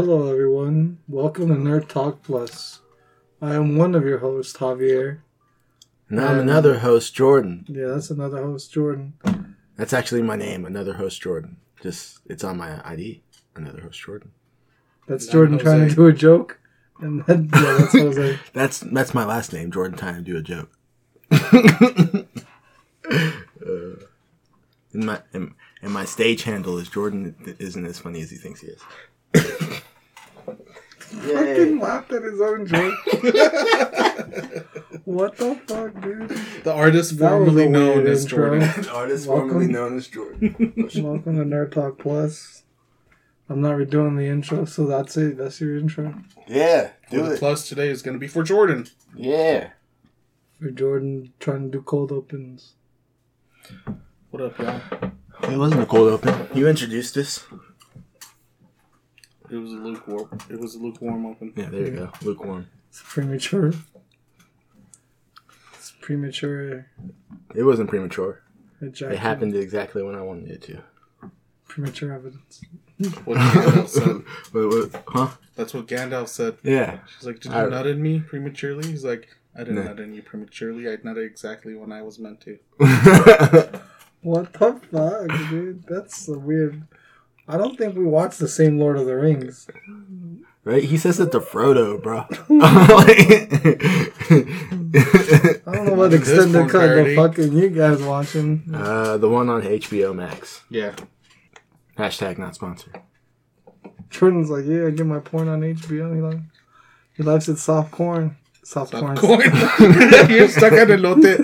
[0.00, 0.98] Hello, everyone.
[1.08, 2.82] Welcome to Nerd Talk Plus.
[3.42, 5.22] I am one of your hosts, Javier.
[6.08, 7.66] And I'm another host, Jordan.
[7.68, 9.14] Yeah, that's another host, Jordan.
[9.76, 11.56] That's actually my name, another host, Jordan.
[11.82, 13.24] Just it's on my ID,
[13.56, 14.30] another host, Jordan.
[15.08, 16.60] That's I'm Jordan trying to do a joke.
[17.00, 18.38] And then, yeah, that's Jose.
[18.52, 19.98] That's that's my last name, Jordan.
[19.98, 20.70] Trying to do a joke.
[23.66, 23.96] Uh,
[24.92, 28.60] and my and, and my stage handle is Jordan isn't as funny as he thinks
[28.60, 29.82] he is.
[31.08, 32.94] Fucking laughed at his own joke.
[35.04, 36.28] what the fuck, dude?
[36.64, 38.58] The artist That formerly known as intro.
[38.60, 38.88] Jordan.
[38.90, 39.48] Artist Welcome.
[39.48, 40.54] formerly known as Jordan.
[40.76, 42.62] Welcome to Nerd Talk Plus.
[43.48, 45.38] I'm not redoing the intro, so that's it.
[45.38, 46.14] That's your intro.
[46.46, 47.38] yeah, Well, do the it.
[47.38, 48.86] plus today is going to be for Jordan.
[49.16, 49.70] Yeah.
[50.60, 52.74] For Jordan trying to do cold opens.
[54.30, 55.10] What up, y'all?
[55.50, 56.48] It wasn't a cold open.
[56.54, 57.46] You introduced this.
[59.50, 60.38] It was a lukewarm.
[60.50, 61.52] It was a lukewarm open.
[61.56, 62.12] Yeah, there you go.
[62.22, 62.66] Lukewarm.
[62.90, 63.72] It's premature.
[65.74, 66.86] It's premature
[67.54, 68.42] It wasn't premature.
[68.82, 69.12] ejaculation.
[69.12, 70.82] It happened exactly when I wanted it to.
[71.66, 72.60] Premature evidence.
[73.24, 74.22] What Gandalf said.
[74.52, 75.28] Wait, wait, huh?
[75.54, 76.56] That's what Gandalf said.
[76.64, 76.98] Yeah.
[77.06, 79.82] She's like, "Did you I- nut in me prematurely?" He's like, "I didn't No.
[79.84, 80.88] nut in you prematurely.
[80.88, 82.58] I nutted exactly when I was meant to."
[84.22, 85.84] What the fuck, dude?
[85.86, 86.82] That's so weird.
[87.48, 89.66] I don't think we watched the same Lord of the Rings.
[90.64, 90.84] right?
[90.84, 92.18] He says it to Frodo, bro.
[95.66, 97.16] I don't know what extended porn cut the parody.
[97.16, 98.64] fucking you guys watching.
[98.74, 100.62] uh, the one on HBO Max.
[100.70, 100.94] Yeah.
[101.96, 103.00] Hashtag not sponsored.
[104.10, 106.14] Jordan's like, yeah, I get my porn on HBO.
[106.14, 106.38] He like,
[107.16, 108.36] he likes it soft corn.
[108.62, 109.16] Soft, corn.
[109.16, 109.40] Coin.
[110.28, 111.40] You're stuck on elote.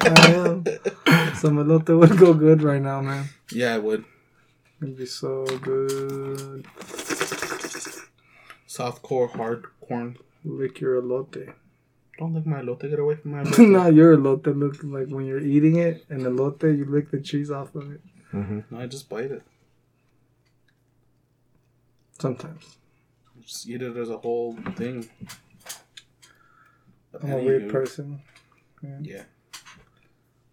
[0.00, 0.64] I am.
[1.34, 3.28] Some elote would go good right now, man.
[3.52, 4.04] yeah, I would.
[4.82, 6.66] It'd be so good.
[8.66, 10.16] Soft core, hard corn.
[10.44, 11.54] Lick your elote.
[12.18, 12.90] Don't lick my elote.
[12.90, 13.70] Get away from my elote.
[13.70, 14.58] Not your elote.
[14.58, 18.00] Look like when you're eating it, and elote, you lick the cheese off of it.
[18.32, 18.60] Mm-hmm.
[18.70, 19.42] No, I just bite it.
[22.18, 22.76] Sometimes.
[23.40, 25.08] Just eat it as a whole thing.
[27.20, 28.22] I'm a weird person.
[29.00, 29.22] Yeah.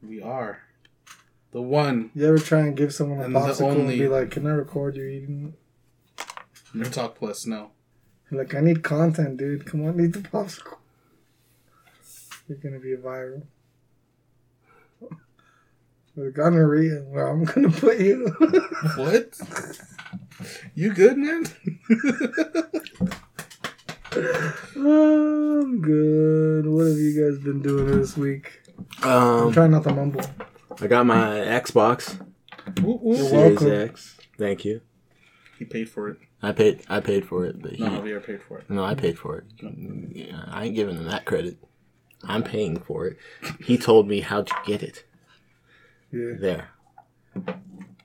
[0.04, 0.62] We are.
[1.52, 2.12] The one.
[2.14, 4.52] You ever try and give someone a And the popsicle and be like, "Can I
[4.52, 5.56] record you eating?"
[6.76, 7.72] Nerd Talk Plus, no.
[8.32, 8.36] it?
[8.36, 9.66] Like, I need content, dude.
[9.66, 10.78] Come on, eat the popsicle.
[12.48, 13.44] You're gonna be viral.
[16.16, 18.36] With gonorrhea, where I'm gonna put you.
[18.96, 19.40] What?
[20.76, 21.46] you good, man?
[24.76, 26.66] I'm good.
[26.68, 28.62] What have you guys been doing this week?
[29.04, 30.22] I'm Um, trying not to mumble.
[30.82, 32.20] I got my Xbox
[32.82, 33.02] Ooh, ooh.
[33.16, 33.32] You're Series
[33.62, 33.72] welcome.
[33.90, 34.18] X.
[34.38, 34.82] Thank you.
[35.58, 36.18] He paid for it.
[36.42, 36.84] I paid.
[36.88, 38.70] I paid for it, but he, No, Javier paid for it.
[38.70, 39.44] no, I paid for it.
[40.16, 41.58] Yeah, I ain't giving him that credit.
[42.24, 43.18] I'm paying for it.
[43.66, 45.06] He told me how to get it.
[46.12, 46.34] Yeah.
[46.40, 46.68] There.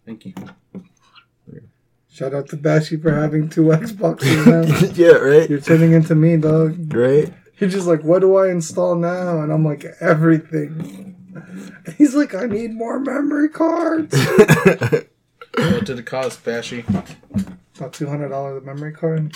[0.05, 0.35] Thank you.
[2.11, 4.89] Shout out to Bashy for having two Xboxes now.
[4.95, 5.15] yeah.
[5.19, 5.51] Right.
[5.51, 6.95] You're turning into me, dog.
[6.95, 7.33] Right.
[7.59, 9.41] You're just like, what do I install now?
[9.41, 11.14] And I'm like, everything.
[11.97, 14.15] He's like, I need more memory cards.
[15.57, 16.85] What did it cost, Bashy?
[17.77, 19.35] About two hundred dollars a memory card.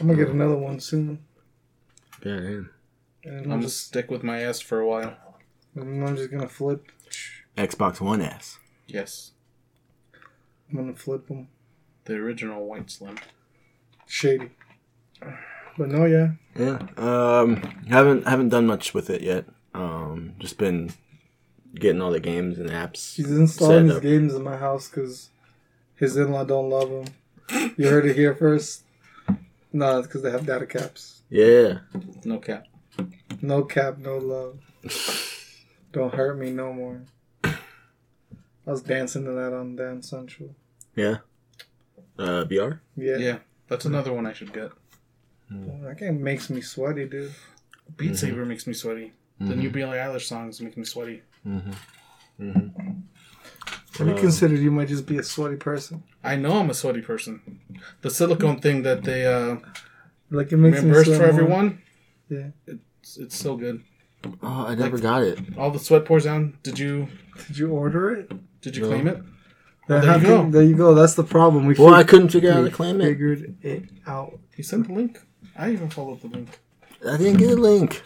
[0.00, 1.18] I'm gonna get another one soon.
[2.24, 2.32] yeah.
[2.36, 2.70] man.
[3.24, 5.14] And I'm I'm gonna just, stick with my S for a while.
[5.74, 6.90] and I'm just gonna flip.
[7.58, 8.58] Xbox One S.
[8.86, 9.32] Yes.
[10.70, 11.48] I'm gonna flip them.
[12.06, 13.18] The original White Slim.
[14.06, 14.50] Shady.
[15.76, 16.32] But no, yeah.
[16.56, 16.78] Yeah.
[16.96, 17.56] Um.
[17.88, 19.44] Haven't haven't done much with it yet.
[19.74, 20.34] Um.
[20.38, 20.92] Just been
[21.74, 23.14] getting all the games and apps.
[23.14, 24.02] He's installing set his up.
[24.02, 25.30] games in my house because
[25.94, 27.72] his in-law don't love him.
[27.76, 28.84] You heard it here first.
[29.72, 31.22] No, it's because they have data caps.
[31.28, 31.78] Yeah.
[32.24, 32.66] No cap.
[33.40, 34.58] No cap, no love.
[35.92, 37.02] Don't hurt me no more.
[37.44, 37.52] I
[38.64, 40.54] was dancing to that on Dance Central.
[40.94, 41.18] Yeah.
[42.18, 42.44] Uh.
[42.44, 42.80] VR.
[42.96, 43.16] Yeah.
[43.16, 43.38] Yeah.
[43.68, 44.70] That's another one I should get.
[45.50, 47.32] That game makes me sweaty, dude.
[47.96, 49.12] Beat Saber makes me sweaty.
[49.40, 49.58] The Mm-hmm.
[49.60, 51.22] new Billie Eilish songs make me sweaty.
[53.98, 56.02] Have you considered you might just be a sweaty person?
[56.22, 57.60] I know I'm a sweaty person.
[58.02, 59.56] The silicone thing that they uh,
[60.30, 61.32] Like it makes me reimbursed sweat for more.
[61.32, 61.82] everyone,
[62.28, 62.48] Yeah.
[62.66, 63.82] it's, it's so good.
[64.42, 65.38] Oh, I never Like- got it.
[65.58, 66.58] All the sweat pours down.
[66.62, 67.08] Did you
[67.48, 68.30] Did you order it?
[68.60, 68.88] did you No.
[68.88, 69.18] claim it?
[69.88, 70.50] There, there you you go.
[70.50, 70.94] there you go.
[70.94, 71.64] That's the problem.
[71.66, 73.04] We Well, I fig- couldn't figure out how we to claim it.
[73.04, 74.38] figured it out.
[74.54, 75.18] He sent the link.
[75.56, 76.48] I even followed the link.
[77.08, 78.02] I didn't get a link.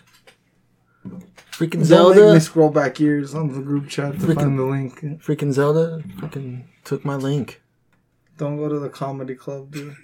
[1.52, 4.64] Freaking Don't make me scroll back years on the group chat to Freaking- find the
[4.64, 5.00] link.
[5.22, 6.02] Freaking Zelda.
[6.18, 7.62] Freaking took my link.
[8.38, 9.94] Don't go to the comedy club, dude.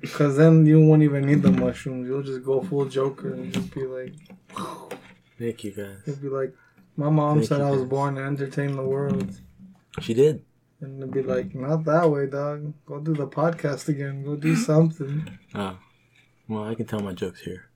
[0.00, 2.06] Because then you won't even need the mushrooms.
[2.08, 4.12] You'll just go full Joker and just be like,
[5.38, 5.96] Thank you guys.
[6.06, 6.54] you'll be like,
[6.96, 7.88] my mom Thank said I was guys.
[7.88, 9.34] born to entertain the world.
[10.00, 10.44] She did.
[10.80, 12.74] And they'll be like, not that way, dog.
[12.84, 14.24] Go do the podcast again.
[14.24, 15.38] Go do something.
[15.54, 15.78] Oh.
[16.48, 17.70] Well, I can tell my jokes here.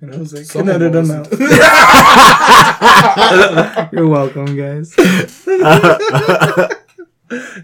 [0.00, 1.30] And I was like, Some can edit of them us.
[3.92, 4.92] You're welcome, guys.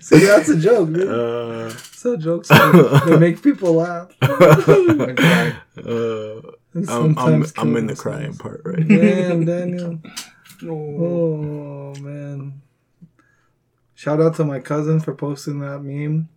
[0.01, 1.09] See, that's a joke, dude.
[1.09, 2.45] Uh, It's a joke.
[2.47, 4.11] so They make people laugh.
[4.23, 5.53] And cry.
[5.79, 6.41] uh,
[6.75, 8.01] And I'm, I'm, I'm in the themselves.
[8.01, 8.97] crying part right now.
[8.97, 9.99] Damn, Daniel.
[10.63, 10.75] No.
[10.75, 12.61] Oh man!
[13.95, 16.29] Shout out to my cousin for posting that meme.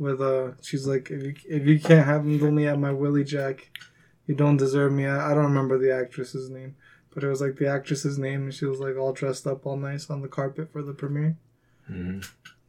[0.00, 3.70] With uh, she's like, if you if you can't handle me at my Willie Jack,
[4.26, 5.06] you don't deserve me.
[5.06, 6.76] I, I don't remember the actress's name,
[7.14, 9.76] but it was like the actress's name, and she was like all dressed up, all
[9.76, 11.36] nice on the carpet for the premiere.
[11.90, 12.24] Mhm.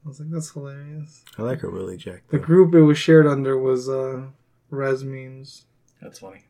[0.06, 1.24] I was like, that's hilarious.
[1.38, 2.24] I like her Willie Jack.
[2.30, 4.28] The group it was shared under was uh,
[4.70, 5.66] Res memes.
[6.02, 6.44] That's funny.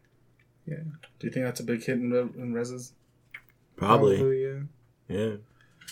[0.66, 0.78] Yeah.
[1.20, 2.92] Do you think that's a big hit in, Re- in Rez's?
[3.78, 4.44] Probably.
[4.44, 4.60] yeah.
[5.08, 5.36] Yeah.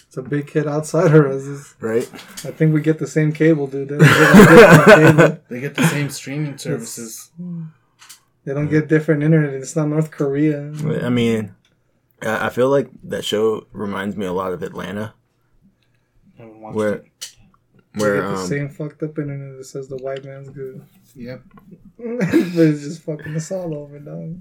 [0.08, 1.76] It's a big hit outside of Res's.
[1.80, 2.10] Right?
[2.14, 3.90] I think we get the same cable, dude.
[3.90, 5.48] They get.
[5.50, 7.32] They get the same streaming services.
[8.46, 9.54] They don't get different internet.
[9.54, 10.72] It's not North Korea.
[11.04, 11.56] I mean,
[12.22, 15.14] I I feel like that show reminds me a lot of Atlanta,
[16.38, 17.06] I haven't watched where it.
[17.94, 20.84] They where get the um, same fucked up internet that says the white man's good.
[21.16, 21.44] Yep.
[21.98, 24.40] but it's just fucking us all over, dog.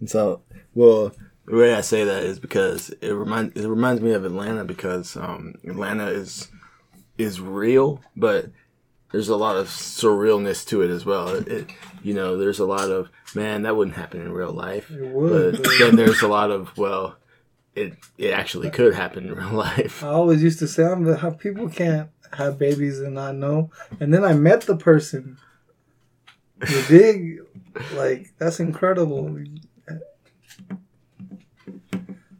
[0.00, 0.42] And so,
[0.74, 1.12] well,
[1.44, 5.16] the way I say that is because it reminds it reminds me of Atlanta because
[5.16, 6.48] um, Atlanta is
[7.18, 8.50] is real, but
[9.12, 11.28] there's a lot of surrealness to it as well.
[11.28, 11.70] It, it
[12.02, 15.54] you know, there's a lot of man that wouldn't happen in real life, It would.
[15.56, 17.16] but but then there's a lot of well,
[17.74, 20.02] it it actually could happen in real life.
[20.04, 23.70] I always used to say, I'm the, how people can't have babies and not know.
[24.00, 25.38] And then I met the person.
[26.68, 27.38] You dig?
[27.94, 29.34] Like, that's incredible.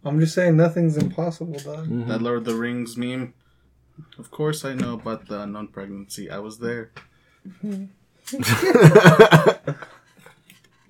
[0.05, 1.87] I'm just saying, nothing's impossible, dog.
[1.89, 2.09] Mhm.
[2.09, 3.35] That Lord of the Rings meme.
[4.19, 6.31] Of course, I know about the non pregnancy.
[6.31, 6.91] I was there.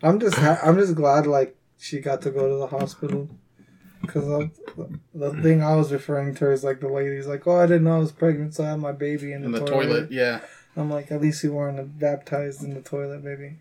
[0.03, 3.29] I'm just ha- I'm just glad like she got to go to the hospital
[4.01, 4.49] because
[5.15, 7.97] the thing I was referring to is like the lady's like, oh, I didn't know
[7.97, 9.71] I was pregnant, so I had my baby in the, In the toilet.
[9.87, 10.41] toilet, yeah.
[10.77, 13.57] I'm like, at least you weren't baptized in the toilet, baby.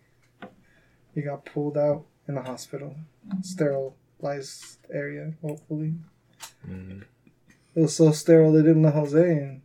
[1.16, 2.96] You got pulled out in the hospital,
[3.42, 5.96] sterilized area, hopefully.
[6.68, 7.04] Mhm.
[7.78, 9.62] It was so sterile they didn't let Jose in.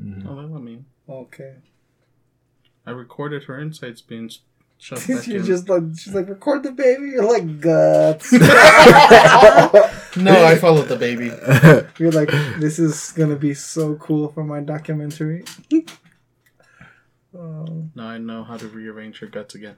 [0.00, 0.24] Mhm.
[0.26, 0.86] Oh, that's what I mean.
[1.08, 1.56] Okay,
[2.86, 4.30] I recorded her insights being
[4.78, 5.44] shoved back you're in.
[5.44, 7.10] just like she's like record the baby.
[7.10, 8.32] You're like guts.
[10.16, 11.26] No, I followed the baby.
[12.02, 15.44] You're like, this is gonna be so cool for my documentary.
[17.38, 19.76] um, Now I know how to rearrange her guts again.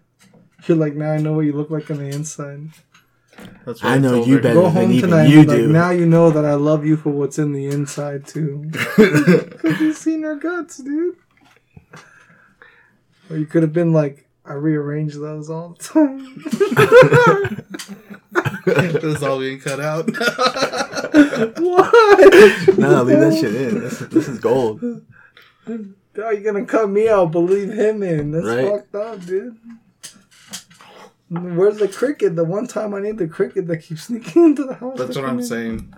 [0.67, 2.71] you're like, now I know what you look like on the inside.
[3.65, 4.43] That's I know told you her.
[4.43, 5.27] better Go than home even tonight.
[5.29, 5.73] you and be like, do.
[5.73, 8.71] now you know that I love you for what's in the inside too.
[8.97, 11.17] Because you've seen her guts, dude.
[13.31, 16.43] Or you could have been like, I rearrange those all the time.
[18.65, 20.07] this is all being cut out.
[21.59, 21.93] what?
[22.79, 23.81] no, leave that shit in.
[23.81, 24.83] This, this is gold.
[26.23, 27.31] Are you gonna cut me out?
[27.31, 28.33] Believe him in.
[28.33, 28.69] That's Right.
[28.69, 29.57] fucked up, dude.
[31.33, 32.37] Where's the cricket?
[32.37, 34.99] The one time I need the cricket that keeps sneaking into the house.
[34.99, 35.45] That's what I'm in.
[35.45, 35.95] saying.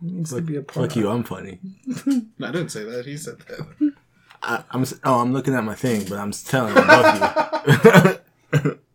[0.00, 0.88] He needs to be a part.
[0.88, 1.58] Fuck you, I'm funny.
[2.06, 3.04] No, I didn't say that.
[3.04, 3.94] He said that.
[4.40, 8.22] I, I'm oh, I'm looking at my thing, but I'm telling you, fuck
[8.64, 8.78] you.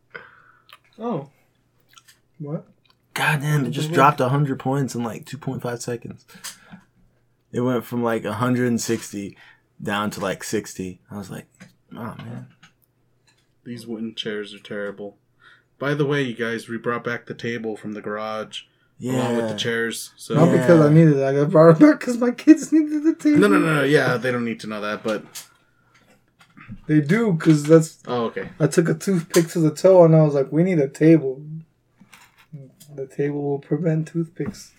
[0.99, 1.29] Oh.
[2.39, 2.65] What?
[3.13, 6.25] God damn, it just dropped 100 points in like 2.5 seconds.
[7.51, 9.37] It went from like 160
[9.81, 11.01] down to like 60.
[11.11, 11.47] I was like,
[11.91, 12.47] oh man.
[13.65, 15.17] These wooden chairs are terrible.
[15.83, 18.61] By the way, you guys, we brought back the table from the garage
[18.99, 19.15] Yeah.
[19.17, 20.11] along with the chairs.
[20.15, 20.61] So Not Yeah.
[20.61, 21.23] because I needed it.
[21.23, 23.39] I got brought it back because my kids needed the table.
[23.39, 23.83] no, no, no, no.
[23.83, 25.03] Yeah, they don't need to know that.
[25.03, 25.25] But
[26.87, 27.99] They do because that's.
[28.07, 28.47] oh, okay.
[28.61, 31.43] I took a toothpick to the toe and I was like, we need a table.
[32.95, 34.71] The table will prevent toothpicks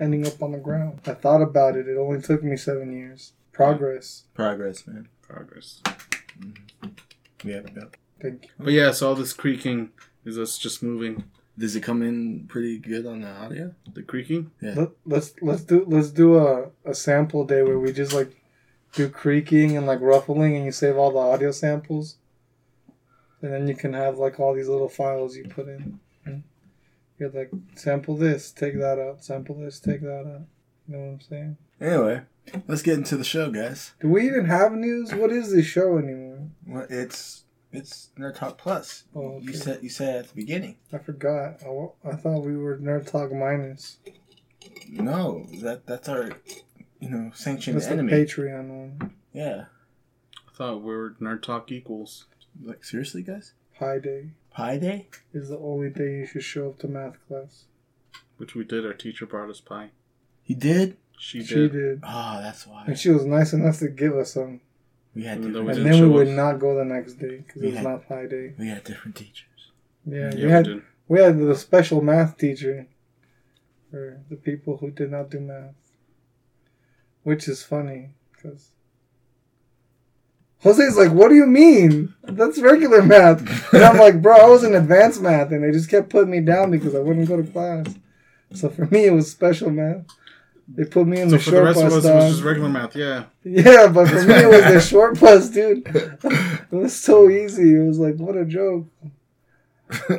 [0.00, 0.98] ending up on the ground.
[1.06, 1.86] I thought about it.
[1.86, 3.34] It only took me seven years.
[3.52, 4.24] Progress.
[4.34, 5.06] Progress, man.
[5.22, 5.80] Progress.
[6.40, 6.88] Mm-hmm.
[7.48, 7.84] Yeah, yeah.
[8.20, 8.50] Thank you.
[8.58, 9.90] But yeah, so all this creaking
[10.24, 11.24] is us just moving.
[11.58, 13.74] Does it come in pretty good on the audio?
[13.92, 14.50] The creaking.
[14.62, 18.36] Let, let's let's do let's do a, a sample day where we just like
[18.94, 22.16] do creaking and like ruffling and you save all the audio samples.
[23.42, 26.00] And then you can have like all these little files you put in.
[27.18, 30.46] You're like sample this, take that out, sample this, take that out.
[30.88, 31.56] You know what I'm saying?
[31.78, 32.22] Anyway,
[32.66, 33.92] let's get into the show, guys.
[34.00, 35.14] Do we even have news?
[35.14, 36.48] What is this show anymore?
[36.66, 39.04] Well, it's it's Nerd Talk Plus.
[39.14, 39.46] Oh, okay.
[39.46, 40.76] You said you said at the beginning.
[40.92, 41.62] I forgot.
[41.64, 43.98] I, I thought we were Nerd Talk Minus.
[44.88, 46.30] No, that that's our
[47.00, 48.12] you know sanctioned That's the enemy.
[48.12, 49.14] Patreon one.
[49.32, 49.64] yeah.
[50.48, 52.26] I thought we were nerd talk equals.
[52.62, 53.54] Like seriously, guys?
[53.78, 55.08] Pi Day Pi Day?
[55.32, 57.64] is the only day you should show up to math class.
[58.36, 58.84] Which we did.
[58.84, 59.90] Our teacher brought us pie.
[60.42, 60.96] He did.
[61.18, 61.72] She She did.
[61.72, 62.00] did.
[62.02, 64.60] Oh, that's why And she was nice enough to give us some.
[65.14, 66.34] We had Even different, we and then we would up.
[66.34, 67.82] not go the next day because it was Yeah.
[67.82, 68.54] not Pi Day.
[68.58, 69.72] we had different teachers.
[70.06, 70.82] Yeah, Yeah, we we had did.
[71.08, 72.86] we had the special math teacher
[73.90, 75.74] for the people who did not do math,
[77.24, 78.68] which is funny because
[80.62, 82.14] Jose's like, "What do you mean?
[82.22, 83.40] That's regular math."
[83.72, 86.40] And I'm like, "Bro, I was in advanced math, and they just kept putting me
[86.40, 87.86] down because I wouldn't go to class."
[88.52, 90.04] So for me, it was special math.
[90.72, 92.30] They put me in So the for the short rest of bus, us, it was
[92.32, 92.94] just regular math.
[92.96, 93.24] Yeah.
[93.44, 95.86] Yeah, but for me, it was the short bus, dude.
[96.72, 97.74] It was so easy.
[97.74, 98.86] It was like, what a joke.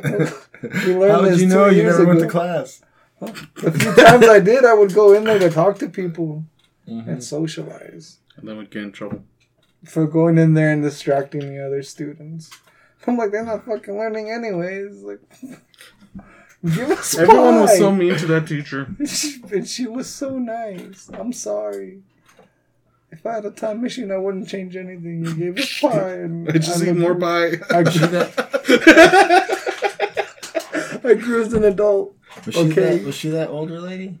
[0.62, 2.82] We learned How did you know you never went to class?
[3.20, 6.44] The few times I did, I would go in there to talk to people
[6.88, 7.08] Mm-hmm.
[7.10, 9.22] and socialize And then we'd get in trouble.
[9.84, 12.50] for going in there and distracting the other students.
[13.06, 15.02] I'm like, they're not fucking learning anyways.
[15.04, 15.20] Like,
[16.64, 18.88] give us Everyone was so mean to that teacher.
[19.52, 21.10] and she was so nice.
[21.12, 22.02] I'm sorry.
[23.10, 25.24] If I had a time machine, I wouldn't change anything.
[25.24, 27.58] You gave us pie, and I just I'm eat more pie.
[27.70, 27.82] I,
[31.04, 32.16] I grew as an adult,
[32.46, 33.04] Was she that?
[33.04, 34.18] Was she that older lady?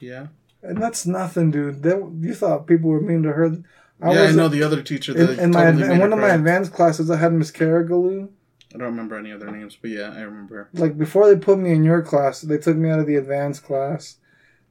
[0.00, 0.26] yeah.
[0.62, 1.84] and that's nothing, dude.
[1.84, 3.62] That, you thought people were mean to her.
[4.02, 6.12] I yeah, I was know the other teacher that in, in my in one her
[6.12, 7.08] of my advanced classes.
[7.08, 8.28] I had Miss Carrigaloo.
[8.74, 10.68] I don't remember any other names, but yeah, I remember.
[10.72, 13.64] Like before they put me in your class, they took me out of the advanced
[13.64, 14.16] class.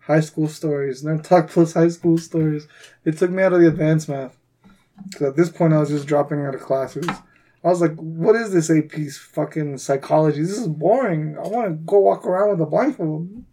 [0.02, 2.68] High school stories, and then talk plus high school stories.
[3.04, 4.38] They took me out of the advanced math.
[5.04, 7.08] Because at this point, I was just dropping out of classes.
[7.10, 10.42] I was like, "What is this AP fucking psychology?
[10.42, 11.36] This is boring.
[11.38, 13.44] I want to go walk around with a blindfold."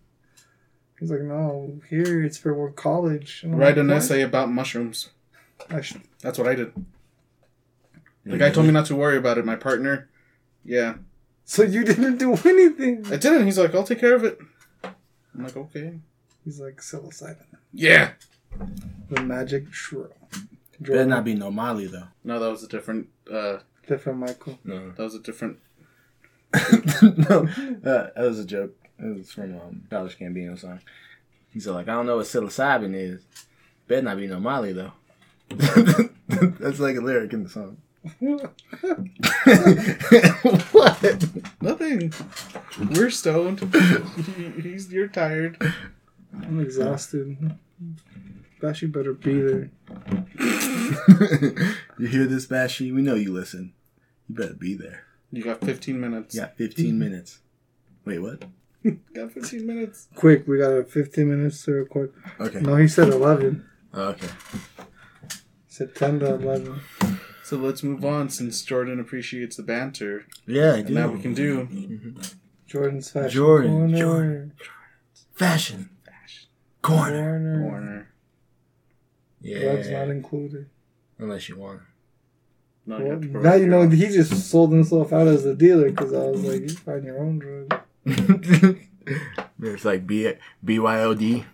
[1.00, 4.52] He's like, "No, here it's for work college." And Write like, an "What?" essay about
[4.52, 5.08] mushrooms.
[5.70, 6.72] I sh- That's what I did.
[8.24, 9.44] The guy told me not to worry about it.
[9.44, 10.08] My partner,
[10.64, 10.94] yeah,
[11.44, 13.04] so you didn't do anything.
[13.12, 13.44] I didn't.
[13.46, 14.38] He's like, I'll take care of it.
[14.84, 15.98] I'm like, okay.
[16.44, 17.36] He's like psilocybin,
[17.72, 18.12] Yeah.
[19.10, 20.10] the magic shroom.
[20.80, 22.08] Better not be no Molly though.
[22.24, 23.08] No, that was a different.
[23.32, 24.58] uh different, Michael.
[24.64, 24.90] No.
[24.90, 25.58] That was a different.
[26.54, 27.48] no,
[27.84, 28.76] uh, that was a joke.
[28.98, 30.80] It was from um, Childish Gambino song.
[31.50, 33.22] He's like, I don't know what psilocybin is.
[33.88, 34.92] Better not be no Molly though.
[35.48, 37.78] That's like a lyric in the song.
[40.72, 41.24] what?
[41.60, 42.12] Nothing.
[42.90, 43.60] We're stoned.
[44.60, 44.92] He's.
[44.92, 45.56] You're tired.
[46.34, 47.58] I'm exhausted.
[48.60, 49.70] Bash, you better be there.
[51.98, 52.90] you hear this, Bashi?
[52.90, 53.72] We know you listen.
[54.28, 55.04] You better be there.
[55.30, 56.34] You got 15 minutes.
[56.34, 57.40] You got 15 minutes.
[58.04, 58.44] Wait, what?
[59.14, 60.08] Got 15 minutes.
[60.16, 62.12] Quick, we got 15 minutes to record.
[62.40, 62.58] Okay.
[62.58, 63.64] No, he said 11.
[63.94, 64.26] Okay.
[64.26, 65.34] He
[65.68, 66.80] said 10 11.
[67.52, 70.24] So let's move on since Jordan appreciates the banter.
[70.46, 70.94] Yeah, I And do.
[70.94, 71.66] now we can do.
[71.66, 72.20] Mm-hmm.
[72.66, 73.30] Jordan's fashion.
[73.30, 73.98] Jordan, Corner.
[73.98, 74.52] Jordan.
[75.34, 75.90] Fashion.
[76.02, 76.48] Fashion.
[76.80, 77.60] Corner.
[77.60, 77.68] Corner.
[77.68, 78.08] Corner.
[79.60, 80.70] Drugs not included.
[81.18, 81.82] Unless you want.
[82.86, 86.14] No, you Well, now you know he just sold himself out as a dealer because
[86.14, 87.80] I was like, you find your own drug.
[89.60, 90.32] it's like B-
[90.64, 91.44] BYOD.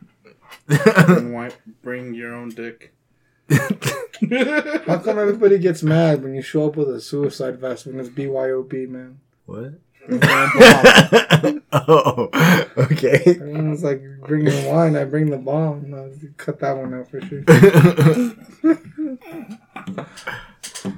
[0.68, 1.50] bring, wi-
[1.82, 2.94] bring your own dick.
[3.50, 8.08] How come everybody gets mad when you show up with a suicide vest when it's
[8.08, 9.20] BYOB, man?
[9.46, 9.72] what?
[10.06, 11.62] Bring your own bomb.
[11.72, 12.30] oh,
[12.78, 13.22] okay.
[13.26, 15.90] Everyone's like, bring your wine, I bring the bomb.
[15.90, 17.44] No, cut that one out for sure.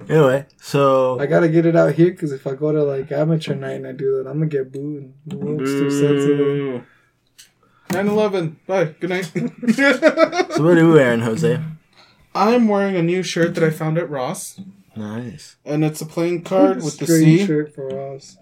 [0.09, 3.54] anyway, so I gotta get it out here because if I go to like amateur
[3.54, 5.12] night and I do that, I'm gonna get booed.
[5.26, 6.87] The world's too sensitive.
[7.88, 8.57] 9-11.
[8.69, 8.85] Bye.
[9.00, 9.25] Good night.
[10.54, 11.61] so what are you wearing, Jose?
[12.35, 14.61] I'm wearing a new shirt that I found at Ross.
[14.97, 15.57] Nice.
[15.65, 17.47] And it's a playing card with the Strange C.
[17.47, 18.37] shirt for us.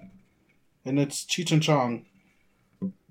[0.84, 2.04] And it's Cheech and Chong.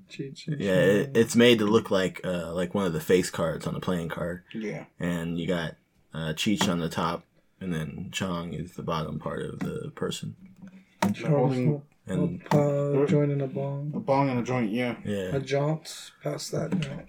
[0.09, 3.29] Cheat, cheat, Yeah, it, it's made to look like uh, like one of the face
[3.29, 4.85] cards on a playing card, Yeah.
[4.99, 5.75] and you got
[6.13, 7.23] uh, Cheech on the top,
[7.59, 10.35] and then Chong is the bottom part of the person.
[11.01, 13.91] They're holding And uh, joining a bong.
[13.95, 14.95] a bong and a joint, yeah.
[15.03, 17.07] yeah, A jaunt past that jaunt.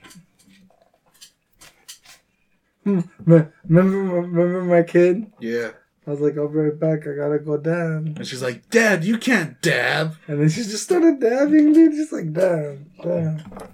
[2.84, 5.30] Hmm, me- Remember, remember my kid?
[5.40, 5.70] Yeah.
[6.06, 7.06] I was like, I'll be right back.
[7.06, 8.16] I gotta go dab.
[8.16, 10.16] And she's like, Dad, you can't dab.
[10.26, 11.92] And then she just started dabbing, dude.
[11.92, 13.68] Just like, dab, dab.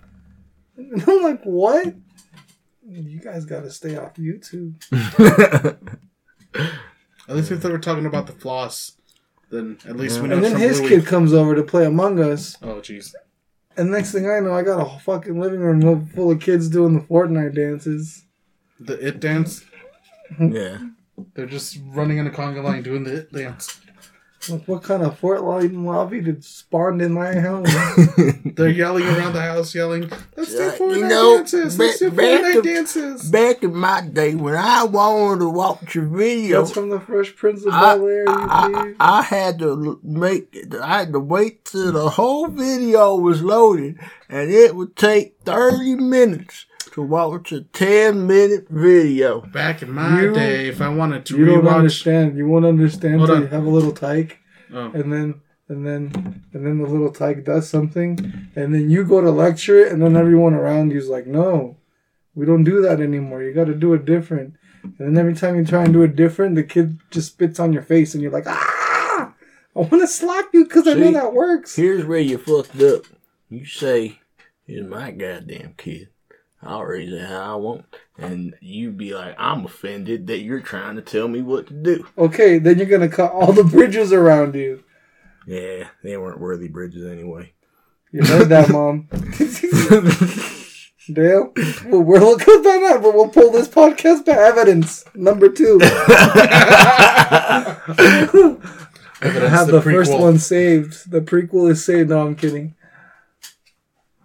[0.76, 1.94] And I'm like, what?
[2.86, 4.74] You guys got to stay off YouTube.
[7.26, 8.92] At least if they were talking about the floss,
[9.50, 10.88] then at least we know And then his Louis.
[10.90, 12.56] kid comes over to play Among Us.
[12.62, 13.14] Oh, jeez.
[13.76, 16.94] And next thing I know, I got a fucking living room full of kids doing
[16.94, 18.23] the Fortnite dances.
[18.80, 19.64] The it dance.
[20.38, 20.78] yeah.
[21.34, 23.80] They're just running in a conga line doing the it dance.
[24.48, 27.66] Like, what kind of Fortnite lobby did spawned in my house?
[28.44, 31.78] They're yelling around the house, yelling, "Let's do Fortnite you know, dances!
[31.78, 35.48] Let's do back- back Fortnite to- dances!" Back in my day when I wanted to
[35.48, 38.94] watch a video, That's from the Fresh Prince of Bel Air, you I.
[39.00, 44.50] I had to make I had to wait till the whole video was loaded and
[44.50, 49.40] it would take 30 minutes to watch a 10 minute video.
[49.40, 52.36] Back in my You- day, if I wanted to You don't understand.
[52.38, 54.38] You won't understand until you have a little tyke,
[54.72, 55.34] oh, and then
[55.68, 58.18] and then and then the little tyke does something,
[58.54, 61.78] and then you go to lecture it, and then everyone around you's like, "No,
[62.36, 63.42] we don't do that anymore.
[63.42, 66.14] You got to do it different." And then every time you try and do it
[66.14, 69.34] different, the kid just spits on your face, and you're like, "Ah!
[69.74, 73.02] I want to slap you because I know that works." Here's where you fucked up.
[73.48, 74.20] You say,
[74.64, 76.08] "Here's my goddamn kid.
[76.64, 77.84] I'll raise it how I want,"
[78.18, 82.06] and you'd be like, "I'm offended that you're trying to tell me what to do."
[82.16, 84.84] Okay, then you're gonna cut all the bridges around you.
[85.46, 87.52] Yeah, they weren't worthy bridges anyway.
[88.12, 89.08] You heard that, mom.
[91.12, 91.52] Dale,
[91.86, 94.38] well, we're looking at that, but we'll pull this podcast back.
[94.38, 95.78] Evidence number two.
[99.20, 101.10] I have the, the first one saved.
[101.10, 102.10] The prequel is saved.
[102.10, 102.74] No, I'm kidding.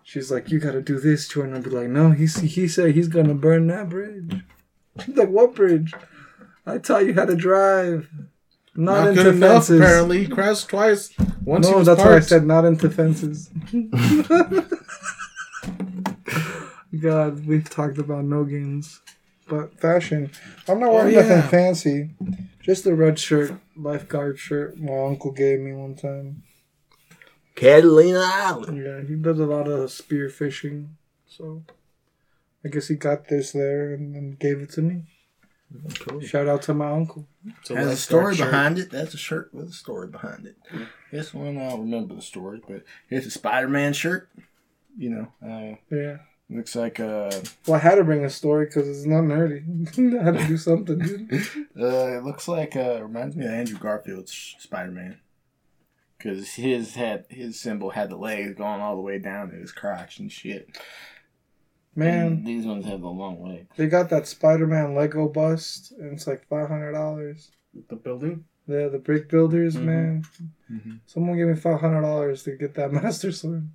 [0.10, 1.54] She's like, you got to do this, to Jordan.
[1.54, 4.42] I'll be like, no, he he said he's gonna burn that bridge.
[5.06, 5.94] She's like, what bridge?
[6.66, 8.10] I taught you how to drive.
[8.76, 9.70] Not, not into good enough.
[9.70, 11.14] Apparently, he crashed twice.
[11.46, 13.52] Once no, that's why I said not into fences.
[17.00, 19.02] God, we've talked about no games,
[19.48, 20.32] but fashion.
[20.68, 21.22] I'm not Oh, wearing yeah.
[21.22, 22.10] nothing fancy.
[22.64, 24.80] Just a red shirt, lifeguard shirt.
[24.80, 26.42] My uncle gave me one time.
[27.60, 28.78] Catalina Island.
[28.84, 30.96] Yeah, he does a lot of spear fishing,
[31.28, 31.64] so
[32.64, 35.04] I guess he got this there and then gave it to me.
[36.00, 36.20] Cool.
[36.22, 37.28] Shout out to my uncle.
[37.62, 38.90] It's a Has a story behind it.
[38.90, 40.58] That's a shirt with a story behind it.
[41.12, 44.30] This one I don't remember the story, but it's a Spider-Man shirt.
[44.98, 46.18] You know, uh, Yeah.
[46.50, 47.30] looks like uh,
[47.68, 49.62] Well, I had to bring a story because it's not nerdy.
[50.20, 51.32] I had to do something, dude.
[51.80, 55.20] uh, it looks like uh, reminds me of Andrew Garfield's Spider-Man.
[56.22, 59.72] Cause his had his symbol had the legs going all the way down to his
[59.72, 60.68] crotch and shit.
[61.96, 63.68] Man, And these ones have the long legs.
[63.76, 67.52] They got that Spider-Man Lego bust, and it's like five hundred dollars.
[67.90, 68.46] The building.
[68.68, 69.84] The the brick builders, Mhm.
[69.84, 70.24] man.
[70.72, 71.00] Mhm.
[71.06, 73.70] Someone gave me five hundred dollars to get that Master Sword.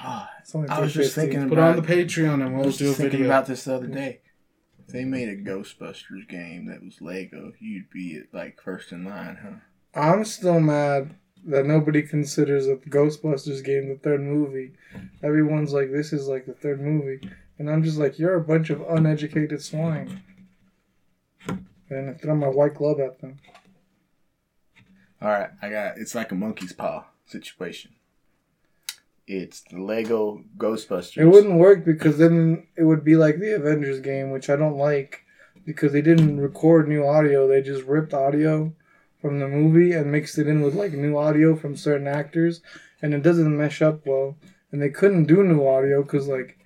[0.00, 1.20] Ah, It's only I was just 350.
[1.32, 3.26] thinking Put about on the Patreon and I we'll was do a thinking video.
[3.26, 4.20] about this the other day.
[4.78, 9.38] If they made a Ghostbusters game that was Lego, you'd be like first in line,
[9.42, 10.00] huh?
[10.00, 14.72] I'm still mad that nobody considers a Ghostbusters game the third movie.
[15.22, 18.70] Everyone's like, this is like the third movie, and I'm just like, you're a bunch
[18.70, 20.22] of uneducated swine.
[21.88, 23.38] And I throw my white glove at them.
[25.22, 25.98] All right, I got.
[25.98, 27.92] It's like a monkey's paw situation.
[29.26, 31.16] It's the Lego Ghostbusters.
[31.16, 34.76] It wouldn't work because then it would be like the Avengers game, which I don't
[34.76, 35.24] like
[35.64, 37.48] because they didn't record new audio.
[37.48, 38.72] They just ripped audio
[39.26, 42.60] from the movie and mixed it in with like new audio from certain actors,
[43.02, 44.36] and it doesn't mesh up well.
[44.70, 46.60] And they couldn't do new audio because like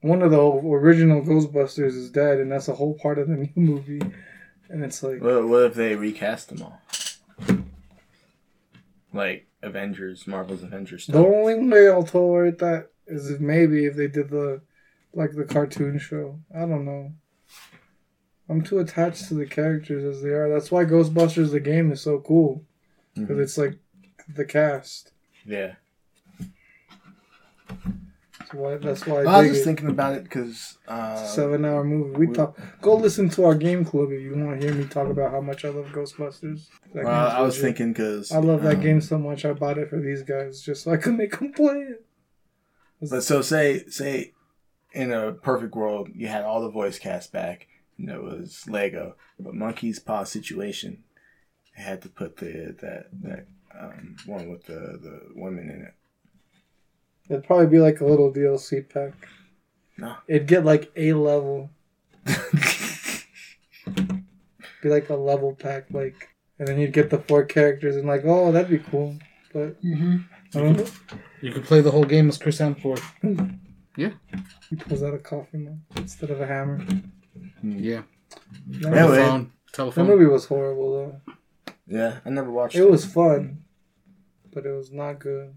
[0.00, 3.50] one of the original Ghostbusters is dead, and that's a whole part of the new
[3.54, 4.02] movie.
[4.68, 6.80] And it's like, What, what if they recast them all?
[9.12, 14.08] Like Avengers, Marvel's Avengers the only way I'll tolerate that is if maybe if they
[14.08, 14.60] did the
[15.14, 16.40] like the cartoon show.
[16.52, 17.12] I don't know.
[18.52, 20.48] I'm too attached to the characters as they are.
[20.48, 22.64] That's why Ghostbusters the game is so cool
[23.14, 23.42] because Mhm.
[23.42, 23.78] it's like
[24.28, 25.12] the cast.
[25.44, 25.74] Yeah.
[28.38, 28.76] That's why.
[28.76, 29.64] That's why I, Well, I was just it.
[29.64, 32.16] thinking about it because uh, Seven hour movie.
[32.18, 32.58] We we- talk.
[32.80, 35.40] Go listen to our game club if you want to hear me talk about how
[35.40, 36.68] much I love Ghostbusters.
[36.94, 37.64] That well, I was legit.
[37.78, 39.44] thinking because I love that game so much.
[39.44, 42.04] I bought it for these guys just so I could make them play it.
[43.10, 44.32] But so say say
[44.92, 47.66] in a perfect world you had all the voice cast back
[48.02, 51.04] and it was Lego, but Monkey's Paw situation
[51.76, 53.46] they had to put the that that
[53.78, 55.94] um, one with the the women in it.
[57.30, 59.12] It'd probably be like a little DLC pack.
[59.96, 60.16] No.
[60.26, 61.70] It'd get like a level.
[64.82, 68.22] Be like a level pack, like, and then you'd get the four characters and like,
[68.24, 69.16] oh, that'd be cool.
[69.52, 70.16] But mm-hmm.
[70.56, 70.86] I don't know.
[71.40, 73.04] You could play the whole game as Chris Hemsworth.
[73.96, 74.10] Yeah.
[74.70, 76.84] He pulls out a coffee mug instead of a hammer.
[77.62, 78.02] Yeah.
[78.68, 79.16] That, Anyway.
[79.16, 79.52] Telephone.
[79.66, 80.06] that Telephone.
[80.06, 80.92] movie was horrible
[81.26, 81.34] though.
[81.86, 83.64] Yeah, I never watched It It was fun,
[84.52, 85.54] but it was not good.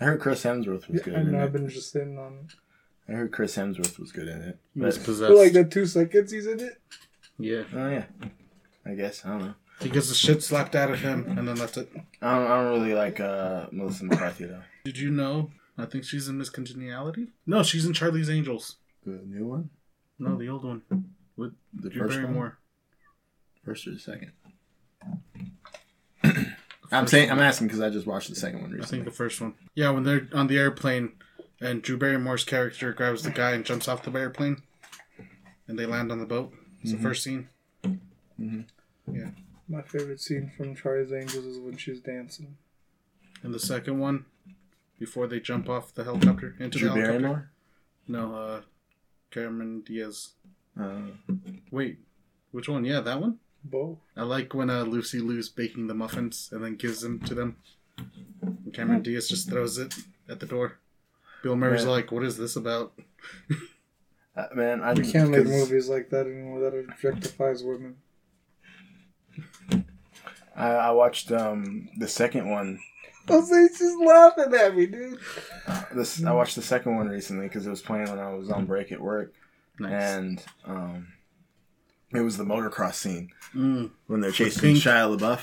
[0.00, 1.58] I heard Chris Hemsworth was good I in know I've it.
[1.58, 2.54] been just sitting on it.
[3.08, 4.58] I heard Chris Hemsworth was good in it.
[4.74, 5.32] He was possessed.
[5.32, 6.80] For like the two seconds he's in it.
[7.38, 7.62] yeah.
[7.74, 8.04] oh yeah,
[8.84, 9.54] I guess I don't know.
[9.80, 11.90] He gets the shit slapped out of him, and then that's it.
[12.22, 14.62] I don't, I don't really like uh, Melissa McCarthy though.
[14.86, 15.50] Did you know?
[15.78, 17.28] I think she's in Miss Congeniality.
[17.46, 18.76] No, she's in Charlie's Angels.
[19.04, 19.68] The new one,
[20.18, 20.82] No, the old one
[21.36, 22.52] with the Drew first one,
[23.64, 24.32] first or the second.
[26.92, 28.86] I'm saying I'm asking because I just watched the second one recently.
[28.86, 29.54] I think the first one.
[29.74, 31.12] Yeah, when they're on the airplane,
[31.60, 34.62] and Drew Barrymore's character grabs the guy and jumps off the airplane,
[35.66, 36.52] and they land on the boat.
[36.82, 37.48] It's the first scene.
[38.38, 39.30] Yeah.
[39.68, 42.56] My favorite scene from Charlie's Angels is when she's dancing.
[43.42, 44.26] And the second one,
[44.98, 47.18] before they jump off the helicopter into Drew the helicopter.
[47.18, 47.50] Barrymore.
[48.08, 48.60] No, uh,
[49.30, 50.30] Cameron Diaz.
[50.78, 51.10] Uh,
[51.70, 51.98] Wait,
[52.52, 52.84] which one?
[52.84, 53.38] Yeah, that one.
[53.64, 53.98] Both.
[54.16, 57.56] I like when uh, Lucy Liu's baking the muffins and then gives them to them.
[57.98, 59.94] And Cameron Diaz just throws it
[60.28, 60.78] at the door.
[61.42, 61.90] Bill Murray's Yeah.
[61.90, 62.92] like, "What is this about?"
[64.36, 67.96] uh, man, I We can't make movies like that anymore that objectifies women.
[70.54, 72.78] I, I watched um the second one.
[73.28, 75.18] Jose's just laughing at me, dude.
[75.94, 78.66] This I watched the second one recently because it was playing when I was on
[78.66, 79.32] break at work,
[79.78, 79.92] Nice.
[79.92, 81.08] and um,
[82.14, 83.90] it was the motocross scene Mm.
[84.06, 84.78] when they're chasing Pink.
[84.78, 85.40] Shia LaBeouf,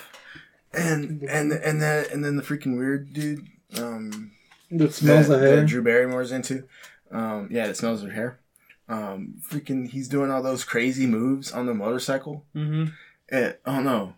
[0.73, 4.31] and and and then and then the freaking weird dude um
[4.71, 5.55] That smells that, of hair.
[5.57, 6.63] that Drew Barrymore's into,
[7.11, 8.39] um yeah, it smells of hair.
[8.89, 12.45] Um, freaking, he's doing all those crazy moves on the motorcycle.
[12.53, 12.91] Mm-hmm.
[13.29, 14.13] Eh, oh no, It mu-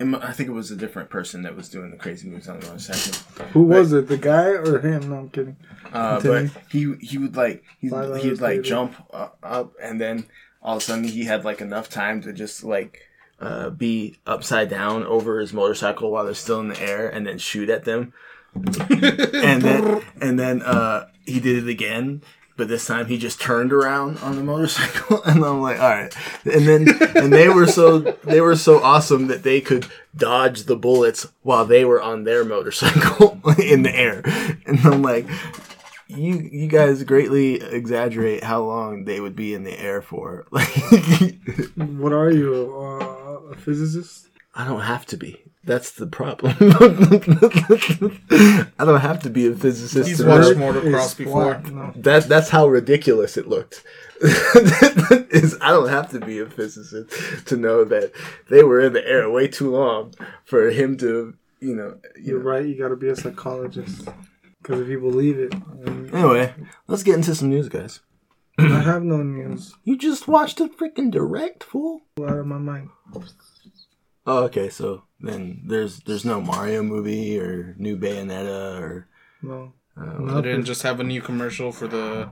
[0.00, 2.66] I think it was a different person that was doing the crazy moves on the
[2.66, 3.46] motorcycle.
[3.52, 4.08] Who was it?
[4.08, 5.10] The guy or him?
[5.10, 5.56] No, I'm kidding.
[5.92, 8.62] Uh, but he he would like he he would like later.
[8.62, 10.26] jump uh, up and then
[10.62, 13.08] all of a sudden he had like enough time to just like
[13.40, 17.38] uh, be upside down over his motorcycle while they're still in the air and then
[17.38, 18.12] shoot at them
[18.54, 22.22] and then and then uh, he did it again
[22.60, 26.14] but this time he just turned around on the motorcycle and i'm like all right
[26.44, 30.76] and then and they were so they were so awesome that they could dodge the
[30.76, 34.20] bullets while they were on their motorcycle in the air
[34.66, 35.26] and i'm like
[36.08, 40.68] you you guys greatly exaggerate how long they would be in the air for like
[41.76, 42.76] What are you?
[42.76, 44.28] Uh, a physicist?
[44.54, 45.40] I don't have to be.
[45.62, 46.54] That's the problem.
[48.78, 50.08] I don't have to be a physicist.
[50.08, 51.54] He's to watched know- motocross Is before.
[51.60, 51.92] flat, No.
[51.96, 53.84] That that's how ridiculous it looked.
[54.22, 58.12] Is I don't have to be a physicist to know that
[58.48, 61.98] they were in the air way too long for him to, you know.
[62.16, 62.50] You You're know.
[62.50, 62.66] right.
[62.66, 64.08] You got to be a psychologist.
[64.62, 65.52] Because if you believe it,
[65.84, 66.54] then- Anyway,
[66.86, 68.00] let's get into some news, guys.
[68.58, 69.74] I have no news.
[69.84, 72.02] You just watched a freaking direct, fool.
[72.20, 72.90] Out of my mind.
[74.30, 74.68] Oh, okay.
[74.68, 79.08] So then there's there's no Mario movie or new Bayonetta or
[79.42, 79.72] No.
[80.00, 82.30] uh, They didn't just have a new commercial for the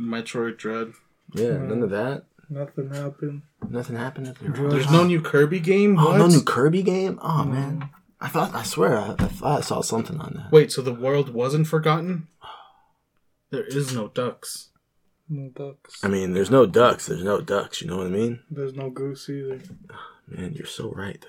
[0.00, 0.92] Metroid Dread.
[1.34, 2.24] yeah, none of that.
[2.50, 3.42] Nothing happened.
[3.68, 5.98] Nothing happened at the There's no new Kirby game.
[5.98, 6.18] Oh, What?
[6.18, 7.18] no new Kirby game?
[7.22, 7.88] Oh man,
[8.20, 10.52] I thought I swear I, I thought I saw something on that.
[10.52, 12.28] Wait, so the world wasn't forgotten?
[13.50, 14.70] There is no ducks.
[15.28, 16.04] No ducks.
[16.04, 17.06] I mean, there's no ducks.
[17.06, 17.80] There's no ducks.
[17.80, 18.40] You know what I mean?
[18.50, 19.60] There's no goose either.
[20.28, 21.28] Man, you're so right though.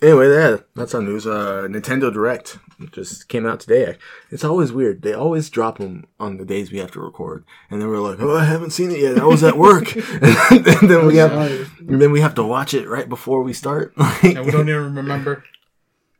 [0.00, 1.26] Anyway, yeah, that's on news.
[1.26, 2.58] Uh, Nintendo Direct
[2.92, 3.98] just came out today.
[4.30, 5.02] It's always weird.
[5.02, 8.18] They always drop them on the days we have to record, and then we're like,
[8.20, 9.18] "Oh, I haven't seen it yet.
[9.18, 12.88] I was at work," and then we have, and then we have to watch it
[12.88, 13.92] right before we start.
[14.22, 15.44] And we don't even remember.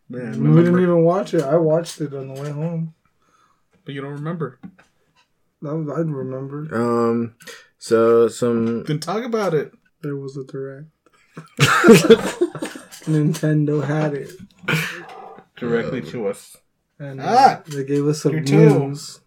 [0.09, 1.43] Man, We didn't even watch it.
[1.43, 2.93] I watched it on the way home.
[3.85, 4.61] But you don't remember.
[5.63, 6.69] That was, I'd remember.
[6.75, 7.35] Um,
[7.79, 9.73] so some Then talk about it.
[10.03, 10.89] There was a direct.
[13.07, 14.31] Nintendo had it.
[15.57, 16.57] Directly to us.
[16.99, 17.63] And uh, Ah!
[17.69, 19.21] they gave us some news.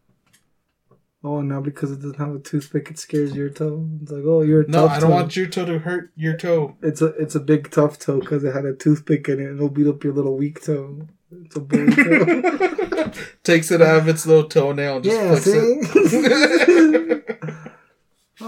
[1.23, 3.89] Oh, now because it doesn't have a toothpick, it scares your toe.
[4.01, 5.15] It's like, oh, you're a No, I don't toe.
[5.15, 6.75] want your toe to hurt your toe.
[6.83, 9.45] It's a it's a big tough toe because it had a toothpick in it.
[9.45, 11.07] and It'll beat up your little weak toe.
[11.43, 13.11] It's a bully toe.
[13.43, 17.11] Takes it out of its little toenail and just yeah, flicks it.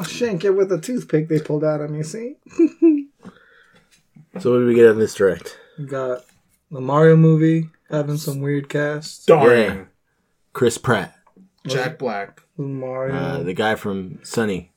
[0.06, 0.26] see.
[0.26, 2.04] I'll shank it with a toothpick they pulled out of me.
[2.04, 2.36] See.
[4.40, 5.58] So what did we get on this direct?
[5.80, 6.24] We got
[6.70, 9.26] the Mario movie having some weird cast.
[9.28, 9.90] Darn.
[10.54, 11.16] Chris Pratt,
[11.66, 12.42] Jack Black.
[12.58, 14.72] Mario, uh, the guy from Sunny,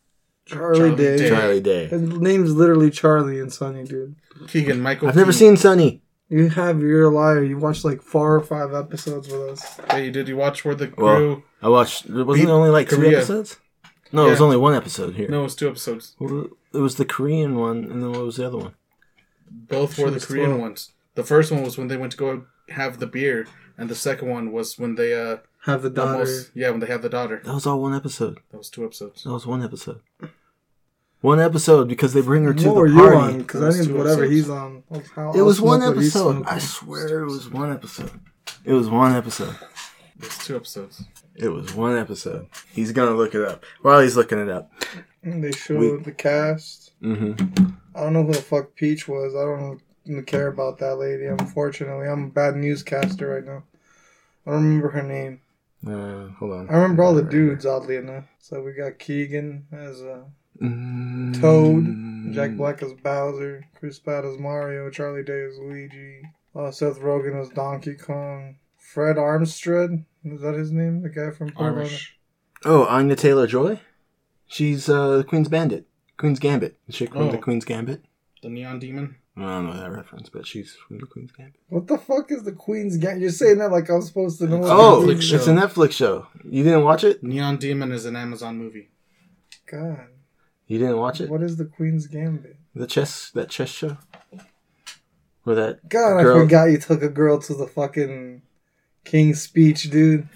[0.44, 1.16] Charlie, Charlie Day.
[1.16, 1.28] Day.
[1.30, 1.87] Charlie Day.
[1.87, 4.14] His name's literally Charlie and Sunny, dude.
[4.48, 5.09] Keegan Michael.
[5.09, 6.02] I've never seen Sunny.
[6.28, 7.42] You have you're a liar.
[7.42, 9.80] You watched like four or five episodes with us.
[9.90, 11.42] Hey, did you watch where the Well, crew?
[11.62, 12.09] I watched.
[12.09, 13.18] Wasn't Beat it only like two Korea.
[13.18, 13.56] episodes?
[14.12, 14.44] No, it was Yeah.
[14.44, 15.29] only one episode here.
[15.29, 16.14] no, it was two episodes.
[16.18, 18.75] Well, It was the Korean one, and then what was the other one?
[19.51, 20.61] Both were the was Korean 12.
[20.61, 20.90] ones.
[21.16, 23.46] The first one was when they went to go have the beer,
[23.77, 26.12] and the second one was when they uh Have the daughter.
[26.12, 27.40] almost yeah when they have the daughter.
[27.44, 28.38] That was all one episode.
[28.53, 29.25] That was two episodes.
[29.25, 30.01] That was one episode.
[31.20, 33.16] One episode because they bring her to what the were you party.
[33.16, 33.38] on?
[33.38, 34.40] Because I Those think two whatever episodes.
[34.40, 34.83] he's on.
[34.90, 35.01] I'll-
[35.35, 36.31] It I'll was one what he's episode.
[36.33, 36.46] smoking.
[36.46, 38.11] I swear it was one episode.
[38.64, 39.55] It was one episode.
[40.18, 41.05] It was two episodes.
[41.40, 42.46] It was one episode.
[42.72, 43.64] He's gonna look it up.
[43.83, 44.70] While he's looking it up.
[45.22, 46.92] They showed We- the cast.
[47.03, 47.66] Mm-hmm.
[47.94, 49.35] I don't know who the fuck Peach was.
[49.35, 51.26] I don't even care about that lady.
[51.26, 53.64] Unfortunately, I'm a bad newscaster right now.
[54.46, 55.40] I don't remember her name.
[55.87, 56.68] Uh, hold on.
[56.70, 57.64] I remember all the dudes.
[57.66, 60.24] Oddly enough, so we got Keegan as uh,
[60.61, 61.40] Mm.
[61.40, 66.20] Toad, Jack Black as Bowser, Chris Pratt as Mario, Charlie Day as Luigi,
[66.55, 71.02] uh, Seth Rogen as Donkey Kong, Fred Armstead is that his name?
[71.02, 72.09] The guy from Armish.
[72.64, 73.80] Oh, Anya Taylor Joy.
[74.46, 75.87] She's uh, the Queen's Bandit,
[76.18, 76.76] Queen's Gambit.
[76.87, 77.30] The chick from Oh.
[77.30, 78.02] the Queen's Gambit.
[78.42, 79.16] The Neon Demon.
[79.37, 81.61] I don't know that reference, but she's from the Queen's Gambit.
[81.68, 83.20] What the fuck is the Queen's Gang?
[83.20, 84.59] You're saying that like I'm supposed to know.
[84.59, 85.37] what Oh, Netflix show.
[85.37, 86.26] it's a Netflix show.
[86.44, 87.22] You didn't watch it?
[87.22, 88.90] Neon Demon is an Amazon movie.
[89.70, 90.09] God,
[90.66, 91.30] You didn't watch it?
[91.30, 92.56] what is the Queen's Gambit?
[92.74, 93.96] The chess, that chess show.
[95.44, 98.42] Where that God, Girl- I forgot you took a girl to the fucking
[99.11, 100.29] King's speech, dude.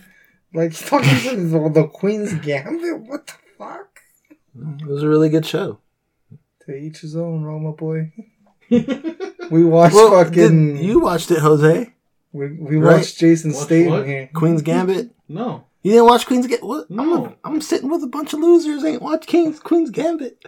[0.53, 3.01] Like he's talking the, the Queen's Gambit.
[3.01, 4.01] What the fuck?
[4.81, 5.79] it was a really good show.
[6.67, 8.13] To each his own, Roma boy.
[9.51, 10.79] We watched Well, fucking.
[10.79, 11.93] you watched it, Jose.
[12.33, 12.97] We, we Right?
[12.97, 14.07] watched Jason Watch Statham what?
[14.07, 14.31] here.
[14.35, 15.11] Queen's Gambit.
[15.29, 15.67] No.
[15.83, 16.65] You didn't watch Queen's Gambit?
[16.65, 16.87] What?
[16.91, 17.35] I'm, a, No.
[17.45, 18.83] I'm sitting with a bunch of losers.
[18.85, 20.43] Ain't watch King's Queen's Gambit.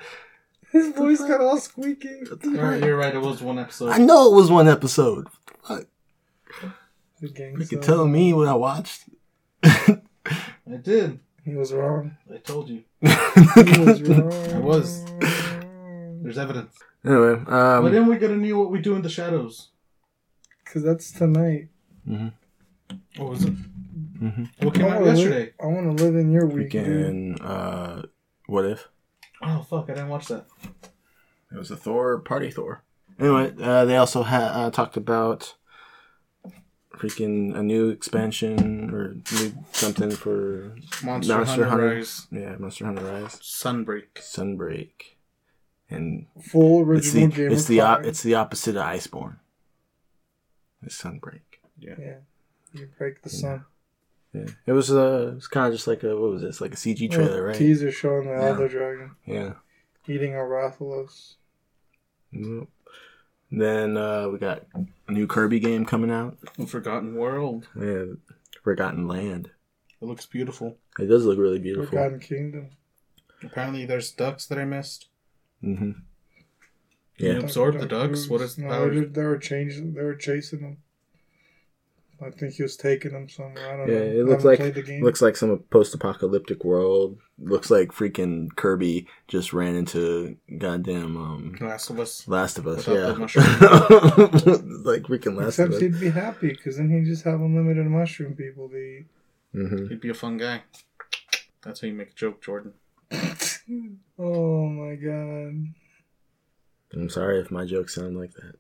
[0.73, 2.23] His voice got all squeaky.
[2.45, 3.15] Alright, you're right.
[3.15, 3.91] It was one episode.
[3.91, 5.29] I know it was one episode.
[5.69, 5.85] Fuck.
[7.21, 7.81] The You could sign.
[7.81, 9.05] tell me what I watched.
[9.65, 11.21] I did.
[11.45, 12.17] He was wrong.
[12.33, 12.83] I told you.
[13.01, 14.33] He was wrong.
[14.53, 15.05] I was.
[16.23, 16.77] There's evidence.
[17.05, 19.69] Anyway, Why um, didn't we get a new What We Do in the Shadows?
[20.65, 21.69] Because that's tonight.
[23.17, 23.55] What was it?
[24.21, 24.49] Mhm.
[24.63, 25.39] What came I out wanna yesterday?
[25.45, 27.41] Live, I want to live in your week, dude.
[27.41, 28.03] uh,
[28.47, 28.89] what if?
[29.43, 29.85] Oh fuck!
[29.91, 30.47] I didn't watch that.
[31.53, 32.83] It was a Thor party Thor.
[33.21, 35.55] Anyway, uh, they also had uh, talked about
[36.99, 41.95] freaking a new expansion or new something for Monster, Monster Hunter, Hunter.
[41.97, 44.15] Rise, yeah Monster Hunter Rise, Sunbreak.
[44.17, 44.91] Sunbreak,
[45.91, 47.53] and Full it's the original game.
[47.53, 49.37] it's the op- it's the opposite of Iceborne.
[50.83, 51.41] It's Sunbreak.
[51.79, 52.17] yeah.
[52.73, 53.65] You break the sun.
[54.35, 56.73] Yeah, it was uh, it was kind of just like a what was this like
[56.75, 57.57] a CG trailer, right?
[57.57, 58.49] Teaser showing the Yeah.
[58.49, 59.53] Elder Dragon Yeah.
[60.07, 61.37] eating a Rathalos.
[62.33, 62.69] Yep.
[63.51, 64.65] Then uh, we got
[65.09, 66.37] a new Kirby game coming out.
[66.59, 67.69] The Forgotten World.
[67.81, 68.05] Yeah,
[68.63, 69.51] Forgotten Land.
[70.01, 70.79] It looks beautiful.
[70.99, 71.87] It does look really beautiful.
[71.91, 72.71] Forgotten Kingdom.
[73.43, 75.09] Apparently, there's ducks that I missed.
[75.63, 75.91] Mm hmm
[77.19, 77.33] Yeah.
[77.35, 78.29] you absorb the ducks?
[78.29, 78.91] What is no, power?
[78.95, 79.95] they, they were changing.
[79.95, 80.77] They were chasing them.
[82.25, 83.75] I think he was taking them somewhere.
[83.75, 84.21] I don't Yeah, know.
[84.21, 85.03] it looks like the game.
[85.03, 87.19] looks like some post-apocalyptic world.
[87.39, 92.27] Looks like freaking Kirby just ran into goddamn um Last of Us.
[92.27, 92.87] Last of Us.
[92.87, 93.27] Without yeah,
[94.85, 95.81] like freaking Last Except of Us.
[95.81, 99.07] he'd be happy because then he'd just have unlimited mushroom people to eat.
[99.53, 100.63] hmm He'd be a fun guy.
[101.63, 102.73] That's how you make a joke, Jordan.
[104.19, 105.75] Oh my god.
[106.95, 108.55] I'm sorry if my jokes sound like that.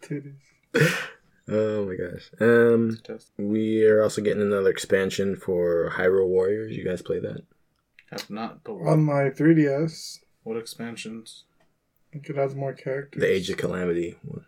[0.00, 0.96] Titties.
[1.54, 2.30] Oh my gosh.
[2.40, 2.98] Um,
[3.36, 6.76] we are also getting another expansion for Hyrule Warriors.
[6.76, 7.42] You guys play that?
[8.10, 11.44] Have not, but On my 3DS, what expansions?
[11.50, 13.20] I think it could have more characters.
[13.20, 14.44] The Age of Calamity one.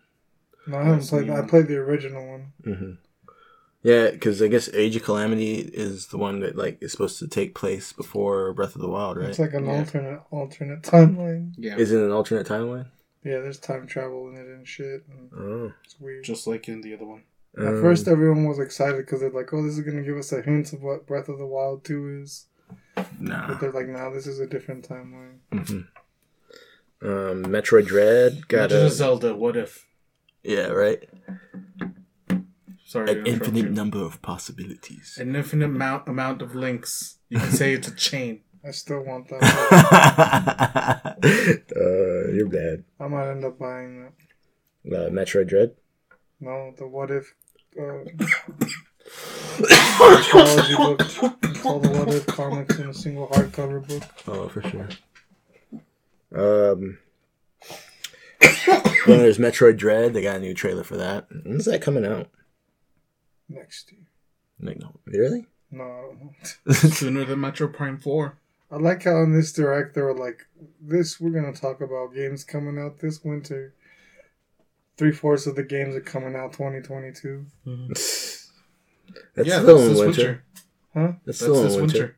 [0.67, 1.27] No, I haven't Yes, played.
[1.27, 1.39] yeah.
[1.39, 2.53] I played the original one.
[2.63, 2.91] hmm
[3.83, 7.27] Yeah, because I guess Age of Calamity is the one that like is supposed to
[7.27, 9.29] take place before Breath of the Wild, right?
[9.29, 9.79] It's like an Yeah.
[9.79, 11.53] alternate alternate timeline.
[11.57, 11.77] Yeah.
[11.77, 12.87] Is it an alternate timeline?
[13.25, 15.03] Yeah, there's time travel in it and shit.
[15.09, 15.73] And Oh.
[15.83, 16.23] it's weird.
[16.23, 17.23] Just like in the other one.
[17.57, 20.31] At Um, first, everyone was excited because they're like, "Oh, this is gonna give us
[20.31, 22.45] a hint of what Breath of the Wild Two is."
[23.19, 23.47] nah.
[23.47, 25.87] But they're like, "Nah, this is a different timeline." Mhm.
[27.01, 29.35] Um, Metroid Dread got Legend a Zelda.
[29.35, 29.85] What if?
[30.43, 31.09] yeah right.
[32.85, 33.69] Sorry, An infinite you.
[33.71, 35.17] number of possibilities.
[35.19, 37.17] An infinite amount amount of links.
[37.29, 38.41] You can say it's a chain.
[38.65, 39.43] I still want that.
[41.75, 42.83] uh, you're bad.
[42.99, 44.13] I might end up buying that.
[44.91, 45.75] Uh, Metroid Dread.
[46.39, 47.35] No, the what if
[47.79, 48.05] uh,
[49.59, 51.01] mythology book.
[51.43, 54.03] It's all the what if comics in a single hardcover book.
[54.27, 54.89] Oh, for sure.
[56.33, 56.97] Um,
[59.05, 60.13] then there's Metroid Dread.
[60.13, 61.27] They got a new trailer for that.
[61.43, 62.29] When's that coming out?
[63.47, 64.01] Next year.
[64.59, 65.45] Like, no, really?
[65.69, 66.21] No, I don't
[66.65, 66.73] know.
[66.73, 68.37] Sooner than Metroid Prime 4.
[68.71, 70.45] I like how in this direct they were like,
[70.81, 73.73] "This we're gonna talk about games coming out this winter."
[74.97, 77.45] Three fourths of the games are coming out 2022.
[79.35, 80.03] That's yeah, still that's in this winter.
[80.05, 80.43] winter.
[80.93, 81.11] Huh?
[81.25, 81.97] That's That's still in this winter.
[81.99, 82.15] winter.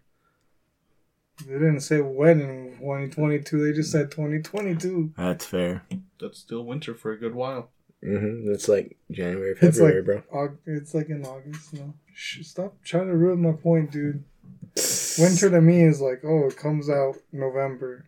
[1.48, 3.64] They didn't say when in 2022.
[3.64, 5.14] They just said 2022.
[5.18, 5.84] That's fair.
[6.20, 7.70] That's still winter for a good while.
[8.04, 10.48] hmm That's like January, It's February, like bro.
[10.48, 11.74] Aug- it's like in August.
[11.74, 14.24] No, Shh, stop trying to ruin my point, dude.
[15.20, 18.06] Winter to me is like, oh, it comes out November.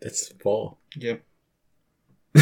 [0.00, 0.78] That's fall.
[0.96, 1.22] Yep.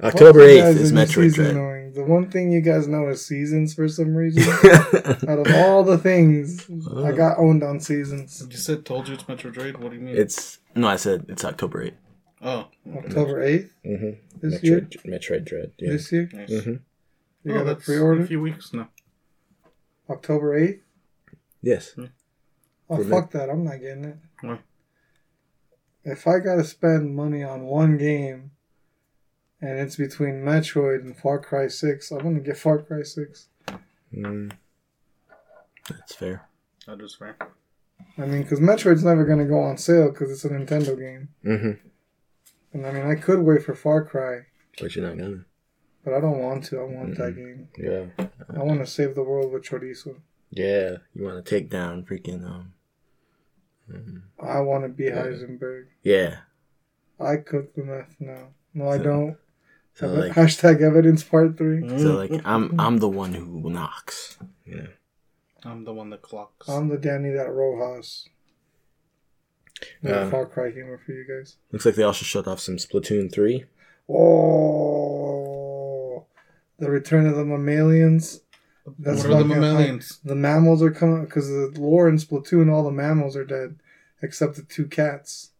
[0.00, 1.54] October 8th guys is and your Metroid Dread.
[1.56, 1.92] knowing.
[1.92, 4.42] The one thing you guys know is seasons for some reason.
[5.28, 6.68] Out of all the things,
[7.04, 8.46] I got owned on seasons.
[8.48, 9.78] You said told you it's Metroid Dread.
[9.82, 10.16] What do you mean?
[10.16, 11.94] it's no, I said it's October 8th.
[12.42, 14.10] oh, October 8th Mm-hmm.
[14.48, 14.82] this year.
[14.82, 15.72] Metroid, Metroid Dread.
[15.78, 15.90] Yeah.
[15.92, 16.28] This year.
[16.32, 16.62] nice.
[16.64, 18.22] hmm You Oh, got a that's pre-order?
[18.22, 18.90] A few weeks now.
[20.08, 20.80] October 8th?
[21.62, 21.94] Yes.
[22.90, 23.10] Oh, For me.
[23.10, 23.50] fuck that.
[23.50, 24.16] I'm not getting it.
[24.40, 24.58] Why?
[26.04, 28.52] If I gotta spend money on one game
[29.60, 33.48] and it's between Metroid and Far Cry 6, I'm gonna get Far Cry 6.
[34.14, 34.52] Mm.
[35.90, 36.48] That's fair.
[36.86, 37.36] That is fair.
[38.16, 41.28] I mean, because Metroid's never gonna go on sale because it's a Nintendo game.
[41.42, 41.72] hmm
[42.72, 44.46] And I mean, I could wait for Far Cry,
[44.80, 45.44] But you're not gonna.
[46.04, 46.80] but I don't want to.
[46.80, 47.68] I want that game.
[47.76, 48.06] Yeah.
[48.54, 50.20] I want to save the world with Chorizo.
[50.50, 50.96] Yeah.
[51.14, 52.72] You want to take down freaking um.
[53.90, 54.22] mhm.
[54.42, 55.24] I want to be Yeah.
[55.24, 55.86] Heisenberg.
[56.02, 56.36] Yeah.
[57.20, 58.48] I cook the meth now.
[58.74, 59.36] No, I don't.
[59.94, 61.86] So Ev- like, Hashtag evidence part three.
[61.98, 64.38] so like, I'm I'm the one who knocks.
[64.64, 64.86] Yeah.
[65.64, 66.68] I'm the one that clocks.
[66.68, 68.28] I'm the Dani that Rojas.
[70.02, 71.56] No Uh, Far Cry humor for you guys.
[71.72, 73.64] Looks like they also shut off some Splatoon three.
[74.58, 76.26] Oh,
[76.78, 78.40] the return of the mammalians.
[78.98, 80.20] That's what are the fucking mammalians?
[80.24, 83.76] The mammals are coming because the lore in Splatoon, all the mammals are dead,
[84.22, 85.50] except the two cats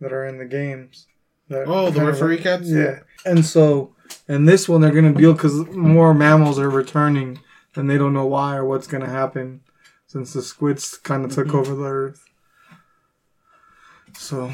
[0.00, 1.06] that are in the games.
[1.48, 2.68] That Oh, the kinda referee look- cats?
[2.68, 3.94] Yeah, and so
[4.28, 7.40] and this one they're gonna deal because more mammals are returning,
[7.76, 9.60] and they don't know why or what's gonna happen
[10.06, 11.54] since the squids kind of took Mhm.
[11.54, 12.24] over the earth.
[14.16, 14.50] So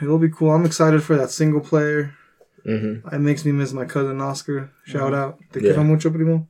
[0.00, 0.50] it'll be cool.
[0.52, 2.14] I'm excited for that single player.
[2.66, 3.14] Mm-hmm.
[3.14, 4.70] It makes me miss my cousin Oscar.
[4.84, 5.38] Shout out.
[5.52, 5.72] Te Yeah.
[5.72, 6.46] quiero mucho, primo.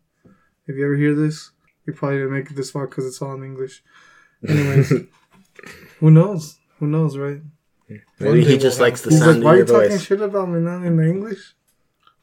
[0.71, 1.51] If you ever hear this,
[1.87, 3.83] you probably didn't make it this far because it's all in English.
[4.49, 4.93] Anyways,
[5.99, 6.59] who knows?
[6.79, 7.41] Who knows, right?
[8.21, 9.67] Maybe day he we'll just have- likes the He's sound like, why of are you
[9.67, 10.03] talking voice.
[10.05, 11.55] shit about me not in English?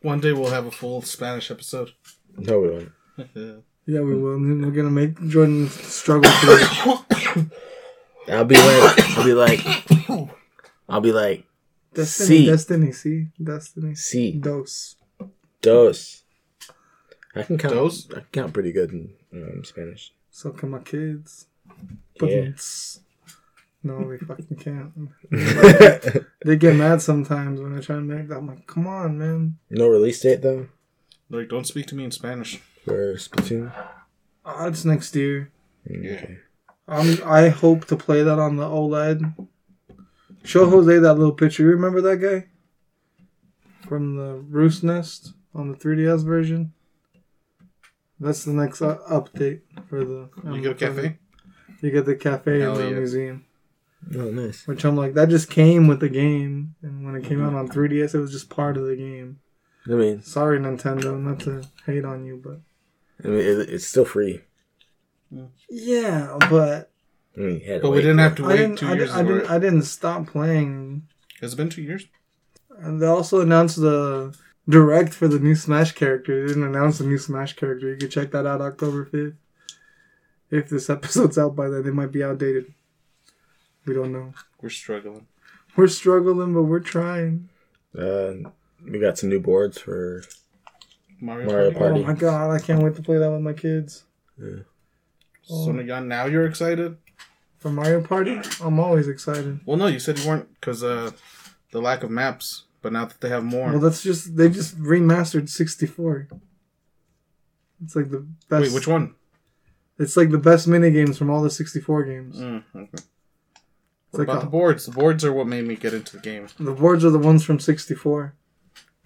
[0.01, 1.91] One day we'll have a full Spanish episode.
[2.37, 2.91] No, we won't.
[3.89, 4.37] Yeah, we will.
[4.37, 7.47] We're gonna make Jordan struggle through
[8.27, 9.61] I'll be like, I'll be like,
[10.89, 11.45] I'll be like,
[11.93, 12.27] Destiny.
[12.27, 12.45] See.
[12.47, 12.91] Destiny.
[12.91, 13.95] See, Destiny.
[13.95, 14.97] C Dose.
[15.61, 16.23] dos.
[17.39, 17.73] I can count.
[17.73, 18.07] Dos?
[18.11, 20.13] I can count pretty good in um, Spanish.
[20.31, 21.47] So can my kids.
[22.21, 22.49] Yeah.
[23.83, 26.25] No, they fucking can't.
[26.45, 28.37] They get mad sometimes when I try to make that.
[28.37, 29.57] I'm like, come on, man.
[29.69, 30.67] no release date though
[31.29, 32.57] Like, don't speak to me in Spanish.
[32.85, 33.71] for Splatoon.
[34.45, 35.51] Oh, it's next year.
[35.89, 36.11] Mm, Yeah.
[36.13, 36.37] Okay.
[36.87, 39.47] Um, I hope to play that on the OLED.
[40.43, 41.63] Show Jose that little picture.
[41.63, 42.47] You remember that guy
[43.87, 46.71] from the Roost Nest on the 3DS version?
[48.19, 50.29] That's the next uh, update for the.
[50.45, 51.17] You get a cafe?
[51.81, 52.95] You get the cafe Hell in the yeah.
[52.97, 53.45] museum,
[54.15, 54.65] Oh, nice.
[54.67, 57.67] which I'm like, that just came with the game, and when it came out on
[57.67, 59.39] 3DS, it was just part of the game.
[59.85, 62.59] I mean, Sorry, Nintendo, not to hate on you, but
[63.23, 64.41] I mean, it, it's still free.
[65.69, 66.91] yeah, but
[67.37, 68.35] I mean, you had to But we wait didn't for have it.
[68.37, 68.75] to I wait didn't.
[68.77, 69.43] two I, years didn't I for didn't.
[69.45, 69.51] it.
[69.51, 71.07] I didn't stop playing.
[71.41, 72.05] Has it been two years?
[72.79, 74.35] And they also announced the
[74.67, 76.41] direct for the new Smash character.
[76.41, 77.89] They didn't announce the new Smash character.
[77.89, 79.35] You can check that out October 5th.
[80.49, 82.73] If this episode's out by then, it might be outdated.
[83.85, 84.33] We don't know.
[84.61, 85.27] We're struggling.
[85.75, 87.49] We're struggling, but we're trying.
[87.97, 88.33] Uh,
[88.83, 90.23] we got some new boards for.
[91.19, 91.79] Mario, Mario Party.
[91.79, 92.03] Party.
[92.03, 94.03] Oh my god, I can't wait to play that with my kids.
[95.43, 96.97] So now- now you're excited?
[97.57, 99.61] For Mario Party, I'm always excited.
[99.65, 101.09] Well, no, you said you weren't because uh,
[101.71, 102.65] the lack of maps.
[102.87, 106.29] But now that they have more, Well, that's just they just remastered 64.
[107.83, 108.61] It's like the best.
[108.61, 109.13] wait, which one?
[109.99, 112.37] It's like the best mini games from all the 64 games.
[112.37, 113.03] Mm, okay.
[114.11, 114.85] What like about a- the boards?
[114.85, 116.47] The boards are what made me get into the game.
[116.57, 118.35] the boards are the ones from 64.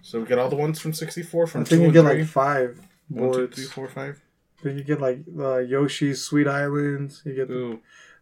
[0.00, 2.02] So we get all the ones from 64 from I think two you and get
[2.04, 2.18] three.
[2.20, 3.56] like five One, two, boards.
[3.56, 4.22] three, four, five.
[4.62, 7.22] Then you get like uh, Yoshi's Sweet Islands.
[7.24, 7.80] You get the, Ooh,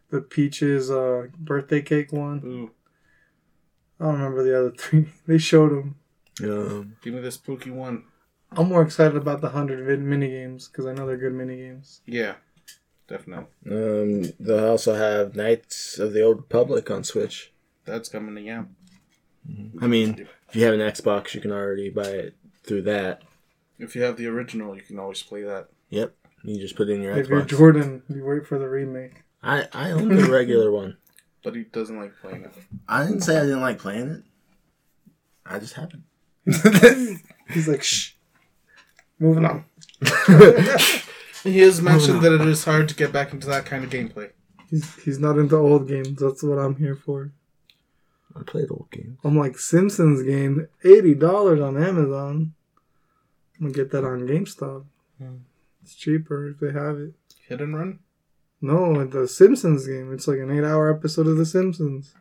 [0.09, 2.41] the Peaches uh, birthday cake one.
[2.43, 2.71] ooh.
[4.01, 5.07] I don't remember the other three.
[5.27, 5.95] They showed them.
[6.43, 8.03] Um, Give me the spooky one.
[8.53, 11.57] I'm more excited about the hundred vid mini games because I know they're good mini
[11.57, 12.01] games.
[12.05, 12.33] Yeah,
[13.07, 13.45] definitely.
[13.69, 17.53] um, they'll also have Knights of the Old Republic on Switch.
[17.85, 18.63] That's coming to yeah.
[19.81, 23.21] I mean, if you have an Xbox, you can already buy it through that.
[23.79, 25.69] If you have the original, you can always play that.
[25.89, 26.13] Yep.
[26.43, 27.47] You just put it in your If you're Xbox.
[27.47, 29.23] Jordan, you wait for the remake.
[29.41, 30.97] I, I own the regular one.
[31.43, 32.53] But he doesn't like playing it.
[32.87, 34.23] I didn't say I didn't like playing it.
[35.45, 36.03] I just haven't.
[37.49, 38.13] He's like, shh.
[39.19, 39.65] Moving on.
[41.43, 44.29] He has mentioned that it is hard to get back into that kind of gameplay.
[44.69, 46.19] He's he's not into old games.
[46.19, 47.31] That's what I'm here for.
[48.35, 49.17] I played old games.
[49.23, 52.53] I'm like Simpsons game, eighty dollars on Amazon.
[53.59, 54.85] I'm gonna get that on GameStop.
[55.17, 55.37] Hmm.
[55.81, 57.13] It's cheaper if they have it.
[57.47, 57.99] Hit and run?
[58.61, 60.13] No, the Simpsons game.
[60.13, 62.13] It's like an eight-hour episode of The Simpsons.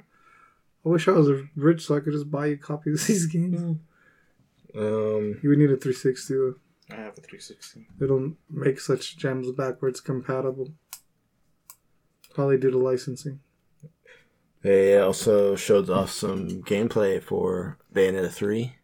[0.85, 3.79] I wish I was rich so I could just buy you copies of these games.
[4.75, 6.55] Um, You would need a 360 though.
[6.91, 7.87] I have a 360.
[7.99, 10.69] They don't make such gems backwards compatible.
[12.35, 13.41] Probably due to licensing.
[14.63, 18.75] they also showed off some gameplay for Bayonetta 3.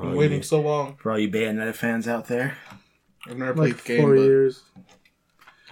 [0.00, 0.96] I'm waiting you- so long.
[0.96, 2.56] for all you Bayonetta fans out there.
[3.26, 4.62] I've never played the game, four but years.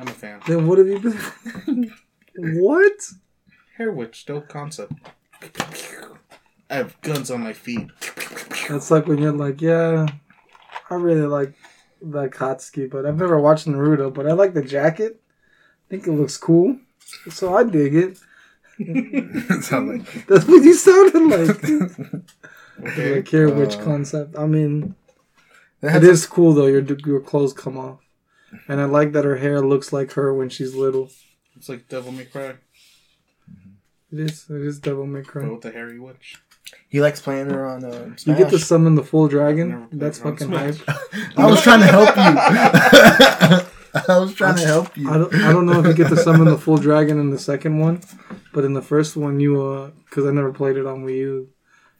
[0.00, 0.40] I'm a fan.
[0.46, 1.92] Then what have you been?
[2.62, 2.92] what?
[3.76, 4.92] Hair Witch, dope concept.
[6.70, 7.88] I have guns on my feet.
[8.68, 10.06] That's like when you're like, yeah,
[10.88, 11.54] I really like
[12.00, 15.20] the Akatsuki, but I've never watched Naruto, but I like the jacket.
[15.86, 16.78] I think it looks cool,
[17.30, 18.18] so I dig it.
[18.80, 22.24] Like That's what you sounded like.
[22.82, 23.16] Okay.
[23.16, 24.38] like here, which Uh, concept?
[24.38, 24.94] I mean,
[25.80, 26.66] They it is cool though.
[26.66, 27.98] Your your clothes come off,
[28.68, 31.10] and I like that her hair looks like her when she's little.
[31.56, 32.54] It's like Devil May Cry,
[34.12, 34.46] It is.
[34.48, 35.42] It is Devil May Cry.
[35.42, 35.52] but Cry.
[35.54, 36.36] with the hairy witch.
[36.88, 39.88] He likes playing her on uh, You get to summon the full dragon.
[39.92, 40.76] That's fucking hype.
[41.36, 43.66] I was trying to help you.
[44.08, 45.10] I was trying to help you.
[45.10, 47.38] I don't, I don't know if you get to summon the full dragon in the
[47.38, 48.00] second one,
[48.52, 51.48] but in the first one you uh, because I never played it on Wii U,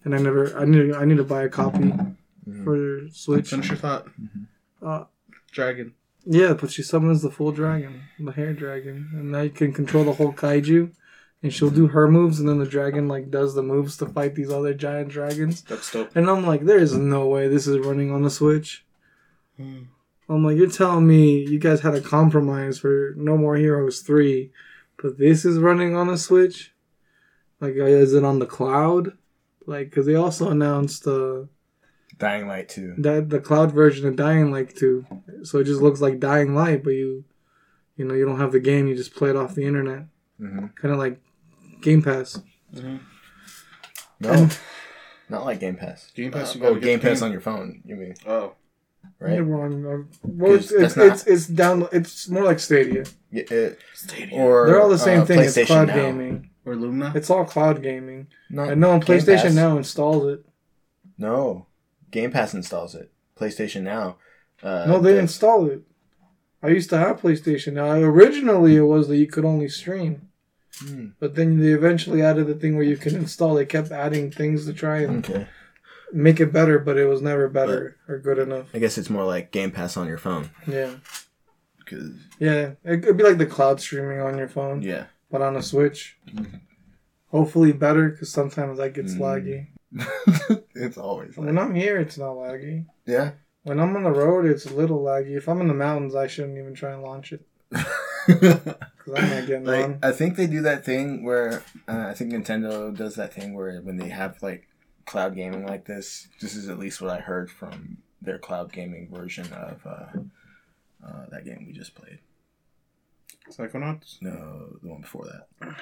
[0.05, 1.93] and I never I need I need to buy a copy
[2.65, 3.51] for Switch.
[3.51, 4.07] Finish your thought.
[4.81, 5.05] Uh,
[5.51, 5.95] Dragon.
[6.25, 10.05] Yeah, but she summons the full dragon, the hair dragon, and now you can control
[10.05, 10.93] the whole kaiju,
[11.43, 14.35] and she'll do her moves, and then the dragon like does the moves to fight
[14.35, 15.63] these other giant dragons.
[15.63, 16.15] That's dope.
[16.15, 18.85] And I'm like, there is no way this is running on the Switch.
[19.57, 19.85] Hmm.
[20.29, 24.53] I'm like, you're telling me you guys had a compromise for No More Heroes 3,
[25.03, 26.73] but this is running on a Switch?
[27.61, 29.19] Like, uh, is it on the cloud?
[29.67, 31.45] Like, because they also announced uh,
[32.21, 32.95] Dying Light 2.
[32.99, 35.05] that the cloud version of Dying Light 2.
[35.43, 37.25] So it just looks like Dying Light, but you,
[37.97, 40.05] you know, you don't have the game, you just play it off the internet.
[40.41, 40.67] Mm-hmm.
[40.77, 41.19] Kind of like
[41.83, 42.41] Game Pass.
[44.21, 44.49] No,
[45.29, 46.11] not like Game Pass.
[46.15, 47.27] Game Pass, Uh, you gotta oh, get Game Pass game.
[47.27, 47.83] on your phone.
[47.85, 48.55] You mean Oh.
[49.19, 49.35] right?
[49.35, 49.87] You're wrong.
[49.87, 51.89] Uh, Well, it's, 'Cause that's it's, not- it's, it's down.
[51.93, 53.05] It's more like Stadia.
[53.31, 54.41] Yeah, it- Stadium.
[54.41, 55.41] or They're all the same uh, thing.
[55.41, 55.95] It's cloud Now.
[55.95, 56.51] gaming.
[56.67, 57.13] or Lumina.
[57.15, 58.27] It's all cloud gaming.
[58.51, 59.55] Not I know Game PlayStation Pass.
[59.55, 60.45] Now installs it.
[61.17, 61.67] No,
[62.11, 63.11] Game Pass installs it.
[63.39, 64.17] PlayStation Now.
[64.63, 65.83] Uh, no, they install it.
[66.63, 67.93] I used to have PlayStation Now.
[67.93, 70.29] Originally, it was that you could only stream,
[70.81, 71.09] Hmm.
[71.19, 73.55] but then they eventually added the thing where you can install.
[73.55, 75.47] They kept adding things to try and Okay,
[76.13, 78.67] make it better, but it was never better or good enough.
[78.75, 80.51] I guess it's more like Game Pass on your phone.
[80.67, 80.97] Yeah,
[81.87, 82.73] Cause yeah.
[82.85, 86.19] It could be like the cloud streaming on your phone, yeah, but on a Switch.
[87.29, 89.19] Hopefully better, because sometimes that gets Mm.
[89.21, 89.67] laggy.
[90.75, 92.87] it's always like When I'm here, it's not laggy.
[93.07, 93.33] yeah.
[93.63, 95.37] When I'm on the road, it's a little laggy.
[95.37, 97.47] If I'm in the mountains, I shouldn't even try and launch it
[98.27, 98.75] because
[99.15, 99.99] I'm not getting like on.
[100.03, 103.81] I think they do that thing where uh, I think Nintendo does that thing where
[103.83, 104.67] when they have like
[105.05, 109.11] cloud gaming like this, this is at least what I heard from their cloud gaming
[109.13, 110.07] version of uh,
[111.07, 112.19] uh, that game we just played.
[113.51, 114.23] Psychonauts.
[114.23, 115.77] No, the one before that.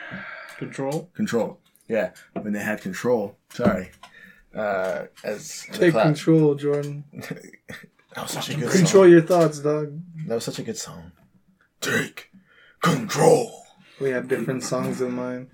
[0.56, 1.10] Control.
[1.14, 1.60] Control.
[1.88, 3.36] Yeah, when they had control.
[3.50, 3.90] Sorry.
[4.54, 7.04] Uh, as Take cloud- control, Jordan.
[7.12, 8.78] that was such a good song.
[8.78, 9.10] Control song.
[9.10, 10.00] your thoughts, dog.
[10.26, 11.12] That was such a good song.
[11.80, 12.30] Take
[12.82, 13.64] control.
[14.00, 15.48] We had different songs in mind.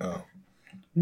[0.00, 0.22] Oh,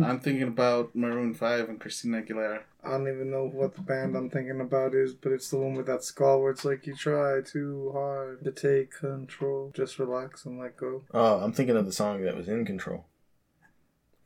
[0.02, 2.60] I'm thinking about Maroon Five and Christina Aguilera.
[2.84, 5.74] I don't even know what the band I'm thinking about is, but it's the one
[5.74, 9.72] with that skull where it's like you try too hard to take control.
[9.74, 11.02] Just relax and let go.
[11.12, 13.06] oh, I'm thinking of the song that was in control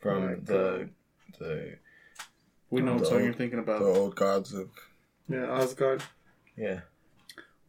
[0.01, 0.88] from Like, the
[1.38, 1.76] the
[2.70, 3.80] We know what song old- you're thinking about.
[3.80, 4.70] the old gods of
[5.28, 6.03] Yeah, Asgard.
[6.57, 6.80] yeah.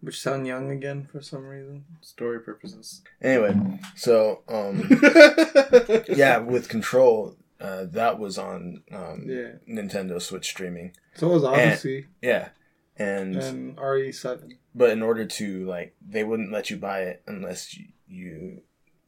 [0.01, 1.85] Which sound young again for some reason.
[2.01, 3.01] Story purposes.
[3.21, 4.89] Anyway, so um
[6.09, 9.51] yeah, with control, uh, that was on um, Yeah.
[9.69, 10.95] Nintendo Switch streaming.
[11.15, 12.49] So it was Odyssey Yeah,
[12.97, 14.53] and and RE7.
[14.73, 18.61] but in order to like, they wouldn't let you buy it unless you, you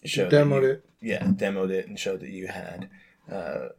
[0.05, 0.85] showed Demoed you- it.
[1.01, 2.89] Yeah, demoed it and showed that you had
[3.31, 3.69] uh,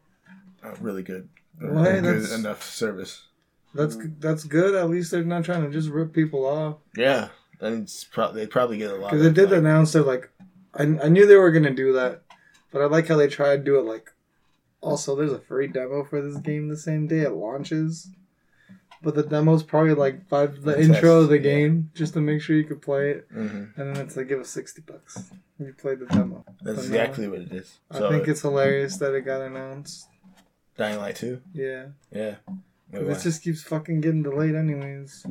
[0.80, 1.28] really good,
[1.60, 3.26] Well, good hey, that's- enough service.
[3.74, 4.76] That's that's good.
[4.76, 6.76] At least they're not trying to just rip people off.
[6.96, 7.30] Yeah,
[7.60, 9.10] it's pro- they probably get a lot.
[9.10, 10.30] Because they did like, announce they're like,
[10.74, 12.22] I, I knew they were gonna do that,
[12.70, 14.10] but I like how they tried to do it like.
[14.80, 18.10] Also, there's a free demo for this game the same day it launches,
[19.04, 21.42] but the demo's probably like five the The intro of test, the yeah.
[21.56, 23.76] game just to make sure you could play it, mhm.
[23.76, 25.30] and then it's like give us sixty bucks
[25.60, 26.44] if you play the demo.
[26.62, 27.78] That's But no, exactly what it is.
[27.92, 30.08] So, I think it's hilarious that it got announced.
[30.76, 31.40] Dying Light two.
[31.52, 32.36] Yeah, Yeah.
[32.90, 33.12] Wait, 'Cause why?
[33.14, 35.24] it just keeps fucking getting delayed anyways.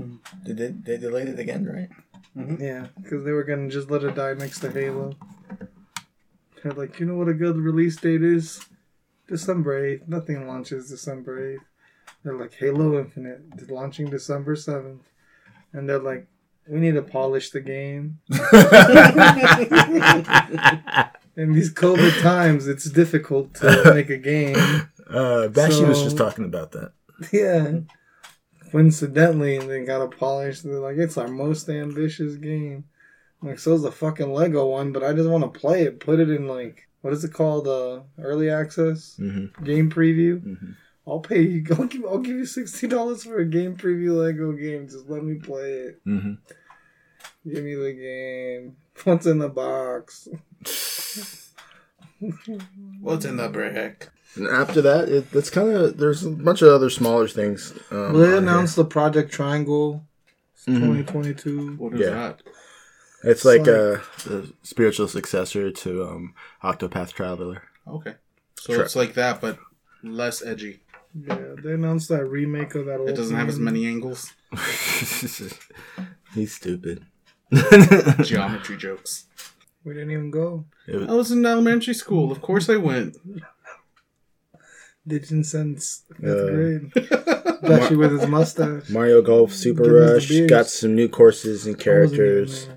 [0.45, 1.89] Did they, they delayed it again, right?
[2.59, 5.13] Yeah, because they were gonna just let it die next to Halo.
[6.61, 8.65] They're like, you know what a good release date is?
[9.27, 10.07] December 8th.
[10.07, 11.65] Nothing launches December 8th.
[12.23, 15.01] They're like, Halo Infinite, launching December 7th.
[15.73, 16.27] And they're like,
[16.67, 18.19] we need to polish the game.
[21.35, 24.55] In these COVID times, it's difficult to make a game.
[25.09, 26.93] Uh, Bashy was just talking about that.
[27.31, 27.81] Yeah.
[28.71, 30.61] Coincidentally, they got it polish.
[30.61, 32.85] They're like, it's our most ambitious game.
[33.41, 35.99] Like, so's the fucking Lego one, but I just want to play it.
[35.99, 37.67] Put it in like, what is it called?
[37.67, 39.63] Uh, early access Mm-hmm.
[39.63, 40.39] game preview.
[40.41, 40.71] Mm-hmm.
[41.07, 41.65] I'll pay you.
[41.71, 44.87] I'll give, I'll give you sixty dollars for a game preview Lego game.
[44.87, 46.05] Just let me play it.
[46.05, 46.33] Mm-hmm.
[47.49, 48.75] Give me the game.
[49.03, 50.27] What's in the box?
[53.01, 54.09] What's in the brick?
[54.35, 57.73] And after that, it, that's kind of there's a bunch of other smaller things.
[57.91, 58.37] Um, Well, they on here.
[58.37, 60.05] announced the Project Triangle,
[60.67, 60.79] Mhm.
[60.85, 61.75] twenty twenty two.
[61.75, 62.09] What is Yeah.
[62.11, 62.43] that?
[63.25, 66.33] It's like It's a, the spiritual successor to um,
[66.63, 67.63] Octopath Traveler.
[67.87, 68.15] Okay.
[68.59, 68.83] So Sure.
[68.83, 69.59] it's like that, but
[70.03, 70.81] less edgy.
[71.15, 73.09] Yeah, they announced that remake of that old.
[73.09, 74.33] It doesn't have as many angles.
[76.33, 77.05] He's stupid.
[78.23, 79.25] Geometry jokes.
[79.83, 80.65] We didn't even go.
[80.87, 82.31] Was- I was in elementary school.
[82.31, 83.17] Of course I went.
[85.05, 86.91] Digit since fifth Uh, grade.
[86.95, 88.89] Especially with his mustache.
[88.89, 92.15] Mario Golf Super Give us the Rush got some new courses and I wasn't even
[92.15, 92.69] characters.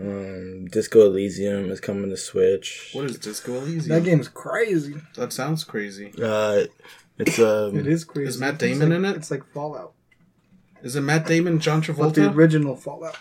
[0.00, 2.90] Um, Disco Elysium is coming to Switch.
[2.94, 3.88] What is Disco Elysium?
[3.88, 4.94] That game's crazy.
[5.16, 6.12] That sounds crazy.
[6.22, 6.64] Uh,
[7.22, 8.28] it's um, It is crazy.
[8.28, 9.16] Is Matt Damon like- in it?
[9.16, 9.94] It's like Fallout.
[10.82, 11.96] Is it Matt Damon, John Travolta?
[11.98, 13.16] But the original Fallout.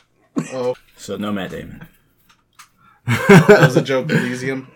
[0.54, 1.88] Oh, so no Matt Damon.
[3.06, 4.10] that was a joke.
[4.10, 4.68] Elysium.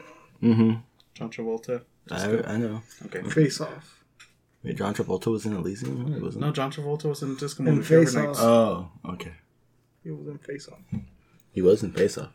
[0.42, 0.74] Mm-hmm.
[1.14, 1.84] John Travolta.
[2.12, 2.82] I, I know.
[3.06, 3.22] Okay.
[3.30, 4.04] Face Off.
[4.64, 6.14] Wait, John Travolta was in Elysium.
[6.14, 6.44] It wasn't.
[6.46, 8.38] No, John Travolta was in Disco In Movie Face Off.
[8.40, 9.34] Oh, okay.
[10.04, 10.80] He was in Face Off.
[11.52, 12.32] He was in Face Off.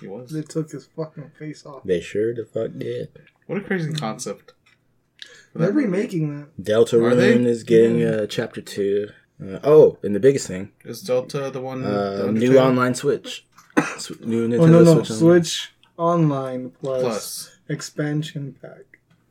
[0.00, 0.30] He was.
[0.30, 1.82] They took his fucking face off.
[1.84, 3.08] They sure the fuck did.
[3.48, 4.52] What a crazy concept.
[5.52, 5.86] For They're that movie.
[5.86, 6.62] remaking that.
[6.62, 7.32] Deltarune they?
[7.44, 9.08] is getting uh, chapter two.
[9.42, 11.84] Uh, oh, and the biggest thing, Is Delta the one?
[11.84, 13.46] uh, the new online Switch.
[13.98, 15.18] Sw- new Nintendo Oh no no Switch.
[15.18, 16.32] Switch, Online.
[16.32, 18.84] Online plus, Plus expansion pack.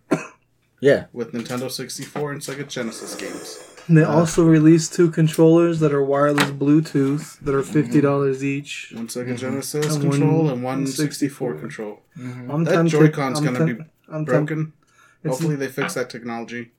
[0.80, 3.64] Yeah, with Nintendo 64 and Sega Genesis games.
[3.90, 8.92] They also released two controllers that are wireless Bluetooth that are fifty dollars each.
[8.94, 12.00] One Sega Genesis And one control and one 64 64 control.
[12.18, 14.74] I'm That tempted- Joy-Con's I'm gonna tem- be I'm Broken.
[14.77, 14.77] It's,
[15.26, 16.72] Hopefully they fix that technology.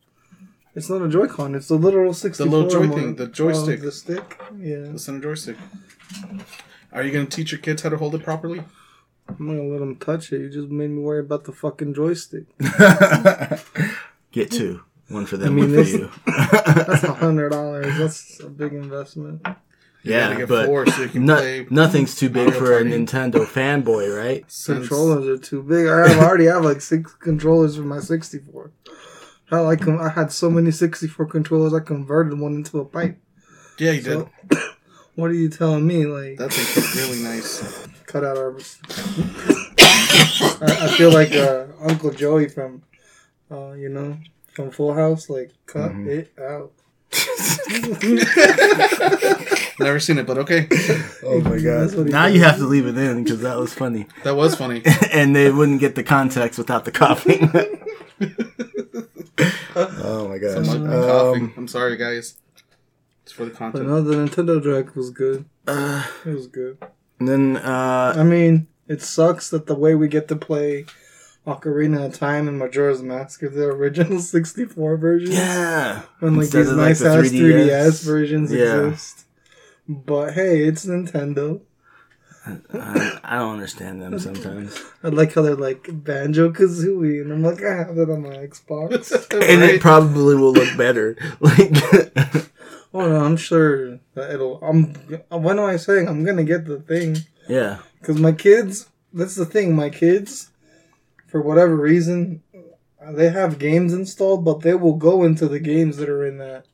[0.74, 1.54] it's not a Joy-Con.
[1.54, 2.50] It's the literal sixty-four.
[2.50, 3.80] little joy thing, the joystick.
[3.80, 4.40] The stick.
[4.58, 5.56] Yeah, The center joystick.
[6.92, 8.60] Are you gonna teach your kids how to hold it properly?
[9.28, 10.40] I'm not gonna let them touch it.
[10.40, 12.44] You just made me worry about the fucking joystick.
[14.32, 14.82] get two.
[15.08, 16.10] One for them, I mean, one for this- you.
[16.26, 17.96] That's a hundred dollars.
[17.98, 19.46] That's a big investment.
[20.02, 22.82] You yeah, get but four so you can no- play nothing's too big for a
[22.84, 24.44] Nintendo fanboy, right?
[24.64, 25.86] Controllers are too big.
[25.88, 28.70] I have, already have like six controllers for my 64.
[29.50, 31.74] I like I had so many 64 controllers.
[31.74, 33.18] I converted one into a pipe.
[33.78, 34.26] Yeah, you did.
[35.14, 36.06] What are you telling me?
[36.06, 37.88] Like, That thing's really nice.
[38.06, 38.56] cut out our.
[40.60, 42.82] I, I feel like uh, Uncle Joey from,
[43.50, 44.16] uh, you know,
[44.52, 45.28] from Full House.
[45.28, 46.06] Like, cut Mhm.
[46.08, 46.72] it out.
[49.80, 50.66] Never seen it, but okay.
[51.24, 52.34] Oh my That's what he Now did.
[52.36, 54.82] you have to leave it in because that was funny, That was funny.
[55.12, 57.50] and they wouldn't get the context without the coughing.
[59.76, 60.66] oh my gosh!
[60.66, 61.52] Someone Um, coughing.
[61.56, 62.36] I'm sorry, guys.
[63.22, 63.86] It's for the But content.
[63.88, 65.44] no, the Nintendo Direct was good.
[65.66, 66.78] uh, It was good.
[67.20, 70.86] and then uh, I mean, it sucks that the way we get to play
[71.48, 75.32] Ocarina of Time and Majora's Mask is the original 64 version.
[75.32, 77.66] yeah, When like Instead these of, like, nice the ass 3DS.
[77.68, 78.86] 3DS versions Yeah.
[78.86, 79.24] exist.
[79.88, 81.60] But hey, it's Nintendo.
[82.72, 84.82] I, I don't understand them sometimes.
[85.02, 88.36] I like how they're like Banjo Kazooie, and I'm like, I have it on my
[88.36, 89.12] Xbox.
[89.32, 91.16] And it probably will look better.
[91.40, 91.70] Like,
[92.94, 94.58] oh no, I'm sure that it'll.
[94.62, 94.94] I'm.
[95.28, 96.08] What am I saying?
[96.08, 97.18] I'm gonna get the thing
[97.48, 97.78] yeah.
[98.00, 98.88] because my kids.
[99.12, 99.74] That's the thing.
[99.76, 100.50] My kids,
[101.28, 102.42] for whatever reason,
[103.12, 106.66] they have games installed, but they will go into the games that are in that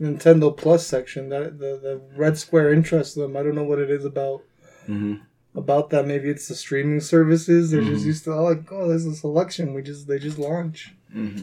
[0.00, 1.28] Nintendo Plus section.
[1.30, 3.36] That the the red square interests them.
[3.36, 4.42] I don't know what it is about
[4.86, 5.14] hmm
[5.54, 6.06] about that.
[6.06, 7.70] Maybe it's the streaming services.
[7.70, 8.06] They're just Mhm.
[8.06, 9.72] used to oh, like, oh, there's a selection.
[9.74, 10.94] We just they just launch.
[11.12, 11.40] hmm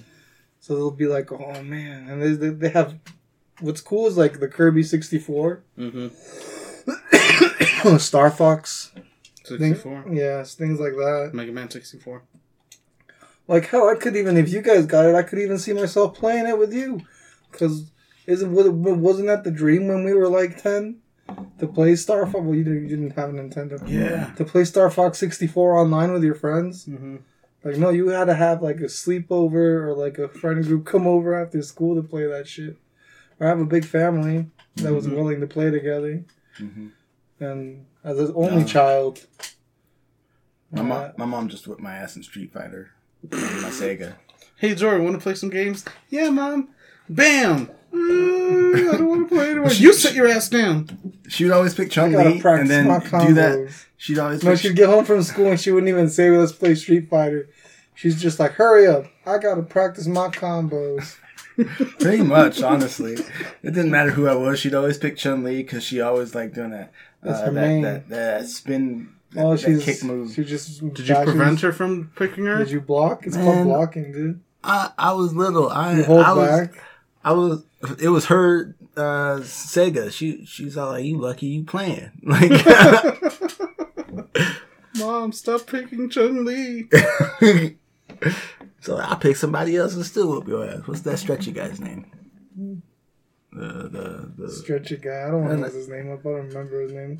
[0.59, 2.95] So they'll be like, oh man, and they they, they have.
[3.59, 6.07] What's cool is like the Kirby sixty four, Mm-hmm.
[7.97, 8.91] Star Fox,
[9.45, 10.05] thing- 64.
[10.11, 11.31] yes, things like that.
[11.33, 12.23] Mega Man 64.
[13.47, 16.15] Like hell, I could even if you guys got it, I could even see myself
[16.17, 17.01] playing it with you,
[17.51, 17.91] because
[18.25, 20.99] isn't wasn't that the dream when we were like ten
[21.59, 22.43] to play Star Fox?
[22.45, 23.81] Well, you didn't, you didn't have a Nintendo.
[23.87, 24.33] Yeah.
[24.35, 26.85] To play Star Fox sixty four online with your friends.
[26.85, 27.17] Mm-hmm.
[27.65, 31.05] Like no, you had to have like a sleepover or like a friend group come
[31.05, 32.77] over after school to play that shit,
[33.39, 35.15] or have a big family that was Mhm.
[35.15, 36.23] willing to play together.
[36.57, 36.87] hmm
[37.41, 38.67] And as an only Yeah.
[38.67, 39.25] child,
[40.71, 42.91] My, uh, mom, my mom just whipped my ass in Street Fighter.
[43.31, 44.15] On my Sega.
[44.57, 45.85] Hey, Jordan, want to play some games?
[46.09, 46.69] Yeah, Mom.
[47.09, 47.69] Bam!
[47.93, 49.69] Mm, I don't want to play anymore.
[49.73, 51.13] You sit your ass down.
[51.27, 53.73] She would always pick Chun Li and then my do that.
[53.97, 56.75] She'd always No, she'd get home from school and she wouldn't even say, "Let's play
[56.75, 57.49] Street Fighter."
[57.93, 59.05] She's just like, "Hurry up!
[59.25, 61.17] I gotta practice my combos."
[61.99, 63.13] Pretty much, honestly.
[63.13, 64.59] It didn't matter who I was.
[64.59, 66.91] She'd always pick Chun Li because she always liked doing that.
[67.21, 67.81] That's uh, her that, main.
[67.83, 69.13] that, that spin.
[69.33, 70.31] That, Oh, that she's kick move.
[70.33, 72.57] She just Did you prevent her from picking her?
[72.59, 73.25] Did you block?
[73.25, 73.45] It's Man.
[73.45, 74.41] called blocking, dude.
[74.63, 75.69] I, I was little.
[75.69, 76.69] I, You hold I was.
[77.23, 77.63] I was.
[78.01, 80.11] It was her uh, Sega.
[80.11, 82.51] She she's all like, "You lucky you playing." Like,
[84.97, 86.87] Mom, stop picking Chun Li.
[88.81, 90.81] so I pick somebody else and still whoop your ass.
[90.85, 92.05] What's that stretchy guy's name?
[93.51, 94.51] The the the.
[94.51, 95.23] Stretchy guy.
[95.27, 96.19] I don't want to And- look his name up.
[96.19, 97.17] I don't remember his name.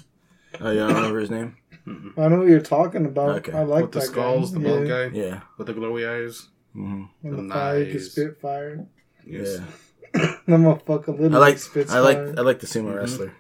[0.62, 1.58] Oh, you don't remember his name?
[2.18, 3.38] I know what you're talking about.
[3.38, 3.52] Okay.
[3.54, 4.60] I like With the that skulls, guy.
[4.62, 5.08] the bald yeah.
[5.10, 5.42] guy Yeah.
[5.58, 6.48] with the glowy eyes.
[6.74, 8.12] hmm When the fire, you can Nice.
[8.12, 8.86] spit fire.
[9.26, 9.60] Yes.
[9.60, 9.66] Yeah.
[10.48, 12.36] That motherfucker literally I like spits I like fire.
[12.38, 12.98] I like the sumo Mhm.
[12.98, 13.34] wrestler.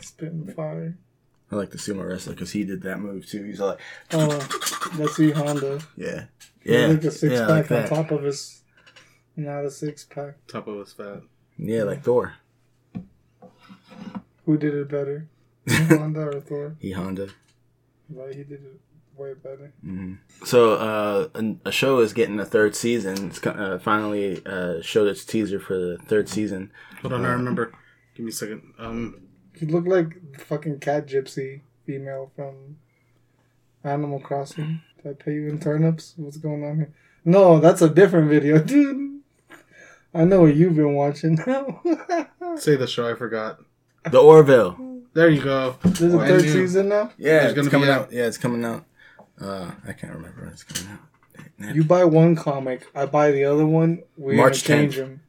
[0.00, 0.96] spitting fire.
[1.50, 3.42] I like the sumo wrestler because he did that move too.
[3.44, 3.80] He's like,
[4.12, 4.28] Oh,
[4.96, 5.80] that's E Honda.
[5.96, 6.24] yeah,
[6.64, 7.88] Yeah, yeah, like a six yeah, pack like on that.
[7.88, 8.62] top of his.
[9.36, 10.34] Not a six pack.
[10.46, 11.22] Top of his fat.
[11.58, 12.34] Yeah, like Thor.
[14.44, 15.28] Who did it better?
[15.88, 16.76] Honda or Thor?
[16.78, 17.28] He Honda.
[18.08, 18.80] Right, he did it
[19.16, 19.72] way better.
[19.82, 20.14] hmm
[20.44, 23.28] So uh, a, a show is getting a third season.
[23.28, 26.70] It's uh, finally uh, showed its teaser for the third season.
[27.02, 27.72] Hold on, I Uh, remember.
[28.14, 28.74] Give me a second.
[28.78, 29.22] Um,
[29.54, 32.76] He looked like the fucking cat gypsy female from
[33.84, 34.80] Animal Crossing.
[35.02, 36.14] Did I pay you in turnips?
[36.16, 36.92] What's going on here?
[37.24, 39.20] No, that's a different video, dude.
[40.14, 41.82] I know what you've been watching now.
[42.56, 43.10] say the show.
[43.10, 43.58] I forgot.
[44.10, 44.95] The Orville.
[45.16, 45.76] There you go.
[45.82, 46.52] There's a Oh, I third knew.
[46.52, 47.10] season now.
[47.16, 48.00] Yeah, It's it's, gonna be coming out.
[48.02, 48.12] out.
[48.12, 48.84] Yeah, it's coming out.
[49.40, 51.74] Uh, I can't remember when it's coming out.
[51.74, 54.02] You buy one comic, I buy the other one.
[54.18, 54.98] We March change 10th.
[54.98, 55.20] them.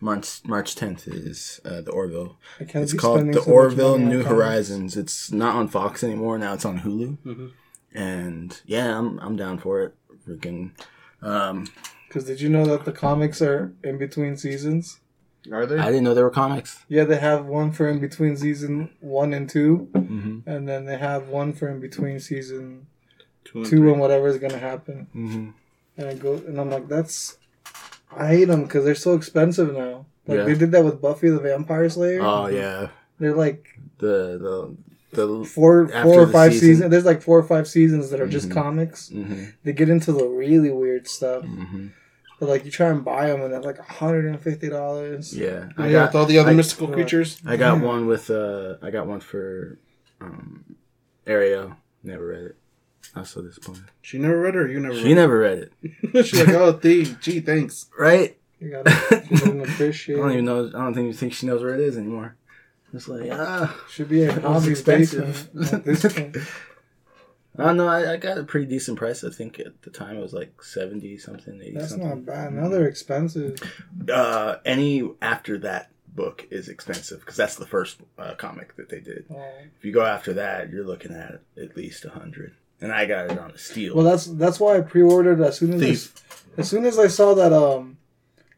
[0.00, 2.36] March March tenth is uh, the Orville.
[2.60, 4.36] I can't It's be called spending The so much Orville money on New comics.
[4.36, 4.96] Horizons.
[4.98, 6.36] It's not on Fox anymore.
[6.38, 7.16] Now it's on Hulu.
[7.24, 7.52] Mhm.
[7.94, 9.94] And yeah, I'm I'm down for it.
[10.28, 10.72] Freaking.
[11.22, 11.68] Um,
[12.08, 14.98] Because did you know that the comics are in between seasons?
[15.50, 15.78] Are they?
[15.78, 16.84] I didn't know there were comics.
[16.88, 20.98] Yeah, they have one for in between season one and two, hmm and then they
[20.98, 22.86] have one for in between season
[23.44, 25.08] Two and two and whatever is gonna happen.
[25.12, 25.50] hmm
[25.96, 27.38] And I go, and I'm like, that's.
[28.16, 30.06] I hate them because they're so expensive now.
[30.26, 30.44] Like Yeah.
[30.44, 32.20] they did that with Buffy the Vampire Slayer.
[32.22, 32.88] Oh yeah,
[33.18, 33.66] They're like
[33.98, 34.76] the the
[35.16, 35.44] the.
[35.44, 36.68] four, four or five season.
[36.68, 36.90] seasons.
[36.90, 38.52] There's like four or five seasons that are just Mhm.
[38.54, 39.08] comics.
[39.08, 41.44] hmm They get into the really weird stuff.
[42.42, 45.32] But like you try and buy them and they're like hundred and fifty dollars.
[45.32, 46.94] Yeah, I yeah, got with all the other I- mystical Right.
[46.94, 47.40] creatures.
[47.46, 47.84] I got Yeah.
[47.84, 49.78] one with uh I got one for
[50.20, 50.74] um
[51.24, 51.76] Ariel.
[52.02, 52.56] Never read it.
[53.14, 53.84] I was so disappointed.
[54.00, 54.96] She never read it, or you never.
[54.96, 55.72] She read never read it.
[55.82, 56.26] it?
[56.26, 57.86] She's like, oh, the gee, thanks.
[57.96, 58.36] Right?
[58.58, 59.30] You got it.
[59.30, 60.66] You didn't I don't even know.
[60.74, 62.34] I don't think you think she knows where it is anymore.
[62.92, 65.48] It's like ah, Should be a It was hobby expensive.
[65.54, 66.36] basement at this point.
[67.58, 67.86] I don't know.
[67.88, 69.22] I, I got a pretty decent price.
[69.24, 72.08] I think at the time it was like seventy something, eighty That's something.
[72.08, 72.54] not bad.
[72.54, 73.58] Now they're expensive.
[74.10, 79.00] Uh, any after that book is expensive because that's the first uh, comic that they
[79.00, 79.26] did.
[79.30, 79.44] Oh.
[79.78, 82.54] If you go after that, you're looking at at least a hundred.
[82.80, 83.94] And I got it on a steal.
[83.94, 86.24] Well, that's that's why I pre-ordered as soon as Thief.
[86.56, 87.98] I, as soon as I saw that um,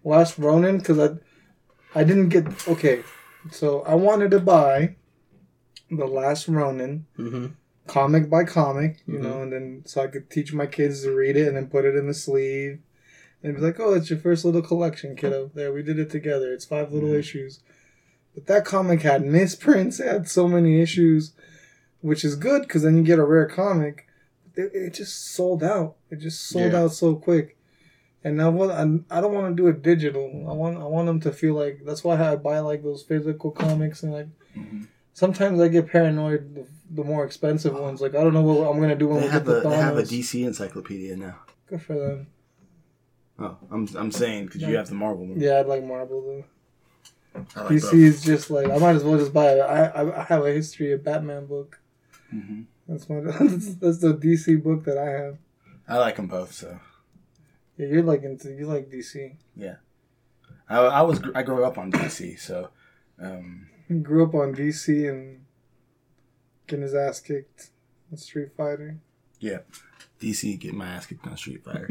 [0.05, 3.03] Last Ronin because I I didn't get okay.
[3.51, 4.97] So I wanted to buy
[5.91, 7.47] The Last Ronin, Mm-hmm.
[7.87, 9.23] Comic by comic, you Mhm.
[9.23, 11.85] know, and then so I could teach my kids to read it and then put
[11.85, 12.79] it in the sleeve.
[13.43, 15.51] And be like, oh, that's your first little collection, kiddo.
[15.55, 16.51] There, we did it together.
[16.53, 17.19] It's five little Mhm.
[17.19, 17.61] issues.
[18.35, 20.01] But that comic had misprints.
[20.01, 21.33] It had so many issues,
[22.01, 24.07] which is good because then you get a rare comic.
[24.57, 25.97] It, it just sold out.
[26.11, 26.85] It just sold Yeah.
[26.85, 27.59] out so quick.
[28.27, 28.73] And I want,
[29.11, 30.47] I, I don't want to do it digital.
[30.49, 33.51] I want, I want them to feel like that's why I buy like those physical
[33.51, 34.29] comics and like.
[34.57, 34.87] Mhm.
[35.15, 36.55] Sometimes I get paranoid.
[36.55, 39.27] The, the more expensive ones, like I don't know what I'm gonna do when They
[39.27, 41.39] we have get a the they have a DC encyclopedia now.
[41.67, 42.27] Good for them.
[43.39, 45.41] Oh, I'm I'm saying because you have the Marvel one.
[45.41, 46.45] Yeah, I'd like Marvel though.
[47.35, 49.61] Like DC is just like I might as well just buy it.
[49.61, 51.81] I I, I have a history of Batman book.
[52.33, 52.63] Mm-hmm.
[52.89, 55.39] That's my that's, that's the DC book that I have.
[55.89, 56.53] I like them both.
[56.53, 56.79] So
[57.77, 59.37] Yeah, you're like into you like DC.
[59.57, 59.77] Yeah,
[60.69, 62.39] I, I was I grew up on DC.
[62.39, 62.69] So
[63.21, 65.45] um, He grew up on DC and
[66.67, 67.71] getting his ass kicked
[68.11, 68.99] in Street Fighter.
[69.41, 69.59] Yeah,
[70.21, 71.91] DC get my ass kicked on Street Fighter.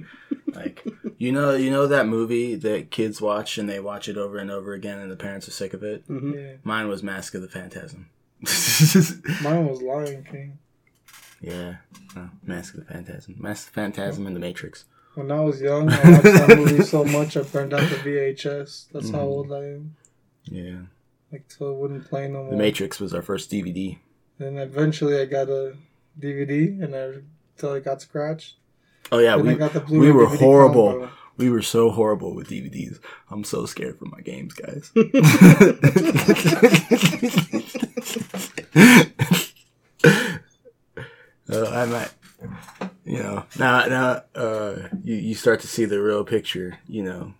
[0.53, 0.85] like
[1.17, 4.51] you know you know that movie that kids watch and they watch it over and
[4.51, 6.07] over again and the parents are sick of it.
[6.07, 6.33] Mm-hmm.
[6.33, 8.09] Yeah, Mine was Mask of the Phantasm.
[9.41, 10.57] mine was Lion King.
[11.41, 11.77] yeah,
[12.15, 14.85] no, Mask of the Phantasm, Mask of the Phantasm and the Matrix.
[15.15, 18.87] When I was young, I watched that movie so much I burned out the VHS.
[18.91, 19.21] That's how Mhm.
[19.21, 19.95] old I am.
[20.45, 20.77] Yeah,
[21.33, 22.51] Like so wouldn't play no more.
[22.51, 23.97] the Matrix was our first DVD.
[24.37, 25.75] And eventually I got a
[26.19, 27.21] DVD and I
[27.55, 28.57] until it got scratched.
[29.11, 30.91] Oh yeah, we got the we were DVD horrible.
[30.91, 31.09] combo.
[31.35, 32.99] We were so horrible with DVDs.
[33.31, 34.91] I'm so scared for my games, guys.
[41.49, 42.11] uh, I might,
[43.05, 46.77] you know, now now uh, you you start to see the real picture.
[46.87, 47.33] You know,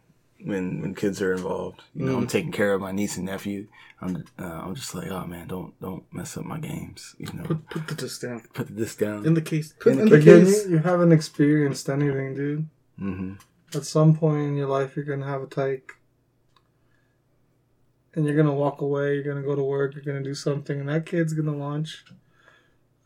[0.44, 1.82] when when kids are involved.
[1.96, 3.68] You know, I'm taking care of my niece and nephew.
[4.02, 7.16] I'm uh, I'm just like, oh man, don't don't mess up my games.
[7.18, 8.42] You know, Put, put the disc down.
[8.54, 9.26] put this down.
[9.26, 9.74] In the case.
[9.86, 10.66] In the In the Again, case.
[10.66, 12.68] you, you haven't experienced anything, dude.
[13.00, 13.34] hmm
[13.74, 15.94] At some point in your life, you're gonna have a tyke,
[18.14, 19.16] and you're gonna walk away.
[19.16, 19.96] You're gonna go to work.
[19.96, 22.04] You're gonna do something, and that kid's gonna launch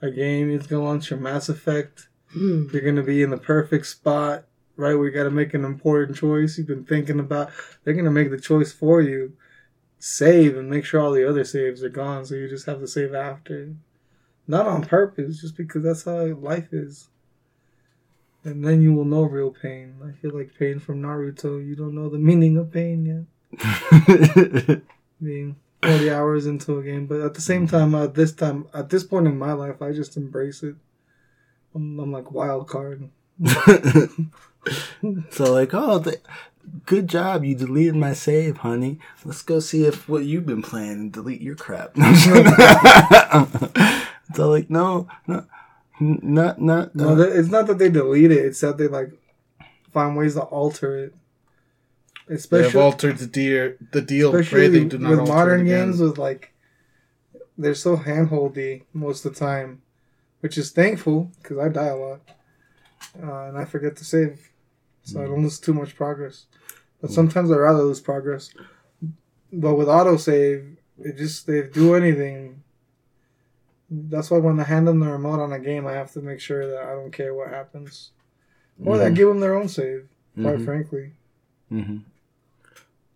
[0.01, 0.49] a game.
[0.49, 2.07] It's gonna launch your Mass Effect.
[2.31, 2.67] Hmm.
[2.73, 4.45] You're gonna be in the perfect spot,
[4.77, 6.57] right where you gotta make an important choice.
[6.57, 7.51] You've been thinking about.
[7.83, 9.33] They're gonna make the choice for you.
[9.99, 12.87] Save and make sure all the other saves are gone, so you just have to
[12.87, 13.73] save after.
[14.47, 17.09] Not on purpose, just because that's how life is.
[18.43, 19.95] And then you will know real pain.
[20.01, 21.65] I feel like pain from Naruto.
[21.65, 24.81] You don't know the meaning of pain yet.
[25.21, 28.89] Being 40 hours into a game, but at the same time, at this time, at
[28.89, 30.75] this point in my life, I just embrace it.
[31.75, 33.09] I'm, I'm like wild card.
[35.31, 36.19] so like, oh, the,
[36.85, 38.99] good job, you deleted my save, honey.
[39.23, 41.95] Let's go see if what you've been playing and delete your crap.
[44.33, 45.45] so like, no, no,
[45.99, 46.95] not not.
[46.95, 48.45] No, uh, it's not that they delete it.
[48.45, 49.11] It's that they like
[49.91, 51.15] find ways to alter it.
[52.27, 53.73] They have Especially, altered the deal.
[53.91, 54.31] The deal.
[54.31, 56.53] Pray especially they do not with alter modern it games, with like
[57.57, 59.81] they're so handholdy most of the time,
[60.41, 62.19] which is thankful because I die a lot
[63.21, 64.51] uh, and I forget to save,
[65.07, 66.45] so I don't lose too much progress.
[67.01, 68.49] But sometimes I rather lose progress.
[69.53, 72.63] But with autosave, it just they do anything.
[73.89, 76.41] That's why when I hand them the remote on a game, I have to make
[76.41, 78.11] sure that I don't care what happens,
[78.83, 80.09] or that I give them their own save.
[80.41, 80.65] Quite Mhm.
[80.65, 81.13] frankly,
[81.71, 82.03] Mhm.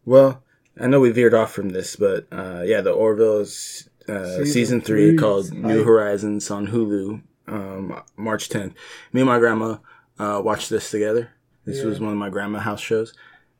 [0.06, 0.42] Well,
[0.80, 4.82] I know we veered off from this, but uh, yeah, the Orville's uh, Season season,
[4.82, 5.18] three, three.
[5.18, 8.74] called New I- Horizons on Hulu, um, March 10th.
[9.14, 9.78] Me and my grandma
[10.18, 11.30] uh, watched this together.
[11.66, 11.86] This Yeah.
[11.86, 13.14] was one of my grandma house shows,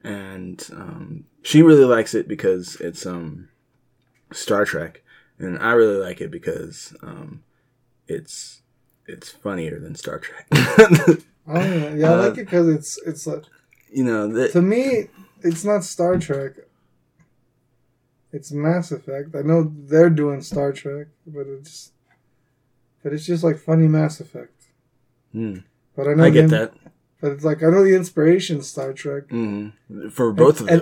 [0.03, 3.49] and um, she really likes it because it's um,
[4.31, 5.03] Star Trek,
[5.39, 7.43] and I really like it because um,
[8.07, 8.61] it's
[9.07, 10.47] it's funnier than Star Trek.
[10.51, 11.95] I don't know.
[11.95, 13.43] Yeah, I Uh, like it because it's it's like
[13.91, 15.07] you know, the, to me,
[15.41, 16.53] it's not Star Trek.
[18.31, 19.35] It's Mass Effect.
[19.35, 21.91] I know they're doing Star Trek, but it's
[23.03, 24.53] but it's just like funny Mass Effect.
[25.33, 25.57] Hmm,
[25.95, 26.73] But I know I get that.
[27.22, 29.30] But it's like I know the inspiration Star Trek.
[29.30, 29.69] hmm
[30.09, 30.80] For both of them.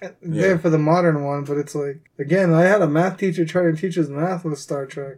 [0.00, 0.40] and Yeah.
[0.42, 3.62] There for the modern one, but it's like again, I had a math teacher try
[3.62, 5.16] to teach us math with Star Trek.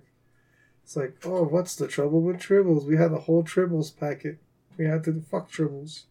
[0.85, 2.87] It's like, oh, what's the trouble with tribbles?
[2.87, 4.39] We had a whole tribbles packet.
[4.79, 6.05] We had to fuck tribbles.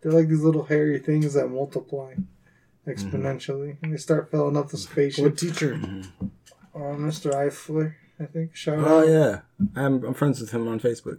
[0.00, 2.14] They're like these little hairy things that multiply
[2.86, 5.24] exponentially, and they start filling up the spaceship.
[5.24, 5.58] What spaceship.
[5.80, 6.02] teacher?
[6.74, 7.32] Uh, Mr.
[7.32, 8.54] Eifler, I think.
[8.54, 9.08] Shout Oh out.
[9.08, 9.40] yeah,
[9.74, 11.18] I'm I'm friends with him on Facebook.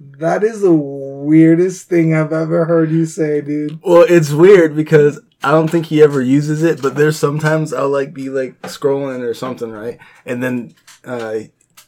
[0.00, 3.80] That is the weirdest thing I've ever heard you say, dude.
[3.82, 7.88] Well, it's weird because I don't think he ever uses it, but there's sometimes I'll
[7.88, 9.98] like be like scrolling or something, right?
[10.26, 10.74] And then
[11.04, 11.40] uh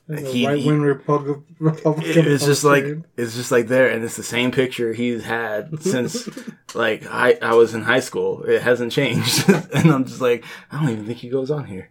[0.09, 2.11] He- right wing Republic, Republican.
[2.11, 2.85] it- it's just like
[3.17, 6.29] it's just like there and it's the same picture he's had since
[6.75, 8.45] like I I was in high school.
[8.45, 9.49] It hasn't changed.
[9.75, 11.91] and I'm just like, I don't even think he goes on here.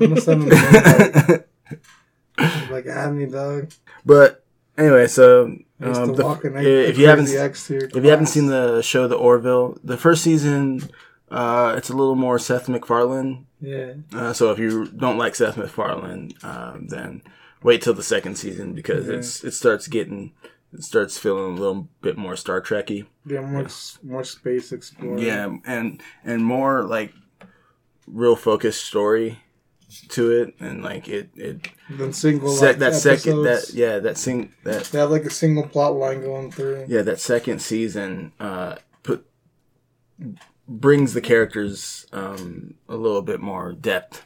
[0.00, 1.44] I'm gonna send him the
[2.38, 2.70] invite.
[2.70, 3.70] like, add me, dog.
[4.06, 4.44] But
[4.78, 5.44] anyway, so
[5.80, 9.06] um, the- if you haven't Crazy X to your if you haven't seen the show
[9.08, 10.88] The Orville, the first season
[11.30, 15.56] uh, it's a little more Seth MacFarlane yeah, Uh, so if you don't like Seth
[15.56, 17.22] MacFarlane, um, then
[17.62, 19.14] wait till the second season because Yeah.
[19.16, 20.32] it's it starts getting
[20.72, 23.06] it starts feeling a little bit more Star Trekky.
[23.26, 23.66] yeah, more
[24.02, 25.18] more space exploring.
[25.24, 27.12] Yeah, and and more like
[28.06, 29.38] real focused story
[30.10, 34.16] to it, and like it it Then single sec- like, that second that yeah that
[34.18, 36.84] sing that they have like a single plot line going through.
[36.88, 39.24] yeah that second season uh put
[40.66, 44.22] brings the characters um a little bit more depth.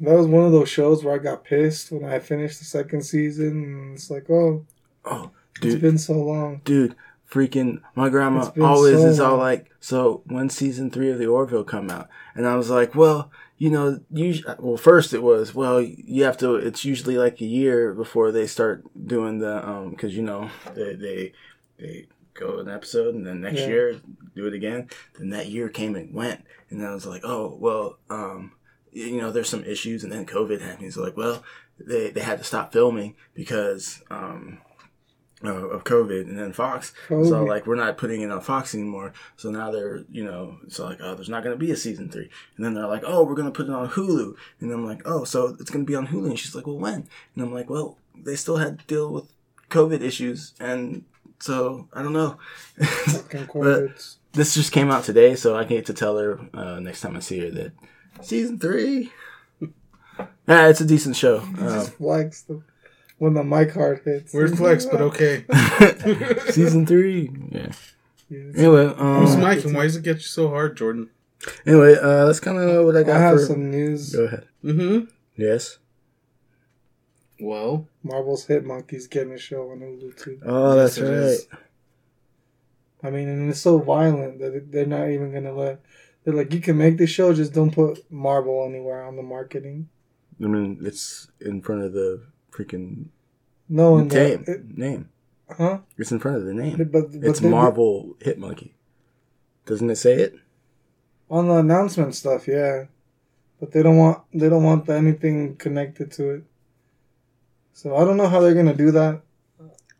[0.00, 3.02] That was one of those shows where I got pissed when I finished the second
[3.02, 4.66] season, and it's like, oh,
[5.04, 6.62] Oh, it's dude, been so long.
[6.64, 6.96] dude
[7.30, 11.64] freaking my grandma always so is all like so when season three of the orville
[11.64, 15.80] come out and i was like well you know you well first it was well
[15.80, 20.16] you have to it's usually like a year before they start doing the um because
[20.16, 21.32] you know they they
[21.78, 23.66] they go an episode and then next Yeah.
[23.68, 24.00] year
[24.34, 24.88] do it again.
[25.16, 26.44] Then that year came and went.
[26.70, 28.52] And i was like oh well um
[28.92, 30.02] you know there's some issues.
[30.02, 31.44] And then covid happened so like well
[31.78, 34.58] they, they had to stop filming because um
[35.44, 36.92] uh, of COVID, and then Fox.
[37.08, 39.12] So like we're not putting it on Fox anymore.
[39.36, 42.08] So now they're you know so like oh there's not going to be a season
[42.08, 44.84] three, and then they're like oh we're going to put it on Hulu, and I'm
[44.86, 47.44] like oh so it's going to be on Hulu, and she's like well when, and
[47.44, 49.32] I'm like well they still had to deal with
[49.70, 51.04] COVID issues, and
[51.40, 52.38] so I don't know.
[53.48, 54.18] Corvettes.
[54.32, 57.16] this just came out today, so I can't get to tell her uh, next time
[57.16, 57.72] I see her that
[58.22, 59.12] season three.
[60.46, 61.40] Yeah, it's a decent show.
[61.40, 62.62] He Uh, just flex the,
[63.18, 64.32] when the mic hard hits.
[64.34, 65.44] Weird flex, but okay.
[66.50, 67.30] season three.
[67.50, 67.72] Yeah.
[68.30, 71.10] Yeah, Anyway, Who's um, Mike and why does it get you so hard, Jordan?
[71.66, 73.46] anyway, uh, that's kind of what I I got have for.
[73.46, 74.14] some news.
[74.16, 74.46] Go ahead.
[74.64, 75.04] Mm-hmm.
[75.36, 75.78] Yes.
[77.40, 80.40] Well, Marvel's Hit Monkeys getting a show on Hulu too.
[80.44, 81.12] Oh, that's Yes, right.
[81.18, 81.46] is.
[83.02, 85.80] I mean, and it's so violent that they're not even gonna let.
[86.24, 89.90] They're like, you can make the show, just don't put Marvel anywhere on the marketing.
[90.42, 92.22] I mean, it's in front of the
[92.54, 93.06] freaking
[93.68, 94.44] No, the, name.
[94.46, 95.08] it, name.
[95.56, 95.78] huh?
[95.98, 96.76] It's in front of the name.
[96.76, 98.74] But, but It's they- Marvel Hit Monkey.
[99.66, 100.34] Doesn't it say it?
[101.30, 102.84] on the announcement stuff, yeah.
[103.58, 106.44] But they don't want they don't want anything connected to it.
[107.72, 109.22] So I don't know how they're gonna do that.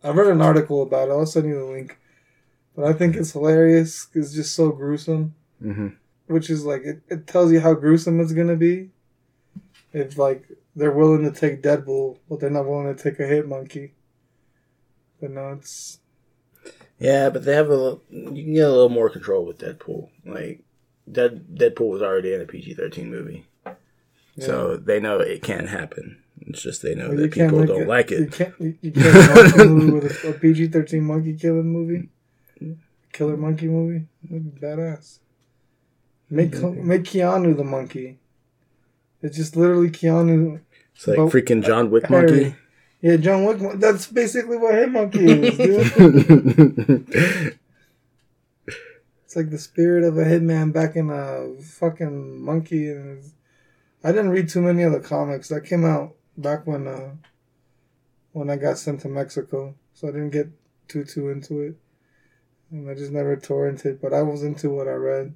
[0.04, 1.12] I read an article about it.
[1.12, 1.98] I'll send you the link.
[2.76, 4.08] But I think it's hilarious.
[4.14, 5.34] It's just so gruesome.
[5.62, 5.88] Mm-hmm.
[6.26, 8.90] which is like it, it tells you how gruesome it's gonna be
[9.92, 10.44] if like
[10.76, 13.94] they're willing to take Deadpool, but they're not willing to take a hit monkey.
[15.20, 16.00] But no, it's
[16.98, 20.08] Yeah, but they have a little, you can get a little more control with Deadpool.
[20.24, 20.62] Like
[21.10, 23.46] Dead Deadpool was already in a PG thirteen movie,
[24.38, 26.18] so they know it can't happen.
[26.46, 28.20] It's just they know Well, that people don't like it.
[28.20, 32.08] You can't you, you can't a movie with a, a PG thirteen monkey killing movie,
[33.12, 34.06] killer monkey movie.
[34.24, 35.18] That'd be badass.
[36.30, 36.88] Make Mm-hmm.
[36.88, 38.18] make Keanu the monkey.
[39.24, 40.60] It's just literally Keanu.
[40.94, 42.30] It's like freaking John Wick Harry.
[42.30, 42.56] monkey.
[43.00, 43.58] Yeah, John Wick.
[43.80, 47.56] That's basically what hit monkey is, dude.
[49.24, 52.90] It's like the spirit of a hitman back in a fucking monkey.
[52.90, 53.24] And
[54.04, 57.14] I didn't read too many of the comics that came out back when uh,
[58.30, 60.50] when I got sent to Mexico, so I didn't get
[60.86, 61.74] too too into it,
[62.70, 64.00] and I just never torrented.
[64.00, 65.34] But I was into what I read,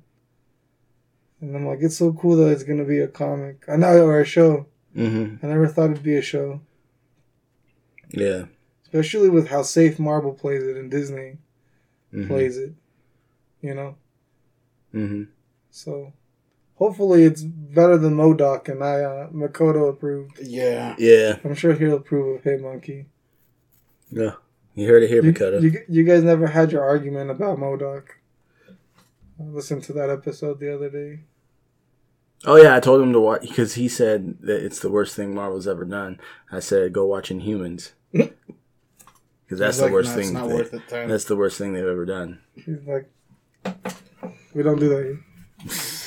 [1.41, 3.65] and I'm like, it's so cool that it's gonna be a comic.
[3.69, 4.67] I know or a show.
[4.95, 6.61] hmm I never thought it'd be a show,
[8.11, 8.45] Yeah.
[8.85, 11.39] especially with how safe Marvel plays it and Disney
[12.11, 12.73] hmm plays it.
[13.61, 13.97] You know.
[14.93, 15.25] hmm
[15.71, 16.13] So
[16.77, 18.73] hopefully it's better than M.O.D.O.K.
[18.73, 20.39] and I uh, Makoto approved.
[20.43, 20.95] yeah.
[20.99, 21.39] Yeah.
[21.45, 23.07] I'm sure he'll approve of Hey Monkey.
[24.11, 24.33] Yeah.
[24.75, 25.61] You heard it here, You, Dakota.
[25.61, 28.18] you, you guys never had your argument about Modoc.
[29.41, 31.21] I listened to that episode the other day.
[32.45, 35.35] Oh yeah, I told him to watch because he said that it's the worst thing
[35.35, 36.21] Marvel's ever done.
[36.53, 38.31] I said go watch Inhumans because
[39.49, 40.35] that's He's the worst "Nah, it's thing.
[40.35, 41.09] not they- worth it, time.
[41.09, 42.39] that's the worst thing they've ever done.
[42.55, 43.11] He's like,
[44.55, 45.21] we don't do that here.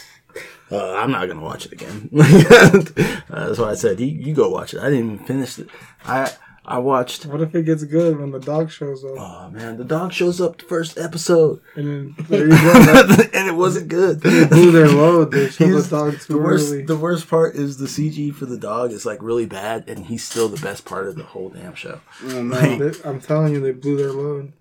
[0.74, 2.10] Uh, I'm not gonna watch it again.
[2.18, 2.24] uh,
[3.30, 4.80] that's why I said you, you go watch it.
[4.80, 5.68] I didn't even finish it.
[6.06, 6.32] I
[6.64, 7.26] I watched.
[7.26, 9.16] What if it gets good when the dog shows up?
[9.18, 13.16] Oh man, the dog shows up the first episode, And then there you go.
[13.34, 14.22] and it wasn't good.
[14.22, 15.32] They blew their load.
[15.32, 16.84] They showed the dog the worst, early.
[16.84, 20.24] the worst part is the CG for the dog is like really bad, and he's
[20.24, 22.00] still the best part of the whole damn show.
[22.26, 22.78] Oh no.
[22.90, 24.54] They- I'm telling you, they blew their load.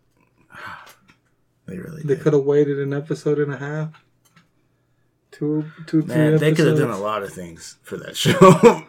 [1.66, 4.02] They really They could have waited an episode and a half.
[5.30, 8.32] Two, two, three Man, they could have done a lot of things for that show.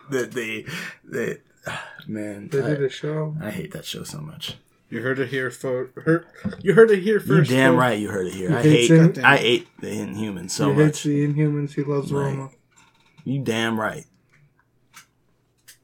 [0.10, 0.66] that they,
[1.04, 1.38] they,
[2.08, 3.36] man, They did I, a show.
[3.42, 4.58] I hate that show so much.
[4.90, 6.26] You heard it here, for heard,
[6.62, 7.50] You heard it here You first.
[7.50, 7.80] damn folks.
[7.82, 8.50] right you heard it here.
[8.50, 9.14] He I hate, him.
[9.24, 11.04] I hate the Inhumans so he hates much.
[11.04, 11.74] the Inhumans.
[11.76, 12.26] He loves Right.
[12.36, 12.50] Roma.
[13.24, 14.06] You damn right.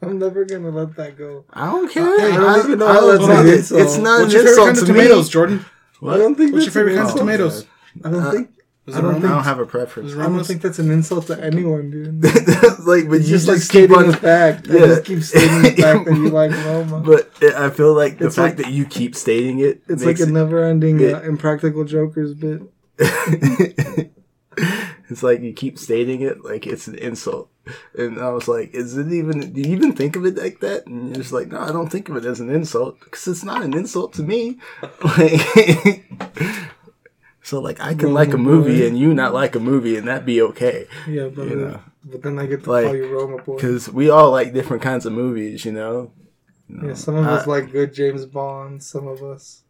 [0.01, 1.45] I'm never gonna let that go.
[1.51, 2.03] I don't care.
[2.03, 3.82] I don't even know how that's an it- insult.
[3.82, 5.32] It's not What's an your favorite insult kind of to tomatoes, me.
[5.32, 5.65] Jordan?
[6.05, 7.65] I don't think What's your favorite kind of tomatoes?
[8.03, 8.49] I don't Uh, think.
[8.88, 10.13] Is I don't think, I don't have a preference.
[10.15, 12.23] I don't think that's an insult to anyone, dude.
[12.85, 14.07] like, but you just like just keep stating on.
[14.07, 14.69] the fact.
[14.69, 14.85] I Yeah.
[14.88, 17.01] just keep stating the fact that you like Roma.
[17.01, 20.19] But I feel like the It's fact like- that you keep stating it, it's like
[20.21, 22.61] a never-ending uh, Impractical Jokers bit.
[25.09, 27.49] it's like you keep stating it like it's an insult,
[27.95, 29.51] and I was like, "Is it even?
[29.53, 31.89] Do you even think of it like that?" And you're just like, "No, I don't
[31.91, 34.59] think of it as an insult because it's not an insult to me."
[35.03, 36.05] Like,
[37.47, 40.25] so like I can like a movie and you not like a movie, and that
[40.25, 40.85] be okay.
[41.07, 41.79] Yeah, but, You know.
[42.03, 43.55] but then I get to Like, call you Roma boy.
[43.55, 46.11] Because we all like different kinds of movies, you know.
[46.67, 48.83] You know, Yeah, some of us like good James Bond.
[48.83, 49.63] Some of us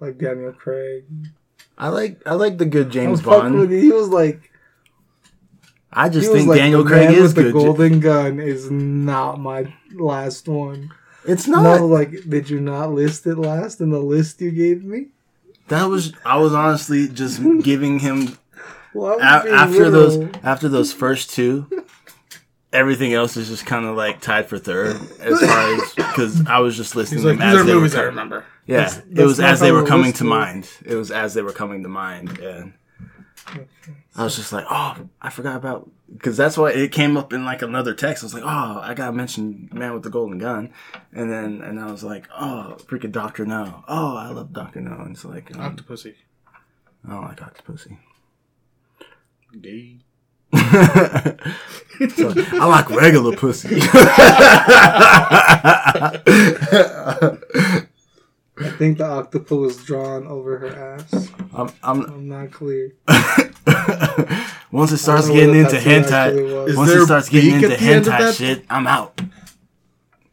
[0.00, 1.04] like Daniel Craig.
[1.78, 3.80] I like I like the good James I'm fucking with Bond.
[3.80, 4.50] He was like,
[5.92, 7.52] I just think like Daniel Craig is with the good.
[7.52, 10.90] golden gun is not my last one.
[11.24, 11.62] It's not.
[11.62, 15.10] No, like, did you not list it last in the list you gave me?
[15.68, 18.38] That was I was honestly just giving him
[18.92, 19.90] Well, a- I was being after literal.
[20.28, 21.66] those after those first two.
[22.72, 26.58] Everything else is just kind of like tied for third as far as because I
[26.58, 28.44] was just listening He's like, them these as are they were movies I remember.
[28.66, 30.68] Yeah, That's- it was as they were coming to mind.
[30.84, 32.72] It was as they were coming to mind, and
[34.16, 37.44] I was just like, oh, I forgot about because that's why it came up in
[37.44, 38.22] like another text.
[38.22, 40.70] I was like, oh, I gotta mention Man with the Golden Gun,
[41.12, 43.84] and then and I was like, oh, freaking Doctor No.
[43.88, 44.92] Oh, I love Doctor No.
[44.92, 46.14] And it's like, um, Octopussy.
[47.06, 47.98] I don't like Octopussy.
[49.60, 49.98] Gay.
[52.16, 53.68] So, I like regular pussy.
[58.74, 61.30] I think the octopus was drawn over her ass.
[61.54, 62.92] I'm, I'm I'm not clear.
[64.72, 66.76] once it starts I don't know getting into that hentai, was.
[66.76, 69.20] Once it starts getting into at the end of hentai shit, I'm out.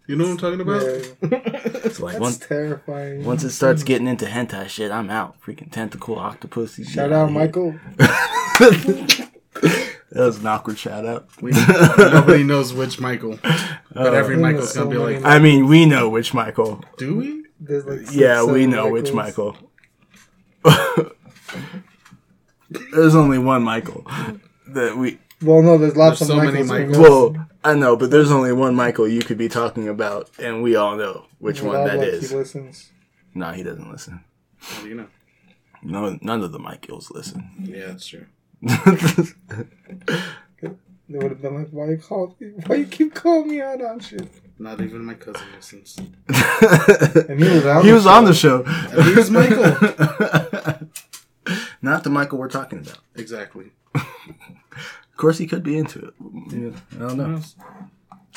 [0.07, 0.81] You know what I'm talking about?
[0.81, 3.23] Yeah, So like that's once terrifying.
[3.25, 5.39] once it starts getting into hentai shit, I'm out.
[5.39, 6.83] Freaking tentacle octopus.
[6.89, 7.79] Shout out, Michael.
[10.13, 11.29] That was an awkward shout out.
[11.41, 11.51] We,
[11.97, 16.09] nobody knows which Michael, but uh, every Michael's gonna be like, I mean, we know
[16.09, 16.83] which Michael.
[16.97, 19.55] "Do we?" There's like six, Yeah, we seven know which Michael.
[22.69, 24.05] There's only one Michael
[24.67, 25.19] that we.
[25.41, 26.97] Well, no, there's lots There's of so many Michaels.
[26.97, 26.97] Michaels.
[26.97, 30.75] Well, I know, but there's only one Michael you could be talking about, and we
[30.75, 32.29] all know which one that like is.
[32.29, 32.91] He listens.
[33.33, 34.23] No, he doesn't listen.
[34.59, 35.07] How do you know?
[35.83, 37.51] No, none of the Michaels listen.
[37.59, 38.25] Yeah, that's true.
[41.11, 42.37] They would have been like, "Why you call?
[42.67, 44.29] Why you keep calling me out on shit?"
[44.61, 45.97] Not even my cousin listens.
[45.97, 47.81] And he was on.
[47.83, 48.09] he the was show.
[48.09, 48.63] on the show.
[48.63, 49.63] And he's Michael.
[51.81, 52.99] Not the Michael we're talking about.
[53.15, 53.71] Exactly.
[53.95, 56.13] Of course, he could be into it.
[56.53, 57.41] Yeah, I don't know.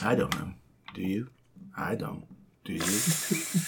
[0.03, 0.53] I don't know.
[0.95, 1.29] Do you?
[1.77, 2.25] I don't.
[2.64, 2.83] Do you?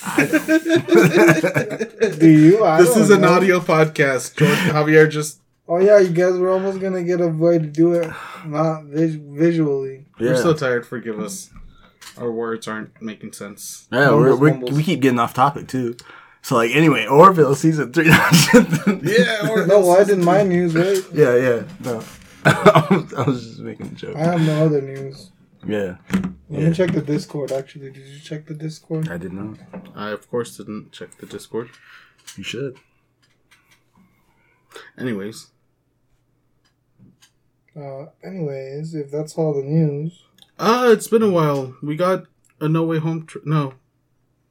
[0.07, 0.47] I don't.
[2.19, 2.65] Do you?
[2.65, 3.33] I This don't is an know.
[3.35, 4.35] audio podcast.
[4.37, 7.93] Jordan Javier just Oh yeah, you guys were almost gonna get a way to do
[7.95, 8.11] it,
[8.47, 10.07] not vis- visually.
[10.19, 10.31] Yeah.
[10.31, 10.87] we're so tired.
[10.87, 11.51] Forgive us.
[12.19, 13.87] Our words aren't making sense.
[13.93, 14.73] Yeah, we're, Mumbles, we're, mumbles.
[14.73, 15.97] we keep getting off topic too.
[16.43, 18.07] So like anyway, Orville season three.
[19.03, 21.03] Yeah, or No, well, I did my news right.
[21.13, 21.63] yeah, yeah.
[21.81, 22.03] No,
[22.45, 24.17] I was- I was just making a joke.
[24.17, 25.31] I have no other news.
[25.67, 26.69] Yeah, Let Yeah.
[26.69, 27.51] me check the Discord.
[27.51, 29.09] Actually, did you check the Discord?
[29.09, 29.59] I did not.
[29.97, 31.71] I of course didn't check the Discord.
[32.37, 32.77] You should.
[34.99, 35.49] Anyways,
[37.77, 40.23] Uh, anyways, if that's all the news,
[40.59, 41.77] ah, it's been a while.
[41.83, 42.25] We got
[42.61, 43.27] a No Way Home.
[43.27, 43.75] Tr- no,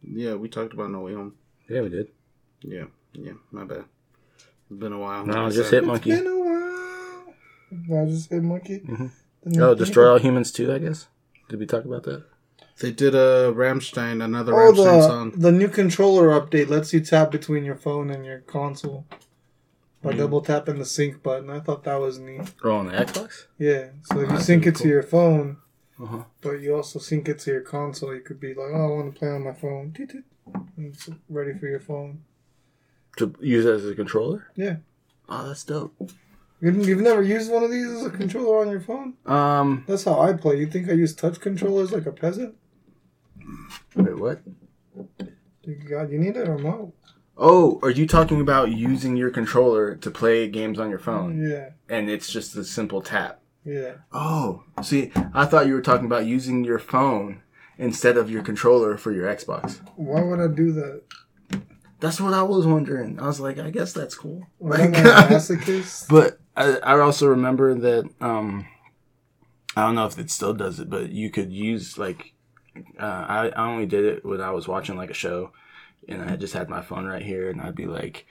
[0.03, 1.36] yeah, we talked about No Way Home.
[1.70, 2.10] Yeah, we did.
[2.62, 3.86] Yeah, yeah, my bad.
[4.70, 5.26] It's been a while.
[5.26, 5.84] No, just said.
[5.84, 6.12] hit monkey.
[6.12, 8.01] It's been a while.
[8.01, 8.80] I just hit monkey.
[8.80, 9.12] Mhm.
[9.60, 10.72] Oh, destroy all humans too.
[10.74, 11.08] I guess.
[11.49, 12.24] Did we talk about that?
[12.80, 15.32] They did a Rammstein, another Oh, Rammstein the song.
[15.38, 19.06] the new controller update lets you tap between your phone and your console
[20.01, 20.18] by Mm.
[20.18, 21.49] double tapping the sync button.
[21.49, 22.53] I thought that was neat.
[22.64, 23.45] Oh, on the Xbox.
[23.58, 25.58] Yeah, so if you sync really it to your phone,
[26.02, 26.24] Uh-huh.
[26.41, 28.14] but you also sync it to your console.
[28.14, 29.93] You could be like, oh, I want to play on my phone.
[30.78, 32.24] And it's ready for your phone.
[33.18, 34.52] To use it as a controller?
[34.56, 34.78] Yeah.
[35.30, 35.96] Oh, that's dope.
[36.62, 39.14] You've, never used one of these as a controller on your phone?
[39.26, 40.58] Um, That's how I play.
[40.58, 42.56] You think I use touch controllers like a peasant?
[43.96, 44.41] wait, what?
[45.89, 46.93] God, you need a remote.
[47.38, 51.48] Oh, are you talking about using your controller to play games on your phone?
[51.48, 53.41] Yeah, And it's just a simple tap.
[53.66, 53.93] Yeah.
[54.11, 57.41] Oh, see, I thought you were talking about using your phone
[57.78, 59.80] instead of your controller for your Xbox.
[59.95, 61.01] Why would I do that?
[61.99, 63.20] That's what I was wondering.
[63.20, 64.47] I was like, I guess that's cool.
[64.57, 66.07] What am I, a masochist?
[66.07, 68.68] But I, I also remember that um,
[69.76, 72.34] I don't know if it still does it, but you could use like
[72.99, 75.51] uh, I, I only did it when I was watching like a show,
[76.07, 78.26] and I just had my phone right here, and I'd be like,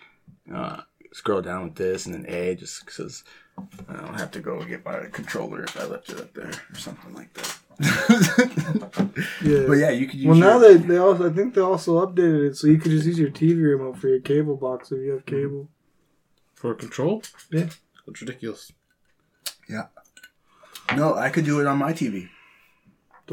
[0.53, 0.82] uh,
[1.12, 3.24] scroll down with this and then A, just because
[3.89, 6.77] I don't have to go get my controller if I left it up there or
[6.79, 7.59] something like that.
[9.43, 9.65] Yeah.
[9.67, 10.27] But yeah, you could use.
[10.27, 12.91] Well, now your- they they also I think they also updated it so you could
[12.93, 15.69] just use your TV remote for your cable box if you have cable.
[16.55, 17.23] For control?
[17.51, 17.69] Yeah.
[18.07, 18.73] That's ridiculous.
[19.69, 19.87] Yeah.
[20.97, 22.29] No, I could do it on my TV.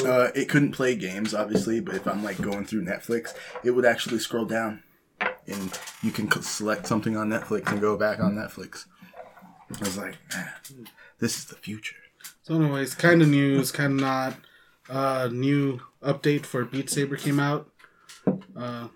[0.06, 3.86] Uh, it couldn't play games, obviously, but if I'm like going through Netflix, it would
[3.86, 4.84] actually scroll down,
[5.48, 8.86] and you can select something on Netflix and go back on Netflix.
[9.76, 10.88] I was like, man,
[11.20, 11.96] this is the future.
[12.44, 14.36] So, anyways, kind of news, kind of not.
[14.90, 17.70] Uh, new update for Beat Saber came out.
[18.56, 18.88] Uh,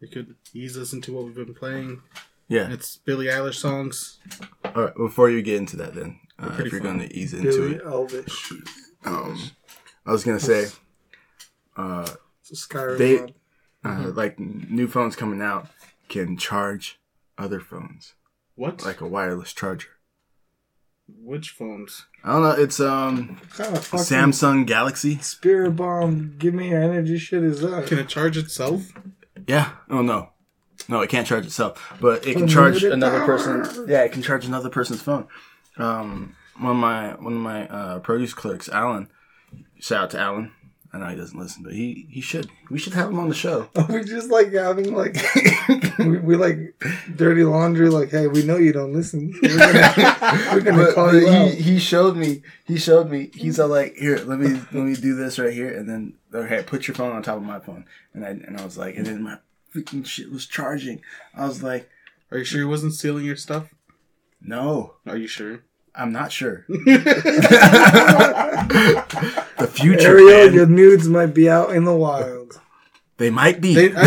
[0.00, 2.02] it could ease us into what we've been playing.
[2.48, 2.70] Yeah.
[2.70, 4.18] It's Billie Eilish songs.
[4.64, 4.94] All right.
[4.96, 7.82] Before you get into that, then, uh, if you're going to ease into Billy it,
[7.84, 8.52] Elvish.
[9.04, 9.40] um,
[10.04, 10.68] I was gonna say,
[11.76, 12.08] uh,
[12.40, 13.34] It's a Skyrim They- mod.
[13.84, 15.68] uh, like new phones coming out
[16.08, 16.98] can charge
[17.38, 18.14] other phones
[18.56, 18.84] What?
[18.84, 19.88] like a wireless charger.
[21.22, 22.06] Which phones?
[22.24, 22.50] I don't know.
[22.52, 25.18] It's um kind of Samsung Galaxy.
[25.18, 27.86] Spirit bomb, give me your energy shit is that?
[27.86, 28.92] Can it charge itself?
[29.46, 29.72] Yeah.
[29.88, 30.30] Oh no,
[30.88, 33.86] no, it can't charge itself, but it can charge another person.
[33.88, 35.26] Yeah, it can charge another person's phone.
[35.76, 39.08] Um, one of my one of my uh, produce clerks, Alan.
[39.78, 40.52] Shout out to Alan.
[40.92, 42.50] I know he doesn't listen, but he he should.
[42.68, 43.68] We should have him on the show.
[43.76, 45.16] Are we just like having like
[46.00, 46.58] we, we like
[47.14, 47.88] dirty laundry?
[47.88, 49.32] Like, hey, we know you don't listen.
[49.42, 51.50] We're gonna, we're gonna But- call but you he, out.
[51.52, 52.42] he showed me.
[52.66, 53.30] He showed me.
[53.34, 56.64] He's all like, "Here, let me let me do this right here," and then okay,
[56.64, 59.06] put your phone on top of my phone, and I and I was like, and
[59.06, 59.38] then my
[59.74, 61.02] freaking shit was charging.
[61.36, 61.88] I was like,
[62.32, 63.72] Are you sure he wasn't stealing your stuff?
[64.42, 65.60] "No, Are you sure?
[65.94, 66.76] I'm not sure." the
[69.72, 70.54] future, Ariel, man.
[70.54, 72.60] your nudes might be out in the wild.
[73.18, 73.74] they might be.
[73.74, 74.06] They, I,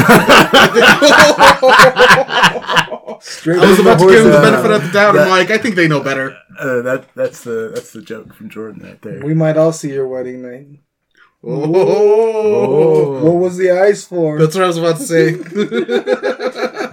[3.22, 5.18] Straight I was about to give him the uh, benefit of the doubt.
[5.18, 6.35] I'm like, I think they know better.
[6.60, 9.22] uh, that that's the that's the joke from Jordan right there.
[9.23, 10.68] We might all see your wedding night.
[11.45, 14.38] Oh, What was the ice for?
[14.39, 15.34] that's what I was about to say.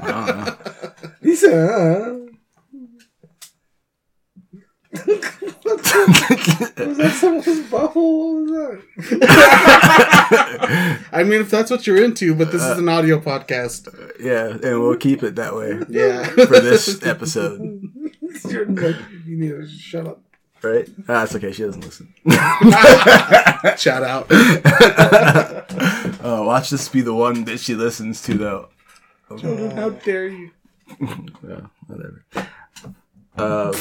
[0.02, 0.56] I
[0.96, 1.12] don't.
[1.22, 2.16] He said, uh.
[4.92, 5.02] Was
[6.96, 8.34] that someone's bubble?
[8.34, 8.50] What was
[9.20, 10.98] that?
[11.12, 13.86] I mean, if that's what you're into, but this is an audio podcast.
[14.20, 16.24] yeah, and we'll keep it that way Yeah.
[16.24, 17.60] for this episode,
[18.50, 20.22] you need to shut up.
[20.62, 20.88] right?
[21.08, 21.52] Ah, that's okay.
[21.52, 22.12] She doesn't listen.
[23.78, 24.26] Shout out.
[26.22, 28.68] Oh, watch this be the one that she listens to, though.
[29.28, 30.50] How dare you?
[31.00, 32.24] Yeah, whatever.
[33.36, 33.72] Uh,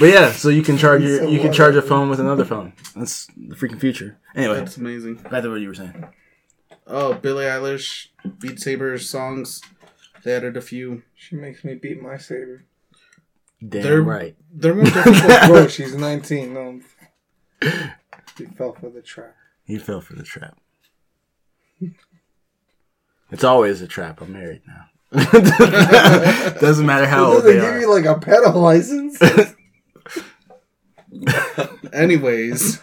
[0.00, 2.72] but yeah, so you can charge your you can charge a phone with another phone.
[2.96, 4.18] That's the freaking future.
[4.34, 5.14] Anyway, That's amazing.
[5.16, 6.04] back to what you were saying.
[6.86, 8.08] Oh, Billie Eilish,
[8.40, 9.60] Beat Saber songs.
[10.24, 11.02] They added a few.
[11.14, 12.64] She makes me beat my saber.
[13.66, 14.36] Damn They're- right.
[14.52, 15.46] They're more difficult.
[15.46, 16.52] Bro, she's 19.
[16.54, 16.80] No,
[18.36, 19.34] she fell for the trap.
[19.64, 20.58] He fell for the trap.
[23.30, 24.20] It's always a trap.
[24.20, 24.86] I'm married now.
[26.60, 27.80] Doesn't matter how old Doesn't they give are.
[27.80, 29.18] you like a pedo license.
[31.92, 32.80] Anyways,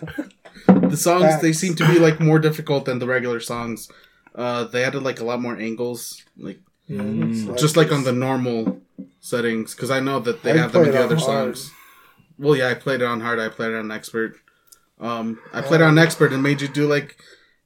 [0.68, 3.90] the songs they seem to be like more difficult than the regular songs.
[4.36, 7.58] Uh, they added like a lot more angles, like Yeah, it looks Mm.
[7.58, 8.82] just like on the normal
[9.20, 11.58] settings, because I know that they I have them in the on other hard.
[11.58, 11.72] songs.
[12.38, 13.40] Well, yeah, I played it on hard.
[13.40, 14.36] I played it on expert.
[15.00, 17.18] Um, I played it on expert and made you do like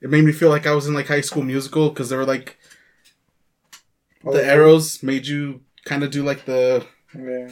[0.01, 2.25] it made me feel like I was in like High School Musical because there were
[2.25, 2.57] like
[4.25, 6.85] Oh, the arrows made you kind of do like the
[7.17, 7.49] Yeah.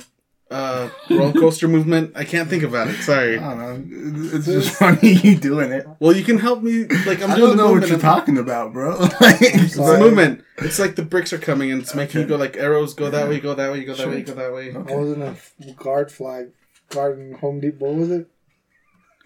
[0.52, 2.12] Uh, roller coaster movement.
[2.16, 2.96] I can't think about it.
[3.04, 3.38] Sorry.
[3.38, 4.36] I don't know.
[4.38, 5.86] It's just funny you doing it.
[6.00, 6.86] Well, you can help me.
[7.06, 8.98] Like I'm I don't know what you're and- talking about, bro.
[9.22, 9.98] Like, It's Sorry.
[9.98, 10.44] the movement.
[10.58, 12.94] It's like the bricks are coming and it's making you go like arrows.
[12.94, 13.40] Go that way.
[13.40, 13.84] Go that way.
[13.84, 14.10] Go that Sure.
[14.12, 14.22] way.
[14.24, 14.74] Go that way.
[14.74, 16.52] I wasn't a guard flag.
[16.90, 17.86] Guard in Home Depot.
[17.86, 18.28] What was it?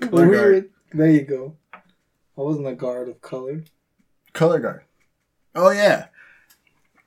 [0.02, 0.30] Color guard.
[0.30, 0.70] Weird.
[0.94, 1.56] There you go.
[1.74, 3.64] I wasn't a guard of color.
[4.34, 4.82] Color guard.
[5.56, 6.08] Oh yeah,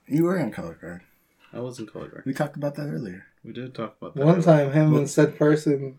[0.07, 1.03] you were in color guard.
[1.53, 2.23] I was in color guard.
[2.25, 3.25] We talked about that earlier.
[3.47, 4.25] We did talk about that.
[4.27, 5.99] One time, him Well- and said person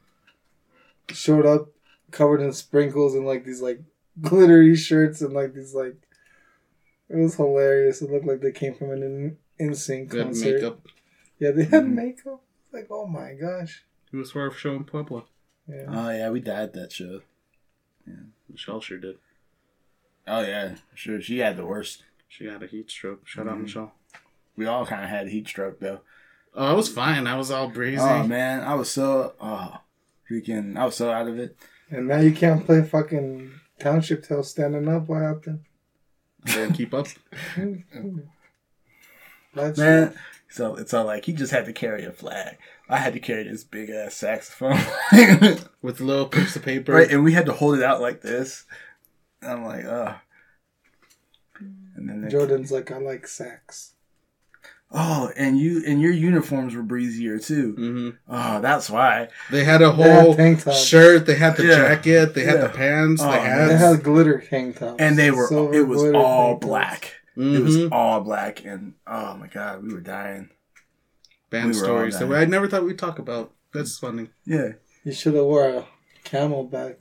[1.09, 1.69] showed up
[2.11, 3.81] covered in sprinkles and like these like
[4.21, 5.95] glittery shirts and like these like.
[7.09, 8.01] It was hilarious.
[8.01, 10.55] It looked like they came from an NSYNC Good concert.
[10.55, 10.87] makeup.
[11.39, 11.93] Yeah, they had Mhm.
[11.93, 12.41] makeup.
[12.73, 13.85] Like, oh my gosh.
[14.11, 15.23] He was for our show in Puebla.
[15.69, 15.85] Yeah.
[15.87, 17.21] Oh yeah, we died that show.
[18.05, 18.13] Yeah,
[18.49, 19.17] Michelle sure did.
[20.27, 21.21] Oh yeah, sure.
[21.21, 22.03] She had the worst.
[22.27, 23.25] She had a heat stroke.
[23.25, 23.61] Shout out Mhm.
[23.63, 23.93] Michelle.
[24.57, 26.01] We all kind of had heat stroke though.
[26.53, 27.27] Oh, I was fine.
[27.27, 28.01] I was all breezy.
[28.01, 29.77] Oh man, I was so oh
[30.29, 30.77] freaking.
[30.77, 31.55] I was so out of it.
[31.89, 35.07] And now you can't play fucking Township Tale standing up.
[35.07, 35.61] What happened?
[36.45, 37.07] Didn't keep up.
[39.53, 40.13] That's Man,
[40.49, 42.57] so it's all like he just had to carry a flag.
[42.89, 44.79] I had to carry this big ass saxophone.
[45.81, 46.93] With little piece of paper.
[46.93, 48.65] right, and we had to hold it out like this.
[49.41, 50.15] And I'm like, oh.
[51.95, 53.93] And then they, Jordan's like, I like sax.
[54.89, 57.73] Oh, and you and your uniforms were breezier too.
[57.75, 59.27] hmm Oh, that's why.
[59.51, 61.25] They had a They had whole tank shirt.
[61.25, 61.75] They had the Yeah.
[61.75, 62.33] jacket.
[62.33, 63.21] They had the pants.
[63.21, 63.67] Oh, the man.
[63.67, 64.95] They had glitter tank tops.
[64.99, 66.67] And they were Silver it was all tank tops.
[66.67, 67.13] black.
[67.35, 67.89] It was Mhm.
[67.91, 70.49] all black and oh my god, we were dying.
[71.49, 72.41] band we were all stories that dying.
[72.41, 73.53] I never thought we'd talk about.
[73.73, 74.29] That's funny.
[74.45, 74.69] Yeah,
[75.03, 75.85] You should have wore a
[76.25, 76.95] CamelBak.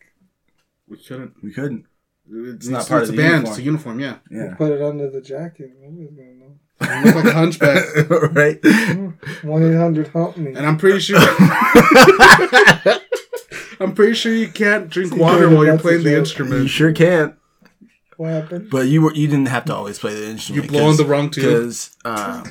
[0.89, 1.35] We couldn't.
[1.43, 1.87] we couldn't.
[2.29, 3.33] It's, not part it's of the band.
[3.33, 3.51] uniform.
[3.53, 4.01] It's a uniform.
[4.01, 4.17] Yeah.
[4.31, 4.55] Yeah.
[4.57, 5.71] Put it under the jacket.
[5.81, 6.59] Nobody's gonna know.
[6.81, 7.85] You look like a hunchback.
[8.35, 8.59] right?
[9.43, 10.53] One eight hundred help me.
[10.55, 11.19] And I'm pretty sure.
[13.81, 16.63] I'm pretty sure you can't drink See, water while you're playing the instrument.
[16.63, 17.35] you sure can't.
[18.17, 18.71] What happened?
[18.71, 20.71] But you were you didn't have to always play the instrument.
[20.71, 20.83] You instrument.
[20.83, 21.45] blow on the wrong tube.
[21.45, 22.45] because uh,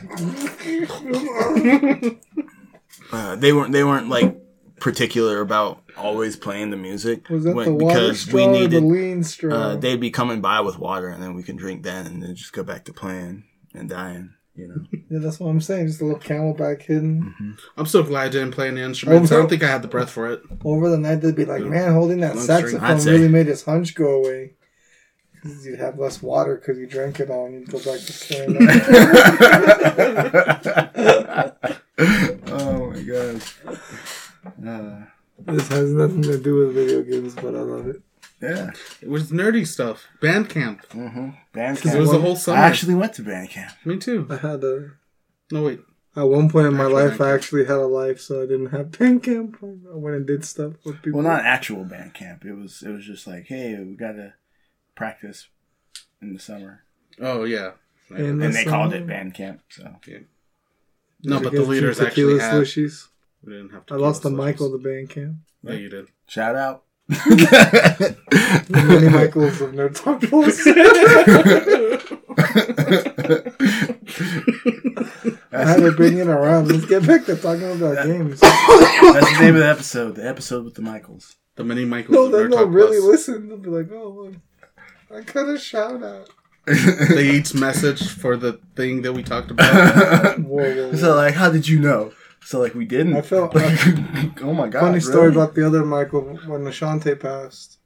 [3.12, 4.38] uh, they weren't they weren't like
[4.80, 9.24] particular about always playing the music Was that when- the water straw or the lean
[9.24, 9.54] straw?
[9.56, 12.36] uh, they'd be coming by with water and then we can drink then and then
[12.36, 13.46] just go back to playing
[13.78, 14.34] and dying.
[14.56, 14.76] You know.
[15.10, 15.88] yeah, that's what I'm saying.
[15.88, 17.58] Just a little CamelBak hidden.
[17.76, 19.32] I'm so glad I didn't play any instruments.
[19.32, 20.42] I don't think I had the breath for it.
[20.64, 24.24] Over the night, they'd be like, "Man, holding that saxophone really made his hunch go
[24.24, 24.54] away."
[25.64, 28.58] you'd have less water because you drank it all, and you'd go back to playing.
[32.48, 33.58] oh my gosh.
[34.66, 35.02] Uh,
[35.40, 38.02] this has nothing to do with video games, but I love it.
[38.42, 38.72] Yeah.
[39.02, 40.08] It was nerdy stuff.
[40.22, 40.88] Band camp.
[40.90, 41.30] Mm-hmm.
[41.54, 42.58] Band Because it was the whole summer.
[42.58, 43.74] I actually went to band camp.
[43.86, 44.28] Me too.
[44.30, 44.92] I had a
[45.52, 45.80] No wait.
[46.16, 48.46] at one point in my Actual life, band I actually had a life, so I
[48.46, 49.58] didn't have band camp.
[49.62, 51.22] I went and did stuff with people.
[51.22, 52.46] Well, not actual band camp.
[52.46, 54.34] It was it was just like, hey, we gotta
[54.96, 55.48] practice
[56.22, 56.84] in the summer,
[57.22, 57.72] Oh yeah.
[58.10, 59.62] In the and they called it band camp.
[59.70, 62.54] So No, Did but the guys leaders actually had.
[62.54, 63.08] slushies.
[63.44, 63.94] We didn't have to.
[63.96, 65.36] I lost to Michael the band camp.
[65.64, 66.08] Yeah, you did.
[66.28, 66.85] shout out.
[67.08, 68.16] The
[68.70, 70.66] mini Michaels of Nerd Talk Plus.
[75.52, 76.70] I had to bring it around.
[76.70, 78.40] Let's get back to talking about games.
[78.40, 80.16] That's the name of the episode.
[80.16, 81.36] The episode with the Michaels.
[81.56, 82.16] The mini Michaels.
[82.16, 83.12] No, of then they'll Talk really Plus.
[83.12, 83.50] listen.
[83.50, 84.34] They'll be like, "Oh, look,
[85.16, 86.30] I got a shout out."
[86.66, 90.40] They each message for the thing that we talked about.
[90.40, 90.96] Whoa, whoa, whoa.
[90.96, 92.12] so like, how did you know?
[92.46, 93.16] So like, we didn't.
[93.16, 94.82] I felt- Like, oh my god!
[94.82, 95.42] Funny story really?
[95.42, 97.80] about the other Michael when Ashante passed.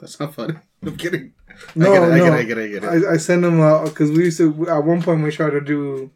[0.00, 0.54] That's not funny.
[0.82, 1.32] I'm kidding.
[1.74, 2.12] No, I get it.
[2.12, 2.24] I no.
[2.24, 2.36] get it.
[2.36, 2.64] I get it.
[2.64, 3.06] I get it.
[3.06, 6.10] I, I sent him because we used to at one point we tried to do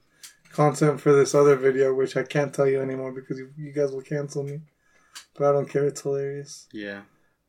[0.52, 3.90] content for this other video, which I can't tell you anymore because you, you guys
[3.90, 4.60] will cancel me.
[5.34, 6.68] But I don't care; it's hilarious.
[6.74, 7.02] yeah.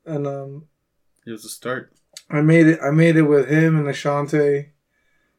[0.05, 0.67] And um,
[1.27, 1.93] It was a start.
[2.29, 2.79] I made it.
[2.81, 4.69] I made it with him and Ashante,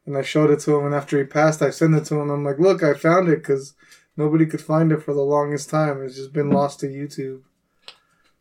[0.05, 0.85] and I showed it to him.
[0.87, 2.29] And after he passed, I sent it to him.
[2.31, 3.73] I'm like, "Look, I found it because
[4.23, 6.03] nobody could find it for the longest time.
[6.05, 7.43] It's just been lost to YouTube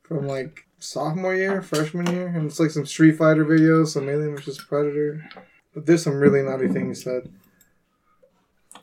[0.04, 4.36] from like sophomore year, freshman year, and it's like some Street Fighter videos, some Alien
[4.38, 5.28] vs Predator.
[5.74, 7.32] But there's some really naughty things said.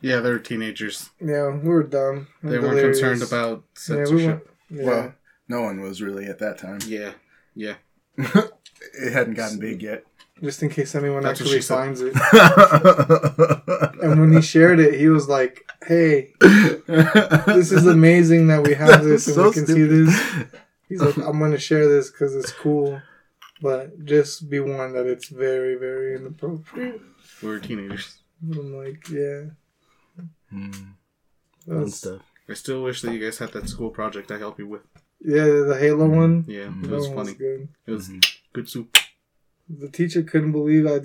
[0.01, 1.11] Yeah, they were teenagers.
[1.21, 2.29] Yeah, we were dumb.
[2.43, 4.51] and They weren't concerned about Yeah, we censorship.
[4.71, 4.85] Yeah.
[4.85, 5.15] Well,
[5.49, 6.81] no one was really at that time.
[6.87, 7.13] Yeah.
[7.55, 7.75] Yeah.
[8.17, 10.05] it hadn't gotten big yet.
[10.43, 12.15] Just in case anyone That's actually she finds it.
[14.01, 19.03] And when he shared it, he was like, "Hey, this is amazing that we have
[19.03, 20.15] this and So we can see this."
[20.89, 23.03] He's like, "I'm going to share this because it's cool,
[23.61, 27.01] but just be warned that it's very, very inappropriate."
[27.43, 28.19] We were teenagers.
[28.41, 29.47] I'm like, "Yeah."
[30.53, 30.79] That's,
[31.67, 32.23] fun stuff.
[32.49, 34.83] I still wish that you guys had that school project I helped you with.
[35.21, 36.45] yeah, the Halo one.
[36.47, 37.35] Yeah, it that was one funny.
[37.37, 37.69] good.
[37.87, 38.25] It was Mhm.
[38.53, 38.97] good soup.
[39.69, 41.01] The teacher couldn't believe I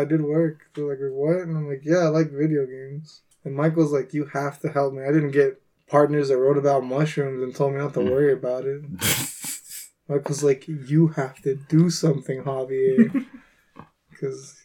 [0.00, 0.62] I did work.
[0.74, 4.24] They're like, "What?" And I'm like, "Yeah, I like video games." And Michael's like, "You
[4.32, 5.02] have to help me.
[5.04, 8.10] I didn't get partners that wrote about mushrooms and told me not to Mm.
[8.10, 8.82] worry about it."
[10.08, 13.26] Michael's like, you have to do something, Javier,
[14.10, 14.56] because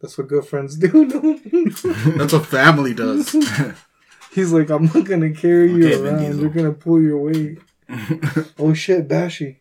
[0.00, 0.88] that's what good friends do.
[2.16, 3.36] That's what family does.
[4.32, 6.40] He's like, I'm not gonna carry you Okay, around.
[6.40, 7.58] You're gonna pull your weight.
[8.58, 9.58] oh shit, Bashy.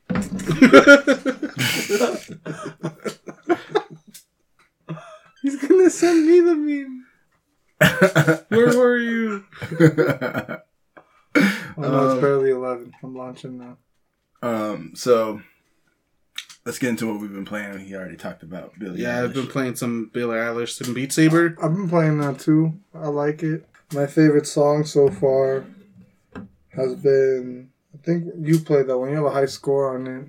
[5.42, 7.06] He's gonna send me the meme.
[8.50, 9.44] Where were you?
[11.78, 12.94] Oh no, Um, it's barely eleven.
[13.02, 13.78] I'm launching now.
[14.44, 15.42] um, so
[16.66, 17.80] let's get into what we've been playing.
[17.80, 19.02] He already talked about Billie.
[19.02, 21.56] Yeah, I've been playing some Billie Eilish some Beat Saber.
[21.64, 22.74] I've been playing that too.
[22.94, 23.66] I like it.
[23.94, 25.64] My favorite song so far
[26.76, 27.70] has been.
[27.94, 29.10] I think you played that one.
[29.10, 30.26] You have a high score on it.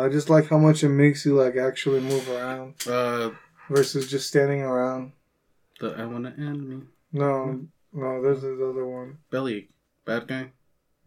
[0.00, 3.30] I just like how much it makes you like actually move around Uh,
[3.70, 5.12] versus just standing around.
[5.80, 6.82] the I Wanna End Me.
[7.12, 9.18] No, no, there's this other one.
[9.30, 9.68] Belly,
[10.04, 10.52] bad guy.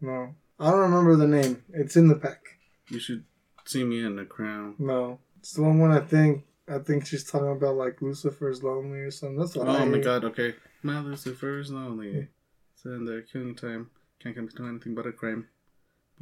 [0.00, 1.62] No, I don't remember the name.
[1.72, 2.40] It's in the pack.
[2.88, 3.24] You should
[3.64, 4.74] see me in the crown.
[4.78, 9.00] No, it's the one when I think I think she's talking about like Lucifer's lonely
[9.00, 9.38] or something.
[9.38, 10.04] That's what I Oh my hear.
[10.04, 10.54] god, okay.
[10.82, 12.28] My Lucifer's lonely.
[12.74, 13.90] Send their killing time.
[14.20, 15.48] Can't come to anything but a crime.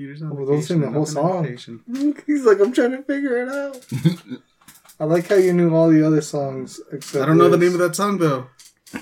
[0.01, 1.44] Peter's Well, don't sing the whole song.
[2.27, 3.86] He's like, I'm trying to figure it out.
[5.01, 7.22] I like how you knew all the other songs except.
[7.22, 8.48] I don't know the name of that song though.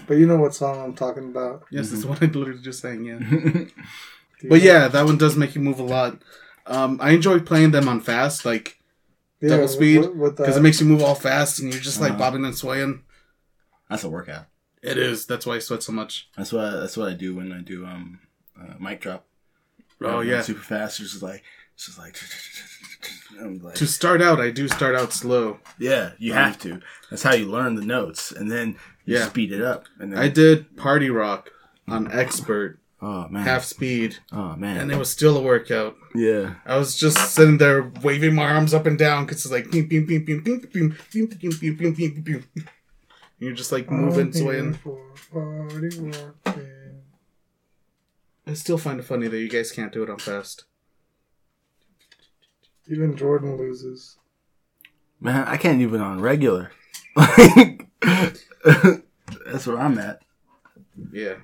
[0.08, 1.64] But you know what song I'm talking about.
[1.70, 3.18] Yes, that's what I literally just sang, yeah.
[4.42, 4.56] But know?
[4.56, 6.20] yeah, that one does make you move a lot.
[6.66, 8.78] Um, I enjoy playing them on fast, like
[9.40, 12.00] Yeah, double speed, with- with because it makes you move all fast and you're just
[12.00, 12.18] like Uh-huh.
[12.18, 13.02] bobbing and swaying.
[13.88, 14.46] That's a workout.
[14.82, 15.26] It is.
[15.26, 16.28] That's why I sweat so much.
[16.36, 18.18] That's what that's what I do when I do um
[18.60, 19.27] uh, mic drop.
[20.02, 20.42] Oh I'm yeah.
[20.42, 21.00] super fast.
[21.00, 21.42] It's just like
[21.74, 22.16] it's just like.
[23.62, 25.60] Like To start out, I do start out slow.
[25.78, 26.80] yeah, you have to.
[27.08, 29.26] That's how you learn the notes, and then you Yeah.
[29.28, 29.84] speed it up.
[30.00, 31.50] And then I did party rock
[31.86, 35.94] on expert oh man, half speed, oh man, and it was still a workout.
[36.16, 36.54] yeah.
[36.66, 39.72] I was just sitting there waving my arms up and down because it's like.
[43.38, 44.74] You're just like moving, swaying.
[44.74, 44.98] for
[45.32, 46.72] party rocking.
[48.48, 50.64] I still find it funny that you guys can't do it on fast.
[52.90, 54.16] Even Jordan loses.
[55.20, 56.70] Man, I can't even on regular.
[57.16, 57.84] That's
[59.66, 60.20] where I'm at.
[61.12, 61.34] Yeah.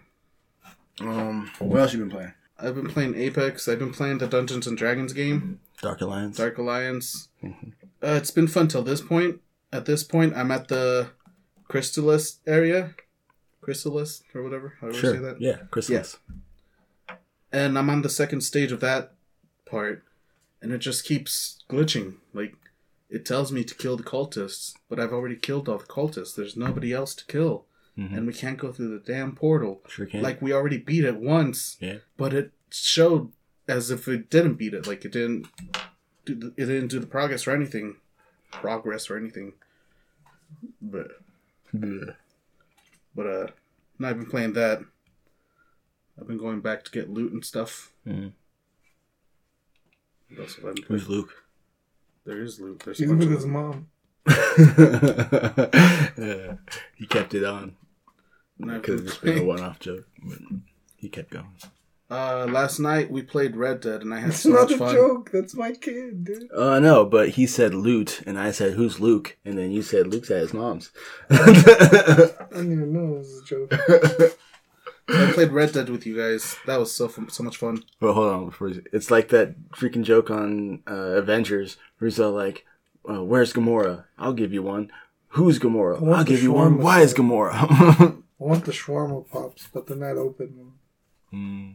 [1.01, 2.33] Um, what else you been playing?
[2.59, 3.69] I've been playing Apex.
[3.69, 6.39] I've been playing the Dungeons and Dragons game, Dark Alliance.
[6.39, 7.29] Dark Alliance.
[7.43, 7.73] Mhm.
[8.03, 9.43] Uh, it's been fun till this point.
[9.73, 11.11] At this point, I'm at the
[11.69, 12.95] Crystallis area,
[13.61, 14.75] Crystallis or whatever.
[14.81, 15.39] However you say that.
[15.41, 16.17] Yeah, Christmas.
[17.55, 19.13] And I'm on the second stage of that
[19.65, 20.03] part,
[20.61, 22.17] and it just keeps glitching.
[22.33, 22.55] Like,
[23.09, 26.35] it tells me to kill the cultists, but I've already killed all the cultists.
[26.35, 27.67] There's nobody else to kill,
[27.97, 28.17] Mhm.
[28.17, 29.83] and we can't go through the damn portal.
[29.89, 30.23] Sure can.
[30.23, 31.99] Like, we already beat it once, Yeah.
[32.17, 33.33] but it showed
[33.69, 34.87] as if it didn't beat it.
[34.87, 35.47] Like, it didn't.
[36.27, 37.97] Do the, it didn't do the progress or anything,
[38.51, 39.53] progress or anything.
[40.81, 41.09] But
[43.15, 43.47] but uh,
[43.99, 44.81] now I've been playing that.
[46.21, 47.93] I've been going back to get loot and stuff.
[48.07, 48.33] Mhm.
[50.31, 51.21] What else have I been Who's playing?
[51.21, 51.45] Luke?
[52.25, 52.81] There is loot.
[52.85, 53.89] There's a He's with his mom.
[54.27, 54.35] yeah,
[56.97, 57.77] he kept it on.
[58.61, 60.39] Could have just been a one-off joke, but
[60.97, 61.57] he kept going.
[62.11, 64.79] Uh, last night we played Red Dead and I had It's so not much a
[64.79, 64.95] fun.
[64.95, 65.31] joke.
[65.33, 66.51] That's my kid, dude.
[66.53, 70.07] Uh, no, but he said loot, and I said, "Who's Luke?" And then you said,
[70.07, 70.93] "Luke's at his mom's."
[71.31, 71.37] I
[72.53, 73.73] didn't even know it was a joke.
[75.09, 76.57] I played Red Dead with you guys.
[76.67, 77.85] That was so so much fun.
[78.01, 78.47] Well, hold on.
[78.47, 82.65] Before you- it's like that freaking joke on uh, Avengers, where he's all like,
[83.09, 84.05] uh, "Where's Gamora?
[84.19, 84.91] I'll give you one.
[85.29, 85.97] Who's Gamora?
[86.15, 86.79] I'll give you one.
[86.79, 87.53] shawarma Why is set." Gamora?"
[88.41, 90.73] I want the shawarma pops, but they're not open.
[91.31, 91.71] Hmm.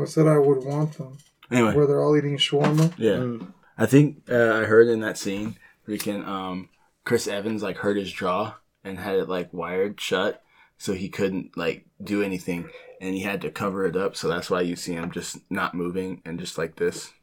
[0.00, 1.18] I said I would want them.
[1.50, 2.92] Anyway, Where they're all eating shawarma.
[2.98, 3.52] yeah, Mm.
[3.78, 5.56] I think uh, I heard in that scene,
[5.86, 6.68] freaking um,
[7.04, 10.42] Chris Evans like hurt his jaw and had it like wired shut,
[10.84, 12.68] so he couldn't like do anything,
[13.00, 14.14] and he had to cover it up.
[14.14, 17.14] So that's why you see him just not moving and just like this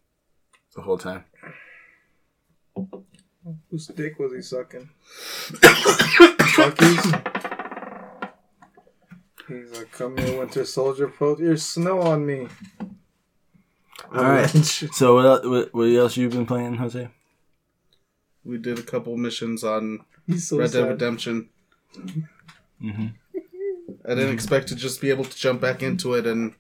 [0.76, 1.26] the whole time.
[3.70, 4.90] Whose dick was he sucking?
[6.48, 7.06] Chucky's.
[9.48, 11.08] He's like, come here, Winter Soldier.
[11.08, 12.48] Put your snow on me.
[14.12, 14.50] All right.
[14.94, 17.10] So what, el- what what else you've been playing, Jose?
[18.44, 20.00] We did a couple missions on
[20.36, 20.88] so Red Dead.
[20.90, 21.50] Redemption.
[21.96, 23.08] Mm-hmm.
[24.06, 26.54] I didn't expect to just be able to jump back into it and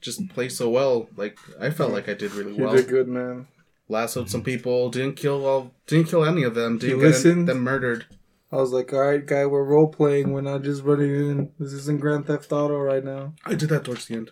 [0.00, 1.08] just play so well.
[1.16, 2.70] Like I felt like I did really well.
[2.74, 3.48] You did good, man.
[3.88, 4.88] Lassoed some people.
[4.90, 5.72] Didn't kill all.
[5.86, 6.78] Didn't kill any of them.
[6.78, 7.48] Didn't You get any- listened?
[7.48, 8.06] them murdered.
[8.52, 10.32] I was like, all right, guy, we're role playing.
[10.32, 11.52] We're not just running in.
[11.60, 13.34] This isn't Grand Theft Auto right now.
[13.44, 14.30] I did that towards the end,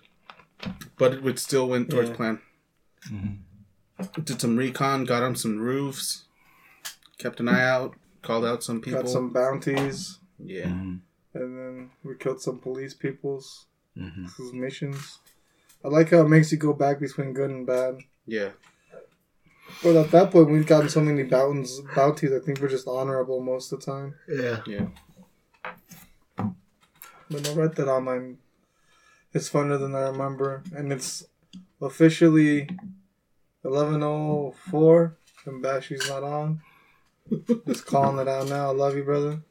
[0.97, 2.17] but it would still went towards Yeah.
[2.17, 2.41] plan.
[4.25, 6.25] Did some recon, got on some roofs,
[7.19, 9.03] kept an eye out, called out some people.
[9.03, 10.67] Got some bounties, Yeah.
[10.67, 11.01] Mhm.
[11.35, 14.53] And then we killed some police people's Mhm.
[14.55, 15.19] missions.
[15.85, 17.99] I like how it makes you go back between good and bad.
[18.27, 18.51] Yeah.
[19.83, 21.81] But at that point, we've gotten so many bounties.
[21.95, 24.15] Bounties, I think we're just honorable most of the time.
[24.29, 24.63] Yeah.
[24.67, 24.89] Yeah.
[27.31, 28.39] But no, Red Dead Online,
[29.35, 31.25] it's funner than I remember, and it's
[31.81, 32.69] officially
[33.65, 36.63] eleven oh four, and Bashy's not on.
[37.67, 38.71] Just calling it out now.
[38.71, 39.43] I love you, brother.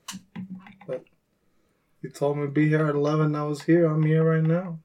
[2.08, 3.36] But you told me to be here at eleven.
[3.36, 3.86] I was here.
[3.86, 4.80] I'm here right now.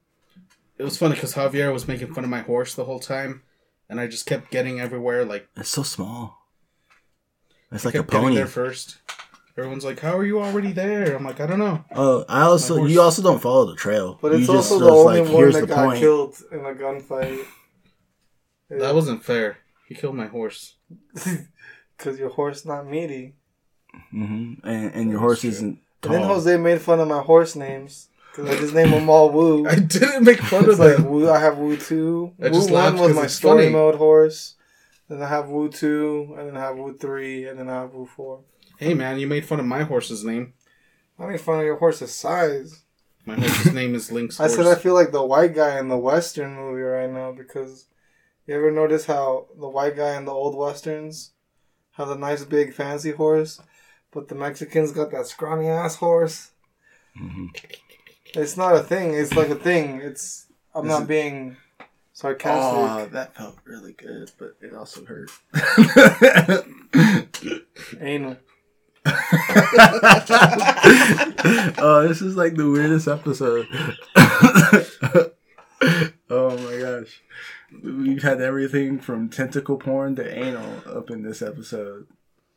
[0.77, 3.43] It was funny because Javier was making fun of my horse the whole time,
[3.87, 5.23] and I just kept getting everywhere.
[5.23, 6.37] Like It's so small.
[7.71, 8.35] It's like a kept getting pony.
[8.35, 8.97] there first.
[9.57, 12.75] Everyone's like, "How are you already there?" I'm like, "I don't know." Oh, I also
[12.77, 14.19] horse- you also don't follow the trail.
[14.21, 15.99] But it's you also the just only like, one that got point.
[15.99, 17.45] killed in a gunfight.
[18.69, 19.59] That wasn't fair.
[19.87, 20.75] He killed my horse.
[21.97, 23.35] because your horse not meaty.
[24.13, 24.67] Mm-hmm.
[24.67, 25.51] And and your horse true.
[25.51, 26.23] isn't And then.
[26.23, 29.67] Jose made fun of my horse names because I just named them all Woo.
[29.69, 31.09] I didn't make fun of like them.
[31.09, 31.29] Woo.
[31.29, 32.33] I have Woo two.
[32.41, 33.73] I Woo one was 'cause my story funny.
[33.73, 34.55] mode horse.
[35.09, 37.93] Then I have Woo two, and then I have Woo three, and then I have
[37.93, 38.39] Woo four.
[38.77, 40.53] Hey man, you made fun of my horse's name.
[41.19, 42.81] I made fun of your horse's size.
[43.25, 44.55] My horse's name is Link's I horse.
[44.55, 47.85] said I feel like the white guy in the western movie right now because
[48.47, 51.31] you ever notice how the white guy in the old westerns
[51.91, 53.61] have a nice big fancy horse,
[54.13, 56.51] but the Mexicans got that scrawny ass horse.
[57.19, 57.49] Mhm.
[58.35, 59.13] It's not a thing.
[59.13, 60.01] It's like a thing.
[60.01, 63.11] It's I'm Is not it- being Oh, sarcastic.
[63.13, 65.29] that felt really good, but it also hurt.
[67.99, 68.37] Anal.
[69.05, 69.11] oh,
[72.07, 73.67] this is like the weirdest episode.
[76.29, 77.21] oh my gosh.
[77.83, 82.05] We've had everything from tentacle porn to anal up in this episode.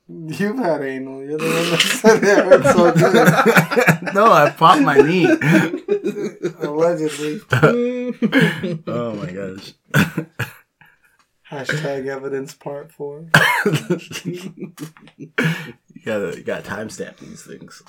[0.09, 1.23] You've had anal.
[1.25, 5.27] You're the one that said that so no, I popped my knee.
[6.61, 7.41] Allegedly.
[8.87, 9.75] oh my gosh.
[11.51, 13.31] Hashtag evidence part four.
[14.25, 14.73] you
[16.05, 17.83] gotta you gotta timestamp these things.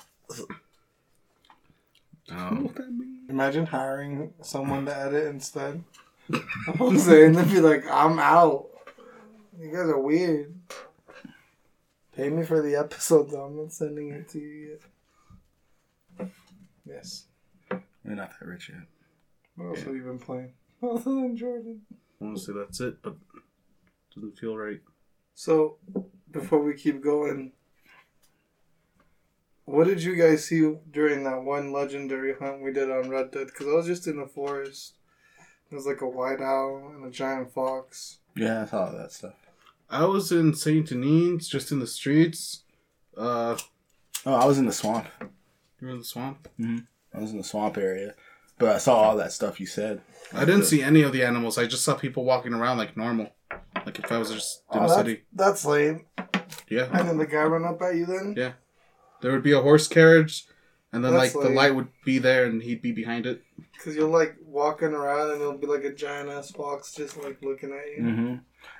[2.31, 2.73] Um,
[3.30, 5.84] Imagine hiring someone to edit instead.
[6.80, 8.68] I'm saying they'd be like, I'm out.
[9.60, 10.53] You guys are weird.
[12.18, 13.44] Pay me for the episode though.
[13.44, 14.80] I'm not sending it to you
[16.19, 16.30] yet.
[16.84, 17.26] Yes.
[17.69, 18.88] we're not that rich yet.
[19.56, 20.53] What else have you been playing?
[20.84, 21.81] Other than Jordan.
[22.19, 23.18] Honestly, that's it, but
[24.15, 24.81] doesn't feel right.
[25.35, 25.77] So,
[26.31, 27.52] before we keep going,
[29.65, 33.45] what did you guys see during that one legendary hunt we did on Red Dead?
[33.45, 34.95] Because I was just in the forest.
[35.69, 38.18] There was like a white owl and a giant fox.
[38.35, 39.35] Yeah, I saw all that stuff.
[39.89, 42.64] I was in Saint Denis, just in the streets.
[43.15, 43.57] Uh,
[44.26, 45.07] Oh, I was in the swamp.
[45.80, 46.49] You were in the swamp.
[46.59, 48.14] I was in the swamp area,
[48.57, 50.01] but I saw all that stuff you said.
[50.34, 51.57] I didn't see any of the animals.
[51.57, 53.30] I just saw people walking around like normal.
[53.85, 55.22] Like if I was just in Oh, the city.
[55.31, 56.07] that's lame.
[56.68, 56.89] Yeah.
[56.91, 58.34] And then the guy run up at you then?
[58.35, 58.53] Yeah.
[59.22, 60.45] There would be a horse carriage,
[60.93, 63.43] and then That's like the like- light would be there, and he'd be behind it.
[63.73, 67.41] Because you're like walking around and there'll be like a giant ass fox just like
[67.43, 68.03] looking at you.
[68.03, 68.35] Mm-hmm.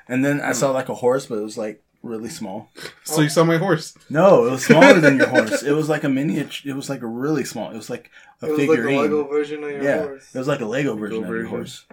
[0.07, 2.69] And then I saw like a horse, but it was like really small.
[3.03, 3.95] So you saw my horse.
[4.09, 5.61] No, it was smaller than your horse.
[5.63, 6.71] It was like a miniature.
[6.71, 7.69] It was like a really small.
[7.69, 8.09] It was like
[8.41, 8.81] a It was like a.
[8.81, 10.34] Lego version of your yeah, horse.
[10.34, 11.49] it was like a Lego version of your version.
[11.51, 11.85] horse.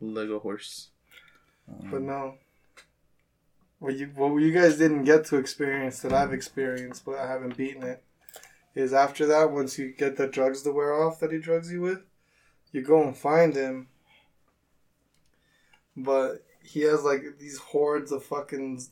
[0.00, 0.88] Lego horse.
[1.90, 2.34] But no.
[3.78, 7.56] What you what you guys didn't get to experience that I've experienced, but I haven't
[7.56, 8.02] beaten it,
[8.76, 11.80] is after that once you get the drugs to wear off that he drugs you
[11.80, 12.04] with,
[12.70, 13.88] you go and find him.
[15.96, 18.82] But he has like these hordes of fucking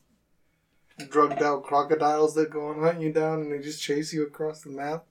[1.10, 4.62] drugged out crocodiles that go and hunt you down, and they just chase you across
[4.62, 5.04] the map.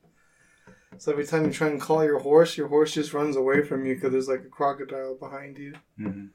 [0.97, 3.85] So every time you try and call your horse, your horse just runs away from
[3.85, 5.73] you because there's like a crocodile behind you.
[5.99, 6.29] Mhm.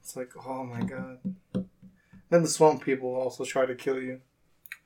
[0.00, 1.18] It's like, oh my god.
[2.30, 4.20] Then the swamp people also try to kill you.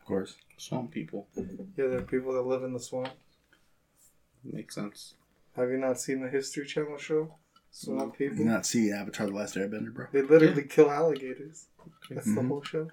[0.01, 0.37] Of course.
[0.59, 1.27] Swamp people.
[1.37, 1.45] Yeah,
[1.77, 3.11] there are people that live in the swamp.
[4.45, 5.15] Makes sense.
[5.57, 7.35] Have you not seen the History Channel show?
[7.71, 8.45] Swamp Did people.
[8.45, 10.07] you not see Avatar: The Last Airbender, bro?
[10.13, 11.67] They literally kill alligators.
[12.11, 12.49] That's the Mhm.
[12.49, 12.91] whole show.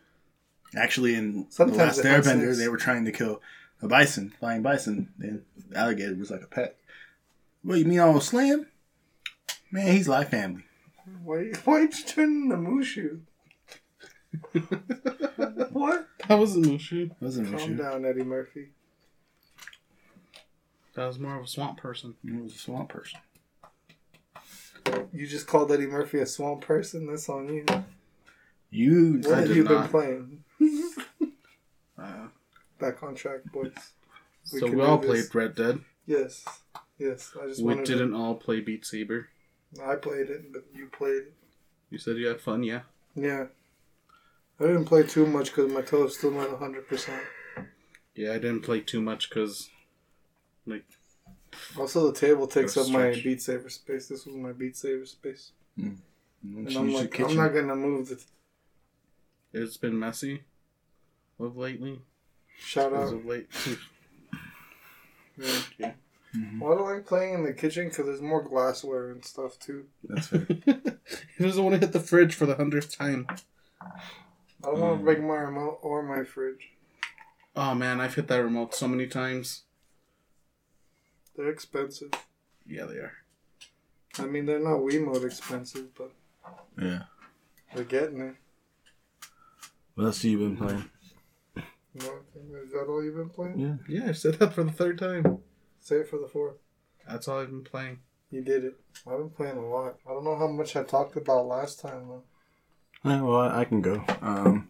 [0.75, 2.57] Actually, in Sometimes The Last Airbender, sense.
[2.57, 3.41] they were trying to kill
[3.81, 6.77] a bison, flying bison, and the alligator was like a pet.
[7.63, 8.67] What you mean, I was slam?
[9.71, 10.63] Man, he's like family.
[11.23, 11.51] Why?
[11.65, 13.21] Why'd you turn into Mushu?
[15.71, 16.07] What?
[16.27, 17.11] That wasn't Mushu.
[17.19, 18.69] Wasn't an Calm down, Eddie Murphy.
[20.95, 22.15] That was more of a swamp person.
[22.23, 23.19] He was a swamp person.
[25.11, 27.07] You just called Eddie Murphy a swamp person.
[27.07, 27.65] That's on you.
[28.69, 30.43] You What I have did you been playing?
[31.97, 32.27] Uh,
[32.77, 33.71] Back on track, boys.
[34.51, 35.79] We so we all played Red Dead.
[36.05, 36.43] Yes,
[36.99, 37.31] yes.
[37.41, 39.29] I just We didn't all play Beat Saber.
[39.81, 41.33] I played it, but you played it.
[41.89, 42.81] You said you had fun, yeah.
[43.15, 43.45] Yeah.
[44.59, 47.21] I didn't play too much because my toe is still not hundred percent.
[48.15, 49.69] Yeah, I didn't play too much because,
[50.65, 50.85] like,
[51.77, 53.21] Also, the table takes Gotta up my.
[53.21, 54.07] Beat Saber space.
[54.07, 55.95] This was my Beat Saber space, hmm.
[56.43, 57.19] and Use I'm like.
[57.19, 58.23] I'm not gonna move the.
[59.53, 60.43] it's been messy
[61.39, 61.99] of lately.
[62.57, 63.13] Shout out.
[63.13, 63.49] of late.
[65.37, 65.59] Yeah.
[65.77, 65.91] Yeah.
[66.35, 66.59] Mm-hmm.
[66.59, 67.89] Why do I like playing in the kitchen?
[67.89, 69.85] Because there's more glassware and stuff too.
[70.03, 70.47] That's fair.
[71.37, 73.27] he doesn't want to hit the fridge for the hundredth time.
[74.65, 75.05] I don't want to hmm.
[75.05, 76.71] break my remote or my fridge.
[77.55, 79.63] Oh man, I've hit that remote so many times.
[81.35, 82.11] They're expensive.
[82.65, 83.13] Yeah, they are.
[84.17, 86.11] I mean, they're not Wiimote expensive, but
[86.81, 87.03] yeah.
[87.73, 88.35] they're getting it.
[89.93, 90.89] What else have you been playing?
[91.55, 93.59] You know, is that all you've been playing?
[93.59, 93.75] Yeah.
[93.87, 95.39] Yeah, I've said that for the third time.
[95.79, 96.57] Say it for the fourth.
[97.07, 97.99] That's all I've been playing.
[98.31, 98.79] You did it.
[99.07, 99.97] I've been playing a lot.
[100.05, 102.23] I don't know how much I talked about last time though.
[103.05, 104.03] Yeah, well, I, I can go.
[104.21, 104.69] Um,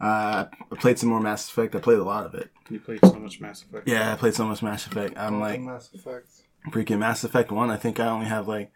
[0.00, 1.74] I I played some more Mass Effect.
[1.74, 2.50] I played a lot of it.
[2.68, 3.88] You played so much Mass Effect.
[3.88, 5.16] Yeah, I played so much Mass Effect.
[5.16, 6.28] I'm like Mass Effect.
[6.70, 7.70] freaking Mass Effect One.
[7.70, 8.72] I think I only have like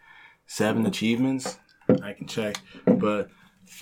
[0.46, 1.58] seven achievements.
[2.02, 2.56] I can check,
[2.86, 3.28] but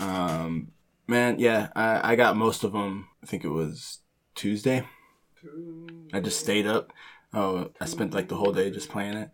[0.01, 0.69] um,
[1.07, 3.09] man, yeah, I, I got most of them.
[3.23, 3.99] I think it was
[4.35, 4.87] Tuesday.
[6.13, 6.93] I just stayed up.
[7.35, 9.31] Oh, I spent like the whole day just playing it,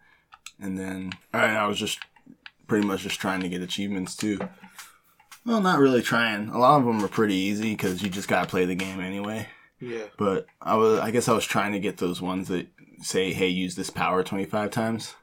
[0.61, 2.01] and then I, I was just
[2.67, 4.41] pretty much just trying to get achievements too.
[5.47, 6.49] Well, not really trying.
[6.49, 9.49] A lot of them are pretty easy because you just gotta play the game anyway.
[9.81, 10.05] Yeah.
[10.17, 12.69] But I was, I guess I was trying to get those ones that
[13.03, 15.15] say, "Hey, use this power twenty five times."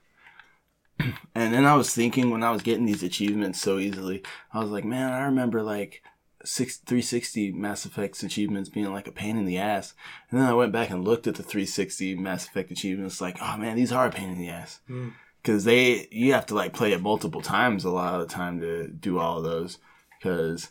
[1.33, 4.21] And then I was thinking when I was getting these achievements so easily,
[4.53, 6.03] I was like, man, I remember like
[6.45, 9.93] six 360 Mass Effects achievements being like a pain in the ass.
[10.29, 13.57] And then I went back and looked at the 360 Mass Effect achievements, like, oh
[13.57, 14.81] man, these are a pain in the ass.
[14.89, 15.13] Mm.
[15.41, 18.59] Because they, you have to like play it multiple times a lot of the time
[18.59, 19.79] to do all of those.
[20.21, 20.69] Because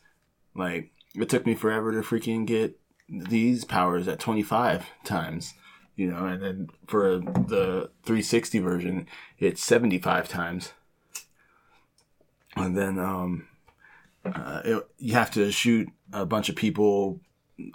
[0.55, 2.79] like it took me forever to freaking get
[3.09, 5.55] these powers at 25 times
[5.97, 9.07] you know and then for the 360 version
[9.41, 10.73] it's 75 times
[12.55, 13.49] and then um
[14.25, 17.21] uh, it, you have to shoot a bunch of people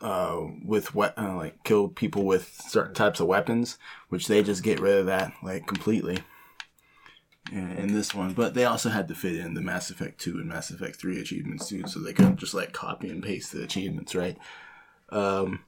[0.02, 3.78] uh, with we- uh, like kill people with certain types of weapons,
[4.10, 6.20] which they just get rid of that like completely.
[7.52, 10.50] In, this one, but they also had to fit in the Mass Effect 2 and
[10.50, 14.16] Mass Effect 3 achievements too, so they couldn't just like copy and paste the achievements,
[14.16, 14.36] right?
[15.10, 15.64] Um,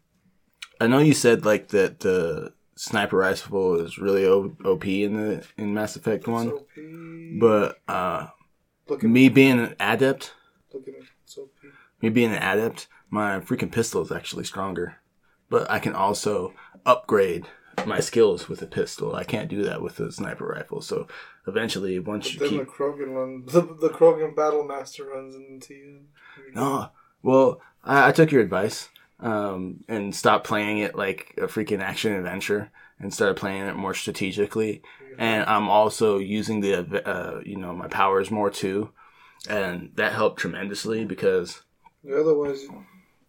[0.82, 5.46] I know you said like that the sniper rifle is really o- OP in the
[5.56, 6.66] in Mass Effect One, So
[7.40, 8.28] but uh,
[9.02, 10.34] me being an adept,
[10.74, 11.00] Look at me.
[11.26, 11.50] So
[12.02, 14.98] me being an adept, my freaking pistol is actually stronger.
[15.50, 16.54] But I can also
[16.86, 17.48] upgrade
[17.86, 19.16] my skills with a pistol.
[19.16, 20.82] I can't do that with a sniper rifle.
[20.82, 21.08] So
[21.48, 23.44] eventually, once you then keep the Krogan run.
[23.46, 26.00] The, the Krogan Battle Master runs into you.
[26.54, 26.90] No.
[27.24, 32.14] Well, I, I took your advice um, and stopped playing it like a freaking action
[32.14, 34.82] adventure and started playing it more strategically.
[35.20, 38.92] And I'm also using the uh, you know my powers more too,
[39.50, 41.64] and that helped tremendously because
[42.06, 42.68] Otherwise,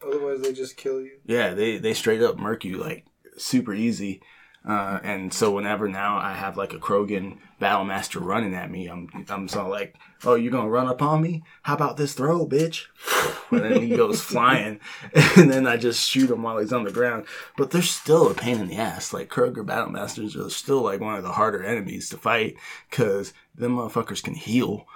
[0.07, 1.13] otherwise they just kill you.
[1.25, 3.07] yeah they they straight up murk you like
[3.39, 4.21] super easy.
[4.65, 8.87] Uh, and so whenever now I have like a Krogan battle master running at me,
[8.87, 11.43] I'm I'm so like, oh, you're gonna run up on me?
[11.63, 12.87] How about this throw, bitch?
[13.51, 14.79] And then he goes flying,
[15.37, 17.25] and then I just shoot him while he's on the ground.
[17.57, 19.15] But they're still a pain in the ass.
[19.15, 22.57] Like Krogan battle masters are still like one of the harder enemies to fight
[22.91, 24.87] because them motherfuckers can heal.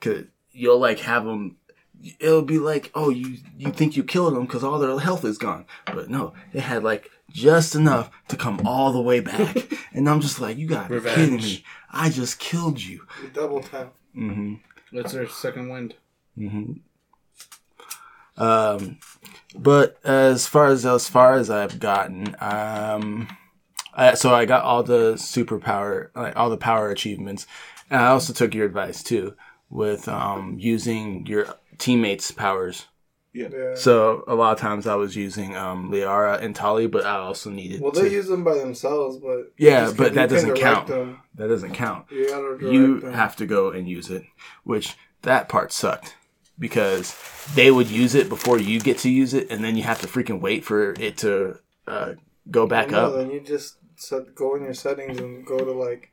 [0.00, 1.56] Cause you'll like have them
[2.18, 5.38] it'll be like, oh, you you think you killed them because all their health is
[5.38, 9.56] gone, but no, they had like just enough to come all the way back,
[9.92, 11.64] and I'm just like, you got to be kidding me!
[11.90, 13.06] I just killed you.
[13.22, 13.94] You double tap.
[14.14, 14.54] hmm
[14.92, 15.94] That's their second wind.
[16.36, 16.72] hmm
[18.36, 18.98] Um,
[19.54, 23.28] but as far as as far as I've gotten, um,
[23.94, 27.46] I, so I got all the superpower, like all the power achievements,
[27.90, 29.34] and I also took your advice too
[29.70, 31.46] with um using your
[31.82, 32.86] teammates' powers.
[33.34, 33.74] Yeah.
[33.76, 37.48] So a lot of times I was using um, Liara and Tali, but I also
[37.48, 38.02] needed Well, to.
[38.02, 40.86] they use them by themselves, but Yeah, just but can- that you can doesn't count.
[40.88, 41.18] Them.
[41.36, 42.10] that doesn't count.
[42.10, 43.12] You gotta direct You them.
[43.14, 44.22] have to go and use it,
[44.64, 46.14] which that part sucked
[46.58, 47.16] because
[47.54, 50.06] they would use it before you get to use it, and then you have to
[50.06, 51.56] freaking wait for it to
[51.86, 52.12] uh,
[52.50, 53.14] go back Well, no, up.
[53.16, 56.12] Then you just set, go in your settings and go to like,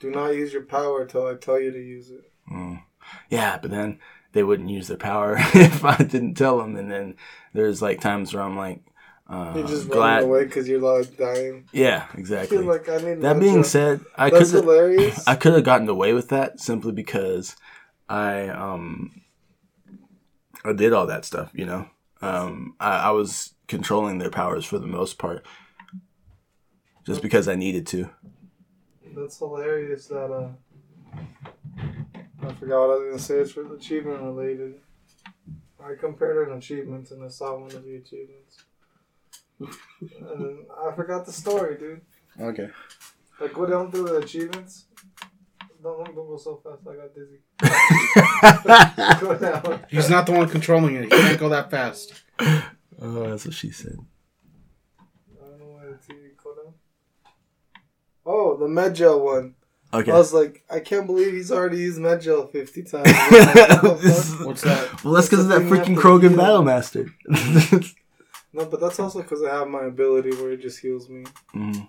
[0.00, 2.24] do not use your power till I tell you to use it.
[2.52, 2.82] Mm.
[3.30, 4.00] Yeah, but then
[4.32, 6.76] they wouldn't use their power if I didn't tell them.
[6.76, 7.16] And then
[7.52, 8.80] there's like times where I'm like,
[9.28, 10.16] uh, You're just glad.
[10.16, 11.68] running away because you're like dying.
[11.72, 12.58] Yeah, exactly.
[12.58, 15.22] feel like I need that being said, I could hilarious.
[15.28, 17.56] I could have gotten away with that simply because
[18.08, 19.22] I um
[20.64, 21.88] I did all that stuff, you know.
[22.22, 25.46] Um, I, I was controlling their powers for the most part,
[27.06, 28.10] just because I needed to.
[29.16, 30.06] That's hilarious.
[30.08, 30.48] That uh,
[32.42, 33.34] I forgot what I was gonna say.
[33.36, 34.74] It's for achievement related.
[35.82, 38.64] I compared an achievements and I saw one of the achievements,
[39.58, 39.70] and
[40.40, 42.00] then I forgot the story, dude.
[42.38, 42.68] Okay.
[43.40, 44.86] Like go down through the achievements.
[45.82, 46.82] Don't don't go so fast.
[46.86, 47.40] I got dizzy.
[49.20, 49.84] Go down.
[49.88, 51.04] He's not the one controlling it.
[51.04, 52.12] He can't go that fast.
[52.38, 53.96] oh, that's what she said.
[55.42, 56.74] I don't know why the TV go down.
[58.26, 59.54] Oh, the Medgel one.
[59.92, 60.12] Okay.
[60.12, 63.06] I was like, I can't believe he's already used Medgel 50 times.
[64.44, 65.00] What's that?
[65.04, 67.12] well, that's because of that That's the thing freaking Krogan have Battle Master.
[68.52, 71.24] no, but that's also because I have my ability where it just heals me.
[71.54, 71.88] Mhm.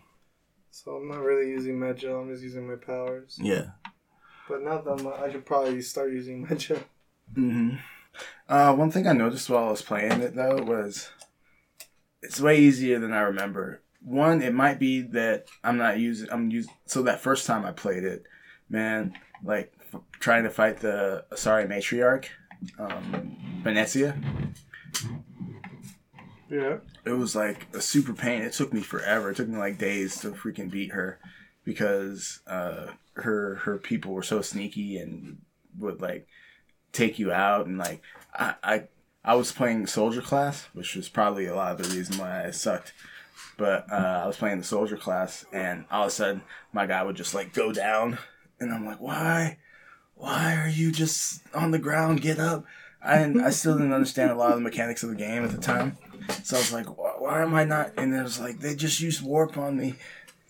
[0.72, 3.38] So I'm not really using Medgel, I'm just using my powers.
[3.40, 3.72] Yeah.
[4.50, 6.84] But now that I'm, I should probably start using Medgel.
[7.36, 7.76] hmm
[8.50, 11.10] Uh, one thing I noticed while I was playing it though was
[12.24, 13.82] it's way easier than I remember.
[14.04, 16.28] One, it might be that I'm not using.
[16.32, 16.74] I'm using.
[16.86, 18.26] So that first time I played it,
[18.70, 19.14] man,
[19.44, 22.26] like f- trying to fight the Asari matriarch,
[22.80, 24.16] um, Benezia.
[26.50, 26.78] Yeah.
[27.06, 28.42] It was like a super pain.
[28.42, 29.32] It took me forever.
[29.32, 31.20] It took me like days to freaking beat her
[31.64, 35.38] because uh, her her people were so sneaky and
[35.78, 36.28] would like
[36.92, 38.02] take you out and like
[38.34, 38.84] I, I
[39.24, 42.52] I was playing soldier class, which was probably a lot of the reason why I
[42.52, 42.94] sucked.
[43.58, 46.42] But uh, I was playing the soldier class, and all of a sudden
[46.74, 48.18] my guy would just like go down,
[48.60, 49.58] and I'm like, why,
[50.16, 52.22] why are you just on the ground?
[52.22, 52.66] Get up!
[53.04, 55.58] And I still didn't understand a lot of the mechanics of the game at the
[55.58, 55.98] time,
[56.44, 57.92] so I was like, why am I not?
[57.98, 59.96] And it was like they just used warp on me.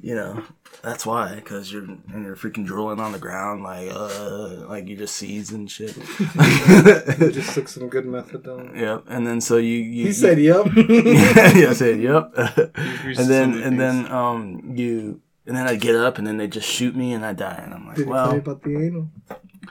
[0.03, 0.43] You know,
[0.81, 4.97] that's why, because you're and you're freaking drooling on the ground like uh like you
[4.97, 5.95] just seeds and shit.
[7.19, 8.75] He just took some good methadone.
[8.79, 12.31] yep, and then so you you He said, yep yeah, I said yep.
[12.35, 13.77] and then and things.
[13.77, 17.23] then um you and then I get up and then they just shoot me and
[17.23, 19.07] I die and I'm like Did he tell you well about the anal?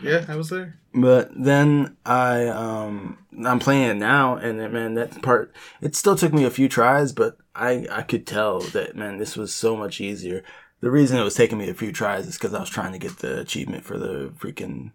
[0.02, 0.78] Yeah, I was there.
[0.94, 6.16] but then I um I'm playing it now and it, man that part it still
[6.16, 9.76] took me a few tries but I I could tell that man this was so
[9.76, 10.42] much easier.
[10.80, 12.98] The reason it was taking me a few tries is because I was trying to
[12.98, 14.92] get the achievement for the freaking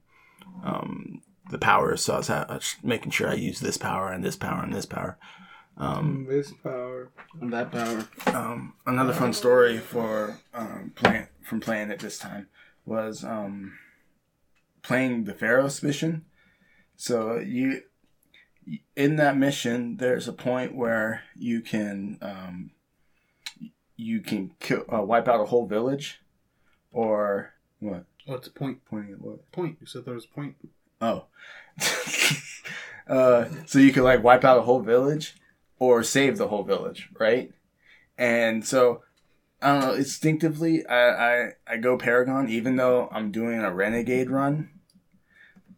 [0.64, 1.22] um
[1.52, 4.24] the powers so I was, ha- I was making sure I use this power and
[4.24, 5.18] this power and this power.
[5.78, 7.10] Um, This power.
[7.42, 8.08] On that power.
[8.34, 12.48] Um, another fun story for um, playing from playing it this time
[12.86, 13.74] was um,
[14.86, 16.26] playing the Feros mission.
[16.96, 17.82] So you
[18.96, 22.72] in that mission, there's a point where you can um,
[23.96, 26.22] you can kill, uh, wipe out a whole village,
[26.92, 28.06] or what?
[28.28, 28.86] Oh, it's a point.
[28.86, 29.52] Pointing at what?
[29.52, 29.78] Point.
[29.82, 30.56] You said there was a point.
[31.02, 31.26] Oh.
[33.08, 35.36] uh, so you could like wipe out a whole village
[35.80, 37.52] or save the whole village, right?
[38.18, 39.02] And so
[39.62, 44.30] I don't know, instinctively I, I, I go Paragon even though I'm doing a renegade
[44.30, 44.70] run.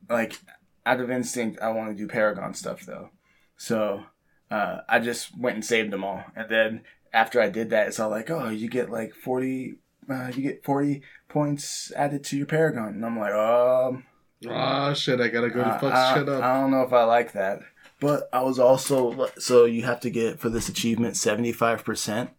[0.09, 0.39] Like
[0.85, 3.09] out of instinct I want to do Paragon stuff though.
[3.57, 4.03] So
[4.49, 6.23] uh, I just went and saved them all.
[6.35, 6.81] And then
[7.13, 9.75] after I did that it's all like, oh you get like forty
[10.09, 14.05] uh, you get forty points added to your Paragon and I'm like, um
[14.47, 16.43] Ah, shit, I gotta go to uh, fuck I, shit up.
[16.43, 17.59] I don't know if I like that.
[17.99, 22.29] But I was also so you have to get for this achievement seventy five percent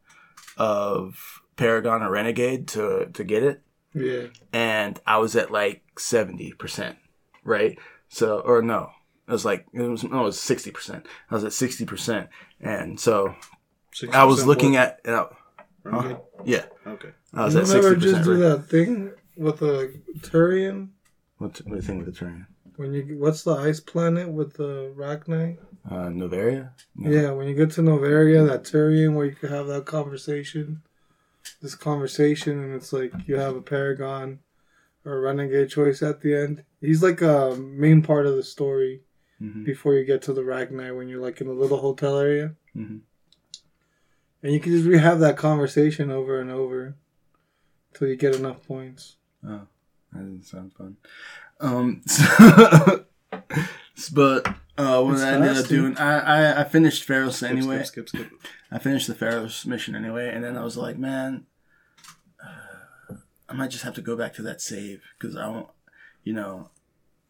[0.56, 3.62] of Paragon or Renegade to to get it,
[3.94, 4.26] Yeah.
[4.52, 6.96] and I was at like seventy percent,
[7.48, 7.78] right?
[8.08, 8.90] So or no,
[9.26, 11.06] it was like it was no, it was sixty percent.
[11.30, 12.28] I was at sixty percent,
[12.60, 13.34] and so
[14.12, 15.26] I was looking at uh,
[15.82, 16.18] Renegade?
[16.44, 17.10] yeah, Okay.
[17.34, 18.40] I was you at never sixty just do percent.
[18.40, 20.88] that thing with a Turian?
[21.38, 22.46] What's what do you think with the Turian?
[22.76, 25.58] When you what's the ice planet with the Rachni?
[25.90, 26.70] Uh, Noveria.
[26.96, 27.10] No.
[27.10, 30.82] Yeah, when you get to Noveria, that Turian where you can have that conversation,
[31.62, 34.38] this conversation, and it's like you have a Paragon
[35.08, 36.64] or a Renegade choice at the end.
[36.80, 39.02] He's like a main part of the story
[39.40, 39.64] Mhm.
[39.64, 42.54] before you get to the Ragnar when you're like in a little hotel area.
[42.76, 43.00] Mhm.
[44.42, 46.94] And you can just re-have that conversation over and over
[47.92, 49.16] until you get enough points.
[49.44, 49.66] Oh,
[50.12, 50.96] that doesn't sound fun.
[51.60, 53.04] Um, so,
[54.12, 57.82] but uh, what It's I ended up doing, I, I I finished Feros Skip, anyway.
[57.84, 58.40] skip, skip, skip.
[58.70, 61.46] I finished the Feros mission anyway, and then I was like, man,
[63.48, 65.68] I might just have to go back to that save because I won't,
[66.22, 66.70] you know,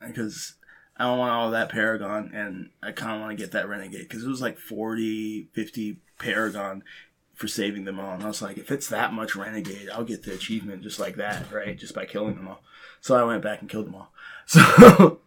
[0.05, 0.55] because
[0.97, 4.09] I don't want all that Paragon, and I kind of want to get that Renegade
[4.09, 6.83] because it was like 40, 50 Paragon
[7.35, 8.15] for saving them all.
[8.15, 11.17] And I was like, if it's that much Renegade, I'll get the achievement just like
[11.17, 11.79] that, right?
[11.79, 12.63] Just by killing them all.
[13.01, 14.13] So I went back and killed them all.
[14.49, 15.21] So,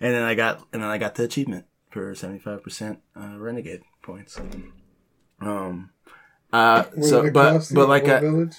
[0.00, 4.38] and then I got, and then I got the achievement for 75% uh, Renegade points.
[5.40, 5.90] Um,
[6.52, 8.56] uh, so, but, but like, I, village?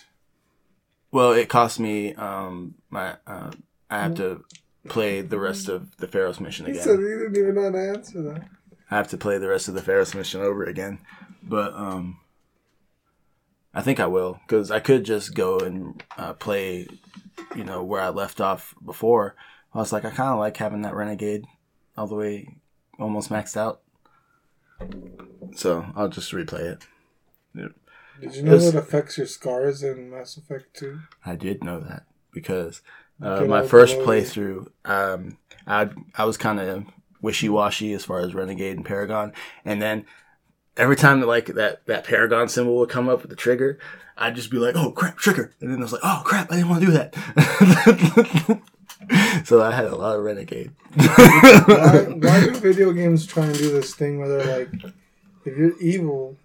[1.15, 3.51] Well, it cost me, um, my, uh,
[3.89, 4.43] I have to
[4.89, 6.83] play the rest of the Feros mission He again.
[6.83, 8.43] said he didn't even know how to answer that.
[8.91, 10.99] I have to play the rest of the Feros mission over again.
[11.41, 12.19] But um,
[13.73, 16.85] I think I will because I could just go and uh, play,
[17.55, 19.35] you know, where I left off before.
[19.73, 21.45] I was like, I kind of like having that renegade
[21.95, 22.57] all the way
[22.99, 23.79] almost maxed out.
[25.55, 26.75] So I'll just replay
[27.55, 27.71] it.
[28.21, 30.99] Did you know It's- that affects your scars in Mass Effect 2?
[31.25, 32.81] I did know that because
[33.21, 35.37] uh, my first playthrough, um,
[35.67, 36.85] I I was kind of
[37.21, 39.31] wishy washy as far as Renegade and Paragon,
[39.63, 40.05] and then
[40.77, 43.79] every time that like that that Paragon symbol would come up with the trigger,
[44.17, 46.55] I'd just be like, "Oh crap, trigger!" And then I was like, "Oh crap, I
[46.55, 48.61] didn't want to do that."
[49.45, 50.71] so I had a lot of Renegade.
[50.95, 54.69] why, why do video games try and do this thing where they're like,
[55.45, 56.37] if you're evil,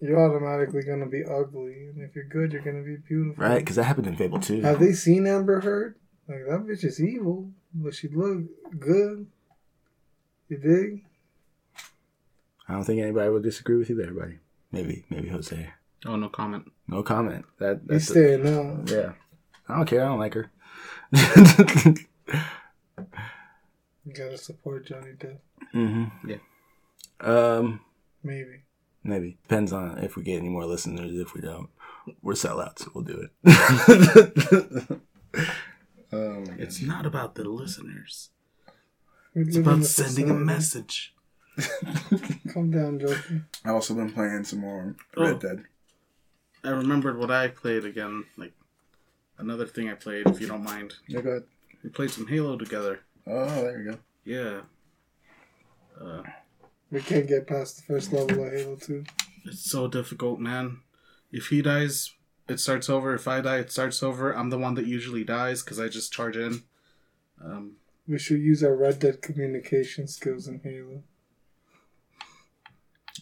[0.00, 3.42] you're automatically going to be ugly, and if you're good, you're going to be beautiful?
[3.44, 3.58] right?
[3.58, 4.62] Because that happened in Fable 2.
[4.62, 5.96] Have they seen Amber Heard?
[6.28, 8.48] Like, that bitch is evil, but she looked
[8.78, 9.26] good.
[10.48, 11.04] You dig?
[12.68, 14.38] I don't think anybody would disagree with you there, buddy.
[14.72, 15.70] Maybe, maybe Jose.
[16.06, 16.70] Oh, no comment.
[16.86, 17.44] No comment.
[17.58, 18.82] That He's that's a- staying now.
[18.86, 19.12] yeah.
[19.68, 20.02] I don't care.
[20.02, 20.50] I don't like her.
[24.04, 25.38] You gotta support Johnny Depp.
[25.74, 26.28] mm-hmm.
[26.30, 26.36] Yeah.
[27.20, 27.80] Um,
[28.22, 28.62] Maybe.
[29.02, 31.18] Maybe depends on if we get any more listeners.
[31.18, 31.68] If we don't,
[32.22, 32.80] we're sellouts.
[32.80, 35.00] So we'll do it.
[36.12, 38.30] um, It's not about the listeners.
[39.34, 41.14] It's about sending a message.
[42.52, 43.44] Calm down, Joker.
[43.64, 45.24] I also been playing some more Oh.
[45.24, 45.64] Red Dead.
[46.64, 48.24] I remembered what I played again.
[48.36, 48.52] Like
[49.38, 50.94] another thing I played, if you don't mind.
[51.06, 51.44] Yeah, go ahead.
[51.84, 53.00] We played some Halo together.
[53.26, 53.98] Oh, there you go.
[54.24, 54.60] Yeah.
[56.00, 56.22] Uh,
[56.90, 59.04] We can't get past the first level of Halo 2.
[59.44, 60.80] it's so difficult, man.
[61.30, 62.12] If he dies,
[62.48, 63.14] it starts over.
[63.14, 64.32] If I die, it starts over.
[64.34, 66.62] I'm the one that usually dies because I just charge in.
[67.44, 67.72] Um,
[68.06, 71.02] We should use our Red Dead communication skills in Halo.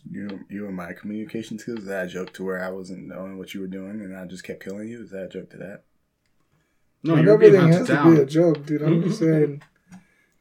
[0.09, 1.81] You, you and my communication skills.
[1.81, 4.25] Is that a joke to where I wasn't knowing what you were doing and I
[4.27, 5.03] just kept killing you?
[5.03, 5.83] Is that a joke to that?
[7.03, 8.83] no, Not you're everything hunted has to be a joke, dude.
[8.83, 9.63] I'm just saying.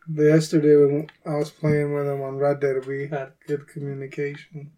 [0.08, 4.72] The yesterday when I was playing with him on Red Dead, we had good communication,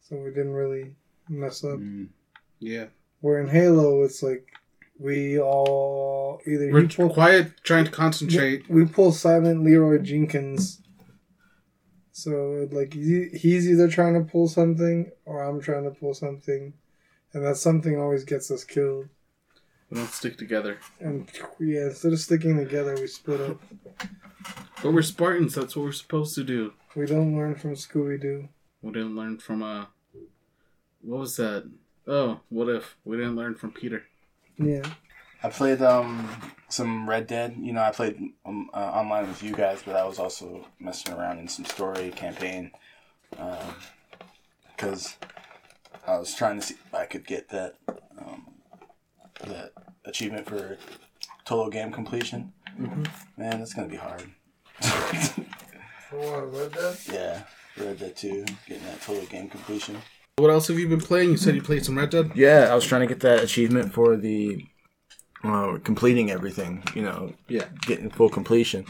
[0.00, 0.94] so we didn't really
[1.28, 1.78] mess up.
[1.78, 2.08] Mm.
[2.60, 2.86] Yeah,
[3.20, 4.46] Where in Halo, it's like
[4.98, 8.68] we all either we're pull quiet, trying to concentrate.
[8.68, 10.80] we pull Silent Leroy Jenkins.
[12.12, 16.72] So like he, he's either trying to pull something or I'm trying to pull something,
[17.32, 19.08] and that something always gets us killed.
[19.90, 20.78] We don't stick together.
[21.00, 21.28] And
[21.58, 23.60] yeah, instead of sticking together, we split up.
[24.82, 25.54] But we're Spartans.
[25.54, 26.74] That's what we're supposed to do.
[26.94, 28.48] We don't learn from Scooby Doo.
[28.82, 29.86] We didn't learn from uh,
[31.00, 31.70] what was that?
[32.06, 34.04] Oh, what if we didn't learn from Peter?
[34.58, 34.88] Yeah.
[35.42, 36.28] I played um
[36.68, 37.56] some Red Dead.
[37.58, 41.14] You know, I played um, uh, online with you guys, but I was also messing
[41.14, 42.72] around in some story campaign
[43.38, 43.74] Um
[44.76, 45.16] because
[46.06, 47.74] I was trying to see if I could get that
[48.16, 48.46] um,
[49.46, 49.72] that
[50.04, 50.76] achievement for
[51.44, 52.52] total game completion.
[52.78, 53.04] Man,
[53.36, 54.24] that's gonna be hard.
[56.10, 56.52] For what?
[56.54, 56.96] Red Dead?
[57.12, 57.42] yeah,
[57.84, 59.98] Red Dead Two, getting that total game completion.
[60.36, 61.30] What else have you been playing?
[61.30, 62.32] You said you played some Red Dead.
[62.34, 64.64] Yeah, I was trying to get that achievement for the
[65.44, 66.82] uh, completing everything.
[66.94, 67.64] You know, Yeah.
[67.82, 68.86] getting full completion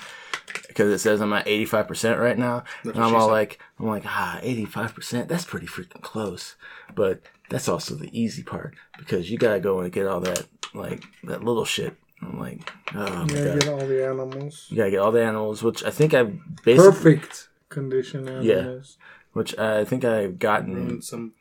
[0.69, 3.33] because it says I'm at 85 percent right now, That's and I'm all said.
[3.33, 5.29] like, I'm like, ah, 85 percent.
[5.29, 6.55] That's pretty freaking close,
[6.95, 11.03] but that's also the easy part because you gotta go and get all that like
[11.25, 11.97] that little shit.
[12.21, 14.67] I'm like, oh my You gotta god, get all the animals.
[14.71, 18.45] you gotta get all the animals, which I think I've basically, Perfect condition animals.
[18.45, 20.75] Yeah, which I think I've gotten.
[20.75, 21.35] Ruined some.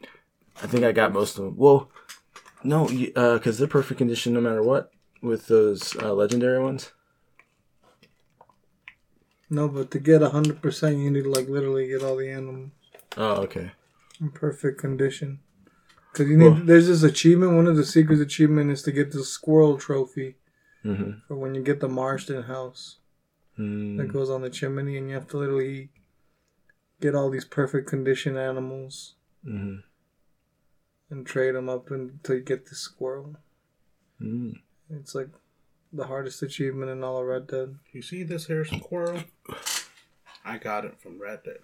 [0.62, 1.56] I think I got most of them.
[1.58, 1.90] Well,
[2.64, 6.92] no, because they're perfect condition no matter what with those uh, legendary ones.
[9.50, 12.72] No, but to get hundred percent, you need to like literally get all the animals
[13.16, 13.72] Oh, okay.
[14.20, 15.40] in perfect condition.
[16.18, 16.46] Because you need.
[16.46, 17.54] Well- there's this achievement.
[17.56, 20.36] One of the secret achievement is to get the squirrel trophy
[20.86, 21.20] Mm-hmm.
[21.28, 23.00] for when you get the Marston house
[23.58, 25.90] that goes on the chimney, and you have to literally
[27.02, 29.16] get all these perfect condition animals
[29.46, 29.78] Mm-hmm.
[31.10, 33.36] and trade them up until you get the squirrel.
[34.22, 34.56] Mm.
[34.90, 35.30] It's like
[35.92, 37.76] the hardest achievement in all of Red Dead.
[37.92, 39.24] You see this here squirrel?
[40.46, 41.60] I got it from Red Dead.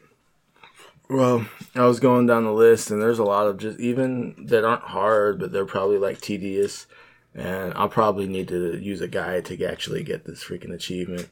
[1.10, 4.64] Well, I was going down the list, and there's a lot of just even that
[4.64, 6.88] aren't hard, but they're probably like tedious.
[7.36, 11.30] And I'll probably need to use a guide to actually get this freaking achievement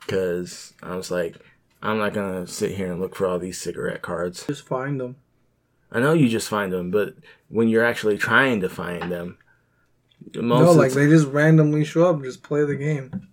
[0.00, 1.36] because I was like,
[1.82, 4.46] I'm not gonna sit here and look for all these cigarette cards.
[4.46, 5.16] Just find them.
[5.90, 7.14] I know you just find them, but
[7.48, 9.38] when you're actually trying to find them,
[10.34, 12.22] most no, like they just randomly show up.
[12.22, 13.28] Just play the game.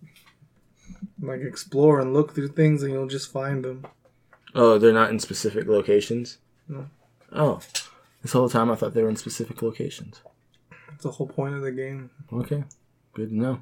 [1.22, 3.86] Like explore and look through things, and you'll just find them.
[4.58, 6.38] Oh, they're not in specific locations.
[6.68, 6.88] No.
[7.32, 7.60] Oh,
[8.22, 10.22] this whole time I thought they were in specific locations.
[10.90, 12.10] That's the whole point of the game.
[12.34, 12.64] Okay,
[13.14, 13.62] good to know.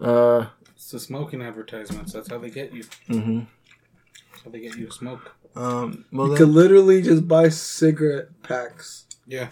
[0.00, 2.12] Uh, It's the smoking advertisements.
[2.12, 2.84] That's how they get you.
[3.08, 3.40] mm-hmm.
[4.30, 5.32] That's how they get you to smoke.
[5.56, 9.06] Um, well, You then- could literally just buy cigarette packs.
[9.26, 9.50] Yeah.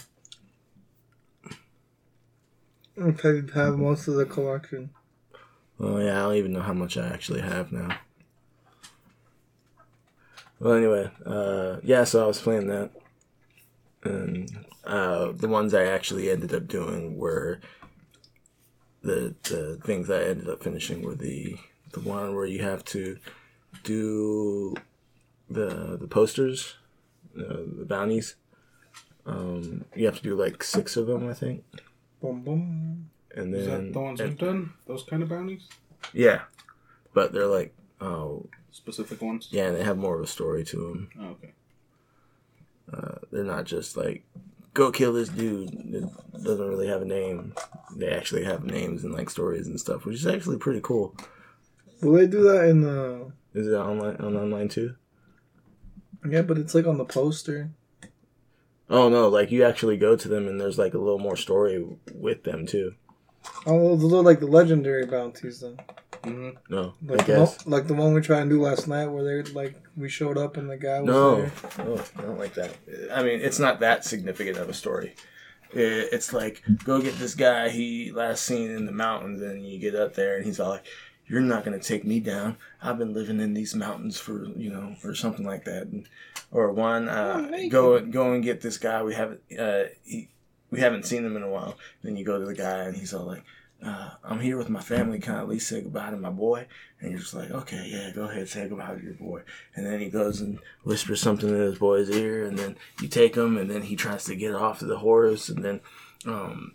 [2.97, 4.91] If you have most of the collection.
[5.79, 7.99] Well, yeah, I don't even know how much I actually have now.
[10.59, 12.91] Well, anyway, uh, yeah, so I was playing that,
[14.05, 14.49] and
[14.85, 17.61] uh, the ones I actually ended up doing were
[19.03, 21.57] the the things I ended up finishing were the
[21.93, 23.19] the one where you have to
[23.85, 24.75] do
[25.51, 26.77] the the posters,
[27.39, 28.37] uh, the bounties.
[29.27, 31.65] Um, you have to do like six of them, I think,
[32.23, 33.11] Boom, boom.
[33.35, 34.73] and then Is that the ones and- you've done?
[34.87, 35.67] Those kind of bounties?
[36.15, 36.43] yeah,
[37.13, 38.47] but they're like oh
[38.77, 39.49] Specific ones?
[39.51, 41.09] Yeah, and they have more of a story to them.
[41.19, 41.53] Oh, okay.
[42.93, 44.23] Uh, they're not just like,
[44.75, 45.73] go kill this dude.
[45.73, 46.05] It
[46.45, 47.55] doesn't really have a name.
[47.97, 51.17] They actually have names and like stories and stuff, which is actually pretty cool.
[52.03, 53.33] Will they do that in the?
[53.55, 54.95] Is it online on online too?
[56.29, 57.71] Yeah, but it's like on the poster.
[58.91, 61.83] Oh no, like you actually go to them and there's like a little more story
[62.15, 62.95] with them too.
[63.65, 65.79] Oh, those are like the legendary bounties then.
[66.27, 69.07] Hmm No, Like I the, one, like the one we tried to do last night,
[69.07, 71.53] where they like we showed up and the guy was No, there.
[71.79, 72.75] no, I don't like that.
[73.13, 75.15] I mean, it's not that significant of a story.
[75.73, 79.95] It's like go get this guy he last seen in the mountains, and you get
[79.95, 80.87] up there, and he's all like,
[81.27, 82.57] "You're not gonna take me down.
[82.83, 86.09] I've been living in these mountains for you know, or something like that." And,
[86.51, 89.03] or one, uh, go go and get this guy.
[89.03, 90.29] We haven't uh, he,
[90.71, 91.77] we haven't seen him in a while.
[92.03, 93.45] Then you go to the guy, and he's all like.
[93.85, 95.19] Uh, I'm here with my family.
[95.19, 96.67] Can I at least say goodbye to my boy?
[97.01, 99.43] And you're just like, okay, yeah, go ahead, say goodbye to your boy.
[99.75, 103.35] And then he goes and whispers something in his boy's ear, and then you take
[103.37, 105.81] him, and then he tries to get off the horse, and then,
[106.25, 106.73] um,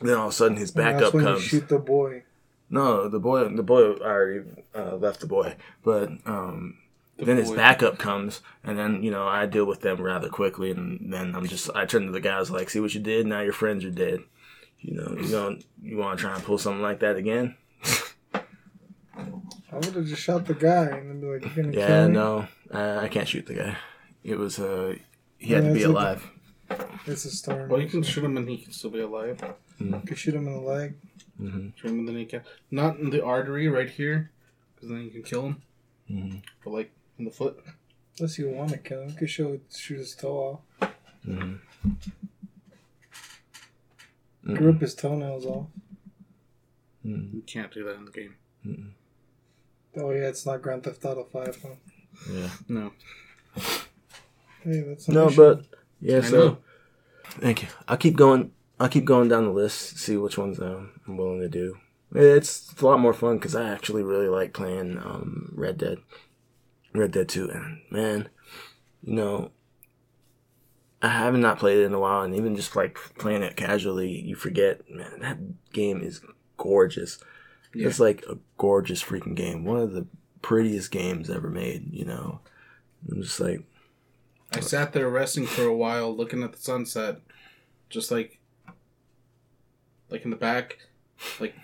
[0.00, 1.42] then all of a sudden his backup that's when comes.
[1.44, 2.24] you shoot the boy.
[2.68, 4.44] No, the boy, the boy already
[4.74, 5.54] uh, left the boy,
[5.84, 6.78] but um,
[7.16, 10.72] The then his backup comes, and then you know I deal with them rather quickly,
[10.72, 13.26] and then I'm just I turn to the guys like, see what you did?
[13.26, 14.20] Now your friends are dead.
[14.86, 17.56] You know, you don't you want to try and pull something like that again?
[18.34, 22.08] I would have just shot the guy and then be like, "You're gonna Yeah, kill
[22.08, 23.76] me." Yeah, no, uh, I can't shoot the guy.
[24.22, 24.94] It was uh,
[25.38, 26.30] he had Yeah, to be it's like- alive.
[27.06, 27.68] It's a storm.
[27.68, 29.38] Well, you can shoot him and he can still be alive.
[29.78, 30.94] You can shoot him in the leg.
[31.38, 32.44] hmm Shoot him in the kneecap.
[32.70, 34.30] Not in the artery right here,
[34.74, 35.62] because then you can kill him.
[36.08, 37.62] hmm But like in the foot.
[38.18, 40.90] Unless you want to kill him, you could show shoot his toe off.
[41.24, 41.54] hmm
[44.44, 45.66] Rip his toenails off.
[47.04, 47.36] Mm-hmm.
[47.36, 48.94] You can't do that in the game.
[49.96, 51.58] Oh yeah, it's not Grand Theft Auto Five.
[51.62, 51.68] Huh?
[52.32, 52.48] Yeah.
[52.68, 52.92] No.
[54.62, 55.36] Hey, that's No, issue.
[55.36, 55.66] but
[56.00, 56.18] yeah.
[56.18, 56.58] I So know.
[57.40, 57.68] thank you.
[57.86, 58.52] I'll keep going.
[58.80, 59.98] I'll keep going down the list.
[59.98, 61.76] See which ones um, I'm willing to do.
[62.14, 65.98] It's a lot more fun because I actually really like playing um, Red Dead.
[66.94, 68.28] Red Dead Two, and man,
[69.02, 69.50] you know,
[71.04, 74.08] I haven't not played it in a while, and even just like playing it casually,
[74.08, 74.88] you forget.
[74.88, 75.36] Man, that
[75.70, 76.22] game is
[76.56, 77.22] gorgeous.
[77.74, 77.88] Yeah.
[77.88, 79.66] It's like a gorgeous freaking game.
[79.66, 80.06] One of the
[80.40, 81.92] prettiest games ever made.
[81.92, 82.40] You know,
[83.10, 83.64] I'm just like.
[84.54, 87.18] I sat there resting for a while, looking at the sunset,
[87.90, 88.38] just like,
[90.08, 90.78] like in the back,
[91.38, 91.54] like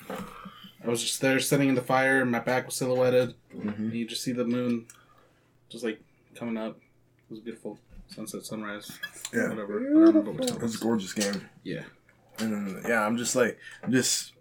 [0.84, 3.68] I was just there sitting in the fire, and my back was silhouetted, mm-hmm.
[3.70, 4.84] and you just see the moon,
[5.70, 5.98] just like
[6.34, 6.76] coming up.
[6.76, 7.78] It was beautiful
[8.10, 8.98] sunset, sunrise,
[9.32, 9.48] Yeah.
[9.48, 9.80] whatever.
[9.80, 11.48] I don't remember what It it was a gorgeous game.
[11.62, 11.84] Yeah,
[12.38, 13.58] And yeah, I'm just like,
[13.88, 14.32] just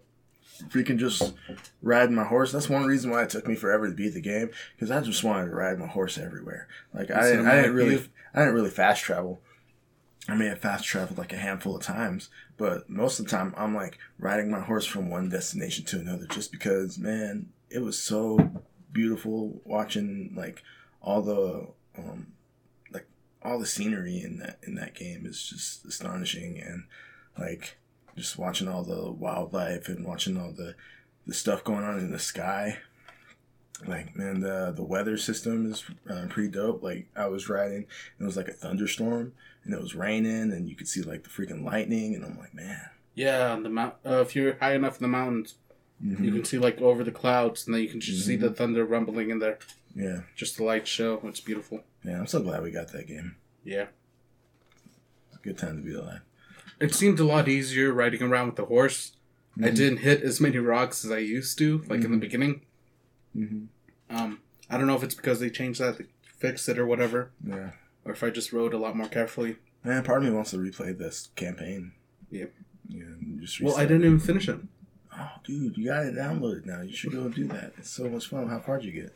[0.68, 1.34] freaking just
[1.82, 2.52] riding my horse.
[2.52, 5.24] That's one reason why it took me forever to beat the game because I just
[5.24, 6.68] wanted to ride my horse everywhere.
[6.92, 8.06] Like I didn't, I didn't really.
[8.34, 9.40] I didn't really fast travel.
[10.28, 13.54] I may have fast traveled like a handful of times, but most of the time
[13.56, 17.98] I'm like riding my horse from one destination to another just because, man, it was
[17.98, 18.52] so
[18.92, 20.62] beautiful watching like
[21.00, 21.66] all the
[21.98, 22.39] um, like
[23.42, 26.84] all the scenery in that in that game is just astonishing and
[27.38, 27.76] like
[28.16, 30.74] just watching all the wildlife and watching all the
[31.26, 32.78] the stuff going on in the sky.
[33.86, 36.82] Like man, the the weather system is uh, pretty dope.
[36.82, 37.86] Like I was riding, and
[38.20, 39.32] it was like a thunderstorm,
[39.64, 42.52] and it was raining, and you could see like the freaking lightning, and I'm like,
[42.54, 43.94] man, Yeah, on the mount.
[44.04, 45.54] Uh, if you're high enough in the mountains,
[46.04, 48.40] mhm, you can see like over the clouds, and then you can just see Mhm.
[48.40, 49.58] the thunder rumbling in there.
[49.94, 51.18] yeah, Just the light show.
[51.24, 51.82] It's beautiful.
[52.04, 52.18] Yeah.
[52.18, 53.36] I'm so glad we got that game.
[53.64, 53.86] Yeah.
[55.28, 56.20] It's a good time to be alive.
[56.80, 59.12] It seemed a lot easier riding around with the horse.
[59.58, 59.74] I Mhm.
[59.76, 62.20] didn't hit as many rocks as I used to, like in the Mhm.
[62.20, 62.60] beginning.
[63.36, 63.66] Mhm.
[64.08, 64.40] Um,
[64.70, 66.06] I don't know if it's because they changed that, they
[66.38, 67.72] fixed it or whatever, Yeah,
[68.04, 69.56] or if I just rode a lot more carefully.
[69.84, 70.02] man.
[70.04, 71.92] Part of me wants to replay this campaign.
[72.30, 72.54] Yep.
[72.88, 73.04] Yeah,
[73.40, 74.06] just Well, I didn't it.
[74.06, 74.60] even finish it.
[75.12, 76.80] Oh, dude, you gotta download it now.
[76.82, 77.74] You should go and do that.
[77.76, 78.48] It's so much fun.
[78.48, 79.14] How far would you get?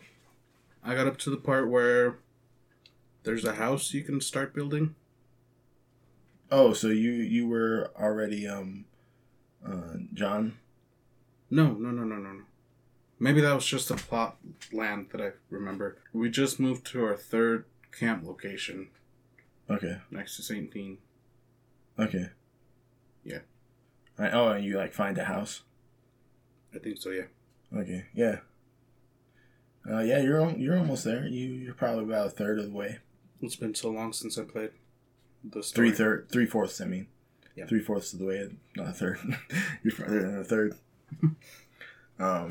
[0.82, 2.18] I got up to the part where
[3.24, 4.94] there's a house you can start building.
[6.50, 8.84] Oh, so you you were already um,
[9.66, 10.58] uh, John.
[11.50, 12.42] No, no, no, no, no, no.
[13.18, 14.36] Maybe that was just a plot
[14.72, 15.98] land that I remember.
[16.12, 17.64] We just moved to our third
[17.96, 18.88] camp location
[19.70, 19.98] Okay.
[20.10, 20.70] next to St.
[20.72, 20.98] Denis.
[21.98, 22.26] Okay.
[23.24, 23.38] Yeah.
[24.18, 24.32] Right.
[24.34, 25.62] Oh, and you like find a house.
[26.74, 27.24] I think so, yeah.
[27.74, 28.04] Okay.
[28.14, 28.40] Yeah.
[29.88, 31.26] Uh, yeah, you're you're almost there.
[31.26, 32.98] You you're probably about a third of the way.
[33.44, 34.70] It's been so long since I played
[35.42, 35.88] the story.
[35.90, 36.80] Three third, three fourths.
[36.80, 37.06] I mean,
[37.56, 37.66] Yeah.
[37.66, 39.18] three fourths of the way, not a third.
[39.82, 40.74] you're farther than a third.
[42.18, 42.50] um.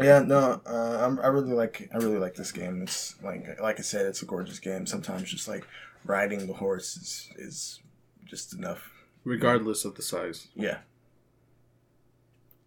[0.00, 2.82] Yeah, no, uh, I'm, I really like I really like this game.
[2.82, 4.86] It's like like I said, it's a gorgeous game.
[4.86, 5.64] Sometimes just like
[6.04, 7.80] riding the horse is is
[8.24, 8.90] just enough.
[9.24, 10.48] Regardless of the size.
[10.54, 10.78] Yeah.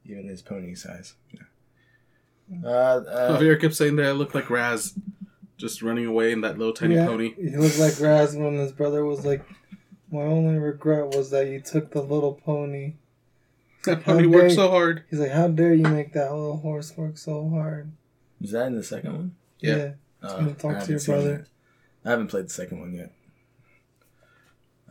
[0.05, 1.15] Even his pony size.
[1.31, 1.41] Yeah.
[2.63, 4.93] Uh, uh, Javier kept saying that I look like Raz,
[5.59, 7.35] just running away in that little tiny yeah, pony.
[7.35, 9.45] He looked like Raz when his brother was like,
[10.11, 12.93] "My only regret was that you took the little pony."
[13.85, 15.03] That How pony worked dare- so hard.
[15.09, 17.91] He's like, "How dare you make that little horse work so hard?"
[18.41, 19.35] is that in the second one?
[19.59, 19.91] Yeah.
[20.21, 21.35] Uh, gonna talk to your brother.
[21.35, 21.47] it.
[22.03, 23.13] I haven't played the second one yet.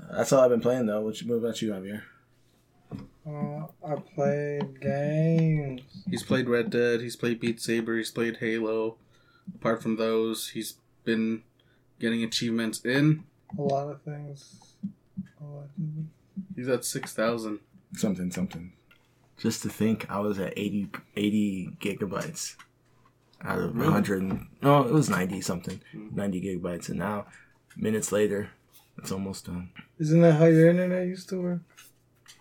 [0.01, 1.03] Uh, that's all I've been playing though.
[1.03, 2.03] What, you, what about you, Javier?
[3.27, 5.83] Uh, I played games.
[6.09, 8.97] He's played Red Dead, he's played Beat Saber, he's played Halo.
[9.55, 11.43] Apart from those, he's been
[11.99, 13.25] getting achievements in.
[13.59, 14.57] A lot of things.
[15.41, 16.07] A lot of things.
[16.55, 17.59] He's at 6,000.
[17.95, 18.73] Something, something.
[19.39, 22.57] Just to think, I was at 80, 80 gigabytes
[23.43, 23.87] out of Really?
[23.87, 24.23] 100.
[24.23, 25.81] and- No, it was 90 something.
[25.93, 26.89] 90 gigabytes.
[26.89, 27.27] And now,
[27.77, 28.51] minutes later,
[28.99, 29.71] it's almost done.
[29.99, 31.61] Isn't that how your internet used to work?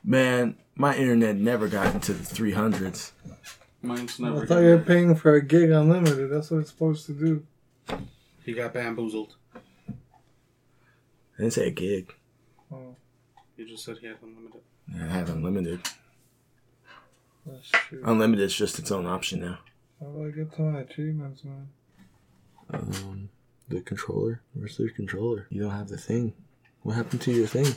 [0.04, 3.12] Man, my internet never got into the 300s.
[3.88, 6.30] Mine's I never thought done you were paying for a gig unlimited.
[6.30, 7.46] That's what it's supposed to do.
[8.44, 9.36] He got bamboozled.
[9.88, 9.94] I
[11.40, 12.14] didn't say a gig.
[12.72, 12.96] Oh,
[13.56, 14.62] He just said he had unlimited.
[14.94, 15.82] I have unlimited.
[17.46, 18.02] that's true.
[18.04, 19.60] Unlimited is just its own option now.
[20.00, 21.68] How do I get to my achievements, man?
[22.74, 23.30] Um,
[23.70, 24.42] the controller.
[24.54, 25.48] Where's the controller?
[25.50, 26.34] You don't have the thing.
[26.84, 27.76] What happened to your thing?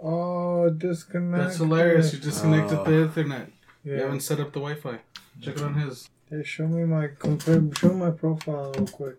[0.00, 1.44] Oh, disconnect.
[1.44, 2.12] That's hilarious.
[2.12, 2.84] You disconnected Oh.
[2.84, 3.50] the Ethernet.
[3.84, 4.98] You haven't set up the Wi Fi.
[5.40, 6.08] Check it on his.
[6.30, 7.72] Hey, show me my confirm.
[7.74, 9.16] Show me my profile real quick.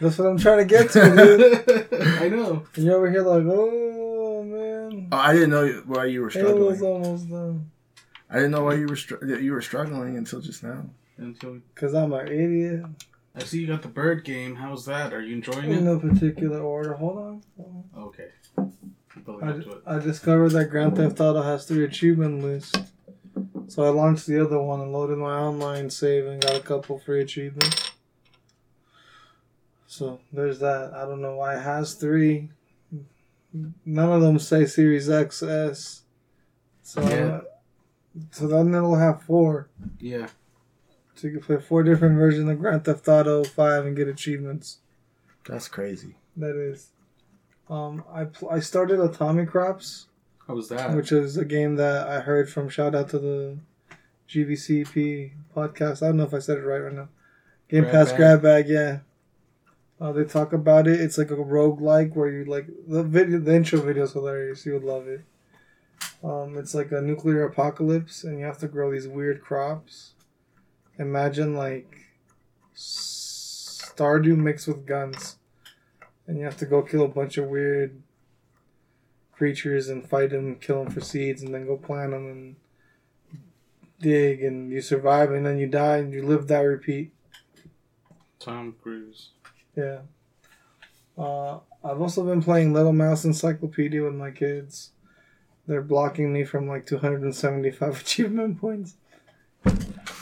[0.00, 2.02] That's what I'm trying to get to, dude.
[2.22, 2.64] I know.
[2.76, 6.78] And you're over here like, oh man, Oh, I didn't know why you were Halo's
[6.78, 7.04] struggling.
[7.04, 7.70] almost done.
[8.30, 10.84] I didn't know why you were str- you were struggling until just now.
[11.16, 12.84] Until Cause I'm an idiot.
[13.34, 14.54] I see you got the bird game.
[14.56, 15.12] How's that?
[15.12, 15.78] Are you enjoying In it?
[15.78, 16.94] In no particular order.
[16.94, 17.42] Hold on.
[17.56, 18.02] Hold on.
[18.04, 18.28] Okay.
[18.56, 18.72] I'm
[19.24, 19.82] building I, up to it.
[19.86, 22.78] I discovered that Grand Theft Auto has three achievement lists.
[23.68, 26.98] So I launched the other one and loaded my online save and got a couple
[26.98, 27.90] free achievements.
[29.86, 30.92] So there's that.
[30.94, 32.50] I don't know why it has three.
[33.84, 36.00] None of them say Series XS.
[36.82, 37.40] So Yeah.
[38.30, 39.68] so then it'll have four.
[40.00, 40.28] Yeah.
[41.14, 44.78] So you can play four different versions of Grand Theft Auto 5 and get achievements.
[45.46, 46.16] That's crazy.
[46.36, 46.90] That is.
[47.68, 50.06] Um, I pl- I started Atomicrops.
[50.48, 50.96] How was that?
[50.96, 52.70] which is a game that I heard from.
[52.70, 53.58] Shout out to the
[54.28, 56.02] GVCP podcast.
[56.02, 57.10] I don't know if I said it right right now.
[57.68, 58.16] Game Grab Pass Bag.
[58.16, 58.98] Grab Bag, yeah.
[60.00, 61.00] Uh, they talk about it.
[61.00, 63.38] It's like a rogue like where you like the video.
[63.40, 64.64] The intro video is hilarious.
[64.64, 65.20] You would love it.
[66.24, 70.14] Um, it's like a nuclear apocalypse, and you have to grow these weird crops.
[70.98, 72.06] Imagine like
[72.74, 75.36] Stardew mixed with guns,
[76.26, 78.00] and you have to go kill a bunch of weird
[79.38, 82.56] creatures and fight them, kill them for seeds, and then go plant them and
[84.00, 87.12] dig, and you survive, and then you die, and you live that repeat.
[88.40, 89.30] Tom Cruise.
[89.76, 90.00] Yeah.
[91.16, 94.90] Uh, I've also been playing Little Mouse Encyclopedia with my kids.
[95.66, 98.96] They're blocking me from like 275 achievement points.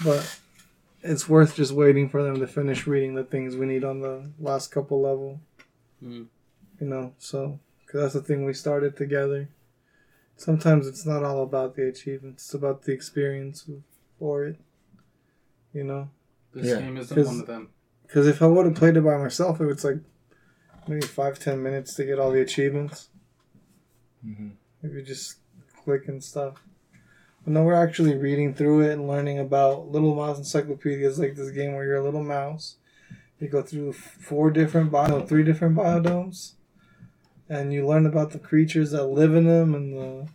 [0.05, 0.39] but
[1.03, 4.31] it's worth just waiting for them to finish reading the things we need on the
[4.39, 5.41] last couple level.
[6.03, 6.27] Mm.
[6.81, 9.49] You know, so because that's the thing we started together.
[10.37, 13.69] Sometimes it's not all about the achievements; it's about the experience
[14.19, 14.57] for it.
[15.73, 16.11] You know,
[16.53, 16.81] This Yeah.
[16.81, 17.69] game isn't 'Cause- one of them.
[18.07, 19.99] because if I would have played it by myself, it was like
[20.89, 23.11] maybe five ten minutes to get all the achievements.
[24.25, 24.53] Mhm.
[24.83, 25.39] If you just
[25.85, 26.63] click and stuff.
[27.45, 31.37] But no, we're actually reading through it and learning about Little Mouse Encyclopedia is like
[31.37, 32.77] this game where you're a little mouse.
[33.39, 36.55] You go through four different bio, three different biodomes,
[37.49, 40.29] and you learn about the creatures that live in them and the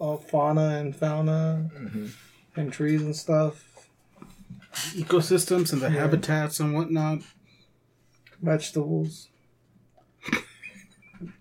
[0.00, 2.10] uh, fauna and fauna Mhm.
[2.56, 3.64] and trees and stuff.
[4.94, 6.00] Ecosystems and the Yeah.
[6.00, 7.20] habitats and whatnot.
[8.40, 9.28] vegetables.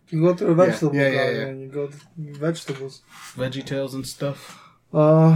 [0.10, 1.48] You go through a Yeah, vegetable yeah, yeah, garden yeah.
[1.48, 3.02] and you go through vegetables.
[3.36, 4.60] Veggie Tales and stuff.
[4.92, 5.36] Uh,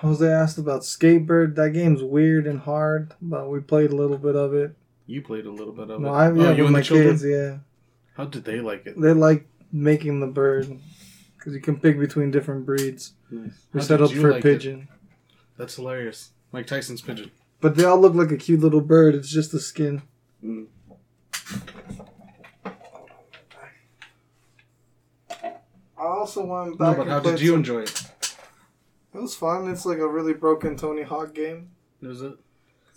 [0.00, 1.54] Jose asked about Skatebird.
[1.54, 4.74] That game's weird and hard, but we played a little bit of it.
[5.06, 6.16] You played a little bit of No, it.
[6.16, 7.10] I oh, yeah, you with and my the children?
[7.10, 7.24] kids.
[7.24, 7.58] Yeah,
[8.14, 9.00] How did they like it?
[9.00, 10.78] they like making the bird
[11.36, 13.14] because you can pick between different breeds.
[13.30, 13.52] Nice.
[13.72, 14.42] We How set up for like it?
[14.42, 14.88] pigeon,
[15.56, 16.30] That's hilarious.
[16.52, 17.30] Mike Tyson's pigeon.
[17.60, 19.14] but they all look like a cute little bird.
[19.14, 20.02] It's just the skin.
[20.44, 20.66] Mm.
[25.98, 28.06] I also went No, but how did you some- enjoy it?
[29.12, 29.68] It was fun.
[29.70, 31.70] It's like a really broken Tony Hawk game.
[32.00, 32.34] Is it?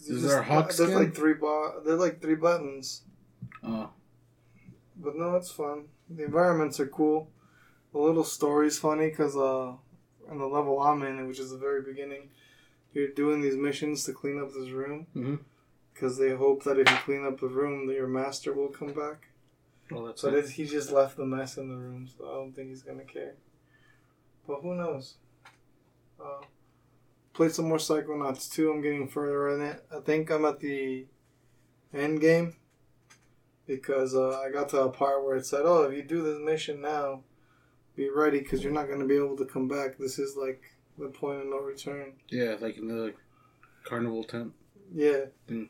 [0.06, 0.94] Just- there a hawk There's skin?
[0.96, 3.04] like three bo- They're like three buttons,
[3.64, 3.90] Oh,
[4.96, 5.86] but no, it's fun.
[6.10, 7.30] The environments are cool.
[7.92, 9.74] The little story's funny because uh,
[10.32, 12.30] in the level I'm in, which is the very beginning,
[12.94, 15.08] you're doing these missions to clean up this room
[15.94, 18.94] because they hope that if you clean up the room, that your master will come
[18.94, 19.28] back.
[19.92, 20.50] well, that's But it.
[20.50, 23.36] he just left the mess in the room, so I don't think he's gonna care.
[24.48, 25.16] But who knows?
[26.20, 26.42] Uh,
[27.34, 28.72] played some more Psychonauts 2.
[28.72, 29.84] I'm getting further in it.
[29.96, 31.06] I think I'm at the
[31.94, 32.56] end game
[33.68, 36.40] because uh, I got to a part where it said, "Oh, if you do this
[36.40, 37.22] mission now,
[37.96, 39.98] be ready because you're not gonna be able to come back.
[39.98, 40.62] This is like
[40.98, 43.14] the point of no return." Yeah, like in the
[43.84, 44.54] carnival tent.
[44.94, 45.26] Yeah.
[45.50, 45.70] Mm.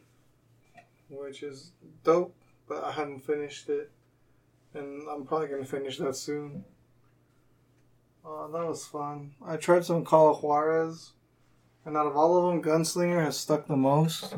[1.09, 1.71] Which is
[2.03, 2.35] dope,
[2.67, 3.91] but I haven't finished it.
[4.73, 6.65] And I'm probably going to finish that soon.
[8.25, 9.33] Uh, that was fun.
[9.45, 11.11] I tried some Call of Juarez.
[11.85, 14.33] And out of all of them, Gunslinger has stuck the most.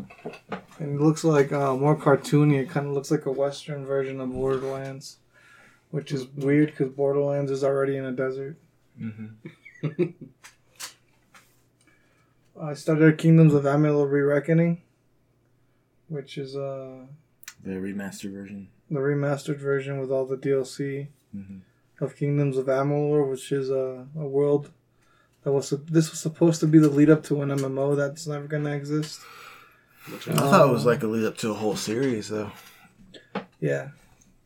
[0.80, 2.60] And it looks like uh, more cartoony.
[2.60, 5.18] It kind of looks like a Western version of Borderlands.
[5.92, 8.58] Which is weird because Borderlands is already in a desert.
[9.00, 9.36] Mhm.
[12.60, 14.82] I started Kingdoms of Amalur Re-Reckoning.
[16.08, 17.06] Which is uh,
[17.64, 18.70] The remastered version.
[18.90, 21.62] the remastered version with all the DLC Mhm.
[22.00, 24.72] of Kingdoms of Amalur, which is a, a world
[25.46, 28.48] that was this was supposed to be the lead up to an MMO that's never
[28.48, 29.22] gonna exist.
[30.08, 32.52] I is, thought it was like a lead up to a whole series, though.
[33.62, 33.90] Yeah,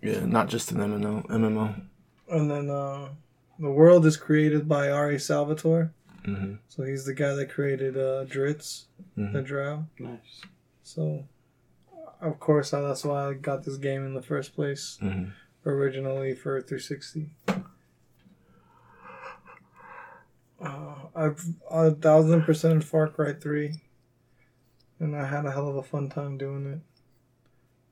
[0.02, 1.26] Yeah, not just an MMO.
[1.28, 1.82] MMO.
[2.30, 3.10] and then uh,
[3.58, 5.20] the world is created by R.A.
[5.20, 5.92] Salvatore,
[6.28, 6.56] Mm-hmm.
[6.68, 8.86] so he's the guy that created uh, Drizzt,
[9.18, 9.34] Mhm.
[9.34, 9.86] the Drow.
[10.00, 10.42] nice.
[10.84, 11.26] So,
[12.22, 14.98] of course, that's why I got this game in the first place.
[15.02, 15.30] hmm
[15.66, 17.32] originally for 360.
[20.62, 23.74] Uh, I've a thousand percent in Far Cry 3,
[25.00, 26.80] and I had a hell of a fun time doing it.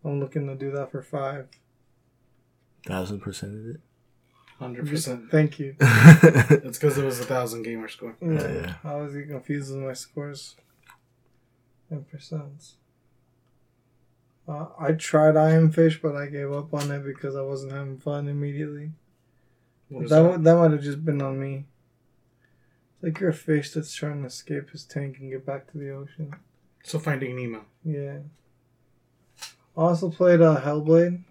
[0.07, 1.47] I'm looking to do that for five.
[2.85, 3.81] Thousand percent of it.
[4.59, 5.29] Hundred percent.
[5.29, 5.75] Thank you.
[5.81, 8.15] It's because it was a thousand gamer score.
[8.21, 8.73] Yeah, yeah.
[8.83, 10.55] I was getting confused with my scores
[11.89, 12.73] and percents.
[14.47, 17.73] Uh, I tried I Am Fish, but I gave up on it because I wasn't
[17.73, 18.91] having fun immediately.
[19.91, 20.21] That that?
[20.23, 21.65] would- that might have just been on me.
[22.97, 25.77] It's like you're a fish that's trying to escape his tank and get back to
[25.77, 26.33] the ocean.
[26.83, 27.65] So Finding Nemo.
[27.83, 28.19] Yeah.
[29.75, 31.23] Also played uh, Hellblade.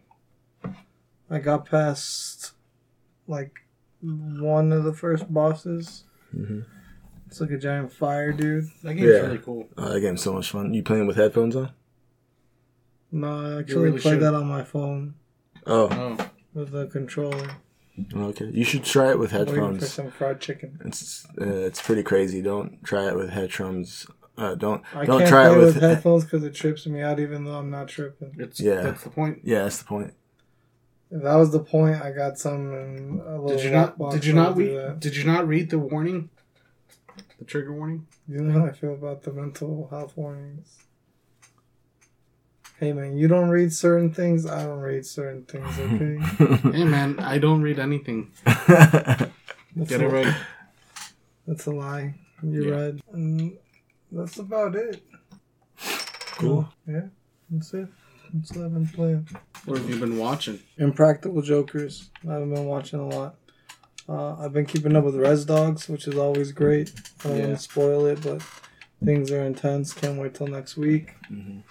[1.28, 2.52] I got past
[3.26, 3.52] like
[4.00, 6.04] one of the first bosses.
[6.30, 6.60] hmm
[7.26, 8.68] It's like a giant fire dude.
[8.84, 9.20] That game's Yeah.
[9.22, 9.68] really cool.
[9.76, 10.72] Oh, that game's so much fun.
[10.72, 11.70] You playing with headphones on?
[13.10, 14.22] No, I actually really played should.
[14.22, 15.14] that on my phone
[15.66, 17.48] Oh, Oh, with the controller.
[18.14, 18.50] Okay.
[18.52, 19.92] You should try it with Waiting for headphones.
[19.92, 20.78] some fried chicken.
[20.84, 22.42] It's uh, it's pretty crazy.
[22.42, 24.06] Don't try it with headphones.
[24.38, 25.82] Uh, don't I don't can't try play it with, with.
[25.82, 28.34] headphones because it trips me out, even though I'm not tripping.
[28.38, 28.82] it's Yeah.
[28.82, 29.40] That's the point.
[29.44, 30.12] yeah, that's the point.
[31.10, 33.98] If that was the point, I got some a little Did you not?
[34.10, 35.00] Did you not read?
[35.00, 36.28] Did you not read the warning?
[37.38, 38.06] The trigger warning.
[38.28, 40.76] You know how I feel about the mental health warnings.
[42.78, 44.44] Hey man, you don't read certain things.
[44.46, 45.78] I don't read certain things.
[45.78, 46.18] Okay,
[46.76, 48.32] hey man, I don't read anything.
[48.44, 49.30] that's
[49.88, 50.34] Get a, it right.
[51.46, 52.14] That's a lie.
[52.42, 52.74] You Yeah.
[52.74, 53.00] read.
[53.14, 53.56] Mm,
[54.12, 55.02] that's about it.
[56.38, 56.68] Cool.
[56.86, 57.06] Yeah,
[57.50, 57.88] that's it.
[58.34, 59.28] That's what I've been playing.
[59.64, 60.60] What have you been watching?
[60.76, 62.10] Impractical Jokers.
[62.28, 63.36] I haven't been watching a lot.
[64.08, 66.92] Uh, I've been keeping up with Res Dogs, which is always great.
[67.24, 67.46] I don't Yeah.
[67.46, 68.42] want to spoil it, but
[69.02, 69.94] things are intense.
[69.94, 71.14] Can't wait till next week.
[71.32, 71.62] Mhm.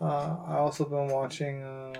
[0.00, 1.62] Uh, I also been watching.
[1.62, 1.92] Uh,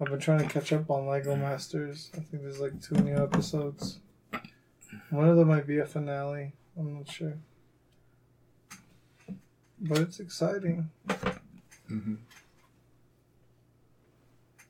[0.00, 2.10] I've been trying to catch up on Lego Masters.
[2.14, 3.98] I think there's like two new episodes.
[5.10, 6.52] One of them might be a finale.
[6.78, 7.34] I'm not sure,
[9.80, 10.90] but it's exciting.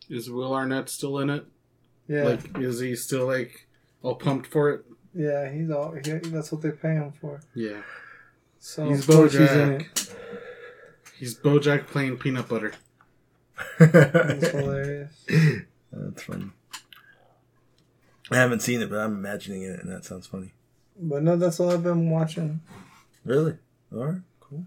[0.09, 1.47] Is Will Arnett still in it?
[2.09, 3.67] Yeah, Like, is he still like
[4.03, 4.85] all pumped for it?
[5.15, 5.93] yeah, he's all.
[5.93, 6.01] He,
[6.31, 7.41] that's what they pay him for.
[7.55, 7.83] Yeah.
[8.59, 9.81] So He's course he's in Bojack.
[9.81, 10.17] it.
[11.23, 12.73] He's BoJack playing peanut butter.
[13.79, 15.13] It's hilarious.
[15.93, 16.47] That's funny.
[18.33, 20.51] I haven't seen it, but I'm imagining it, and that sounds funny.
[20.99, 22.61] But no, that's all I've been watching.
[23.25, 23.55] Really?
[23.95, 24.21] All right.
[24.41, 24.65] Cool.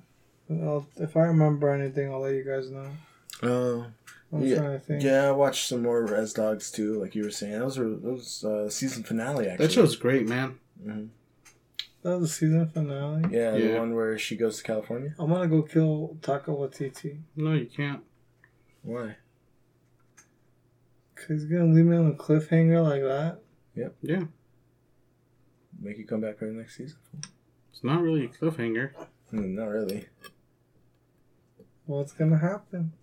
[0.49, 2.88] I'll, if I remember anything, I'll let you guys know.
[3.44, 5.03] Uh, Yeah, think.
[5.03, 7.60] yeah, I watched some more Res Dogs too, like you were saying.
[7.60, 9.65] Those were those uh, season finale actually.
[9.68, 10.57] That show's great, man.
[10.82, 11.10] Mhm.
[12.06, 13.23] That was the season finale.
[13.32, 15.15] Yeah, the one where she goes to California.
[15.18, 17.18] I'm gonna go kill Taika Waititi.
[17.36, 18.03] No, you can't.
[18.84, 19.15] Why?
[21.15, 23.40] Cause he's gonna leave me on a cliffhanger like that.
[23.73, 23.95] Yep.
[24.03, 24.23] Yeah.
[25.82, 26.99] Make you come back for the next season?
[27.72, 28.91] It's not really a cliffhanger.
[29.32, 30.06] Hmm, not really.
[31.88, 32.94] What's gonna happen?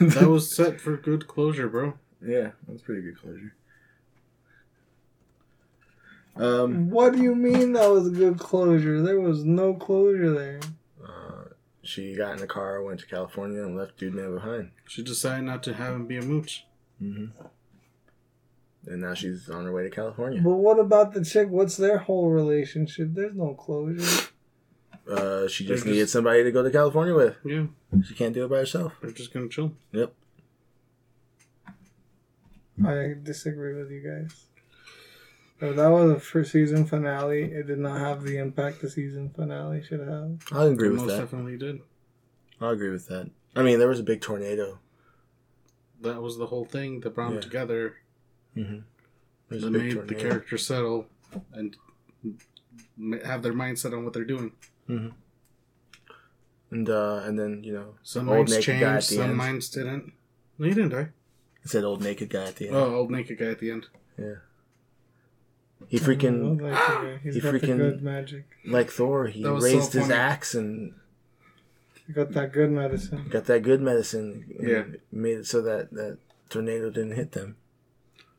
[0.00, 1.94] That was set for good closure, bro.
[2.20, 3.54] yeah, that was pretty good closure.
[6.38, 9.02] Um, What do you mean that was a good closure?
[9.02, 10.60] There was no closure there.
[11.04, 11.44] uh,
[11.82, 14.70] she got in the car, went to California, and left dude man behind.
[14.86, 16.64] She decided not to have him be a mooch.
[17.02, 17.26] Mm-hmm.
[18.86, 20.40] And now she's on her way to California.
[20.42, 21.48] But what about the chick?
[21.50, 23.08] What's their whole relationship?
[23.12, 24.28] There's no closure.
[25.10, 27.36] Uh, she They're just needed just- somebody to go to California with.
[27.44, 27.66] Yeah,
[28.04, 28.92] She can't do it by herself.
[29.02, 29.72] they're just gonna chill.
[29.92, 30.12] Yep.
[32.86, 34.44] I disagree with you guys.
[35.60, 39.30] If that was a first season finale, it did not have the impact the season
[39.30, 40.38] finale should have.
[40.52, 41.18] I agree They with most that.
[41.20, 41.80] definitely did.
[42.60, 43.30] I agree with that.
[43.56, 44.78] I mean, there was a big tornado.
[46.00, 47.34] That was the whole thing that brought Yeah.
[47.34, 47.96] them together.
[48.56, 48.78] Mm-hmm.
[49.48, 50.28] There's That a big made the tornado.
[50.28, 51.06] characters settle
[51.52, 51.76] and
[52.98, 54.52] m- have their mindset on what they're doing.
[54.86, 59.24] And uh, and then you know, Some old minds naked guy at changed, the some
[59.30, 59.36] end.
[59.36, 60.12] minds didn't.
[60.58, 61.08] No, he didn't die.
[61.64, 62.76] It said old naked guy at the end.
[62.76, 63.86] Oh, old naked guy at the end.
[65.86, 67.20] He freaking like.
[67.22, 68.44] He's he freaking- good magic.
[68.66, 69.28] like Thor.
[69.28, 70.92] He That was so raised his axe and
[72.06, 73.28] He got that good medicine.
[73.30, 74.44] got that good medicine.
[74.60, 74.84] Yeah.
[75.12, 76.18] made it so that that
[76.50, 77.56] tornado didn't hit them.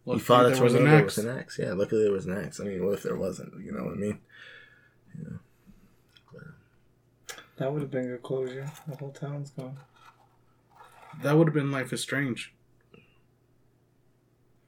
[0.05, 1.17] Luckily, he fought a there was an axe.
[1.17, 1.59] with an axe.
[1.59, 2.59] Yeah, luckily there was an axe.
[2.59, 3.63] I mean, what if there wasn't?
[3.63, 4.19] You know what I mean?
[5.17, 5.37] Yeah.
[7.57, 8.71] That would have been good closure.
[8.87, 9.77] The whole town's gone.
[11.21, 12.53] That would have been Life is Strange.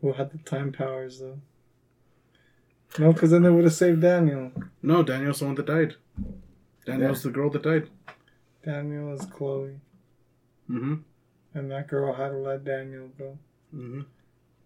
[0.01, 1.39] Who had the time powers though?
[2.99, 4.51] No, because then they would have saved Daniel.
[4.81, 5.95] No, Daniel's the one that died.
[6.85, 7.89] Daniel's the girl that died.
[8.65, 9.79] Daniel is Chloe,
[10.69, 10.95] Mm-hmm.
[11.53, 13.37] and that girl had to let Daniel go.
[13.75, 14.01] Mm-hmm.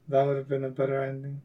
[0.09, 1.41] That would have been a better ending.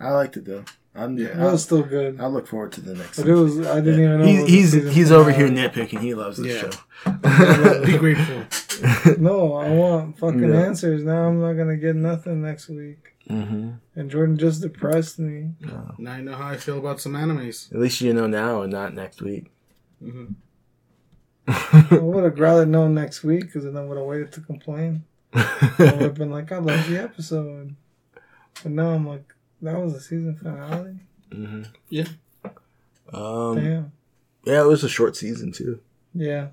[0.00, 0.64] I liked it though.
[0.94, 1.28] I'm Yeah.
[1.28, 3.18] It was still good, I look forward to the next.
[3.18, 3.60] but it was.
[3.66, 4.24] I didn't even know.
[4.26, 5.68] it He's he's, he's over here finale.
[5.68, 6.00] nitpicking.
[6.00, 6.70] He loves this Yeah.
[6.70, 7.84] show.
[7.84, 8.44] Be grateful.
[9.18, 10.62] No, I want fucking Yeah.
[10.66, 11.04] answers.
[11.04, 13.13] Now I'm not gonna get nothing next week.
[13.28, 13.70] Mm-hmm.
[13.96, 15.50] And Jordan just depressed me.
[15.98, 17.72] Now I know how I feel about some animes.
[17.72, 19.50] At least you know now and not next week.
[20.02, 20.32] Mm-hmm.
[21.94, 25.04] I would have rather known next week because then I would have waited to complain.
[25.34, 27.74] I would have been like, I love the episode.
[28.62, 30.98] But now I'm like, that was the season finale?
[31.32, 32.06] hmm Yeah.
[33.12, 33.92] Um, Damn.
[34.44, 35.80] yeah, it was a short season too.
[36.14, 36.48] Yeah.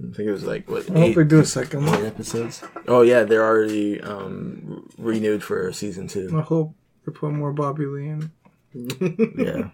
[0.00, 2.06] I think it was like what I hope eight, they do a second eight one.
[2.06, 2.62] episodes.
[2.86, 6.30] Oh yeah, they're already um, renewed for season two.
[6.36, 8.30] I hope they put more Bobby Lee in.
[9.36, 9.70] Yeah,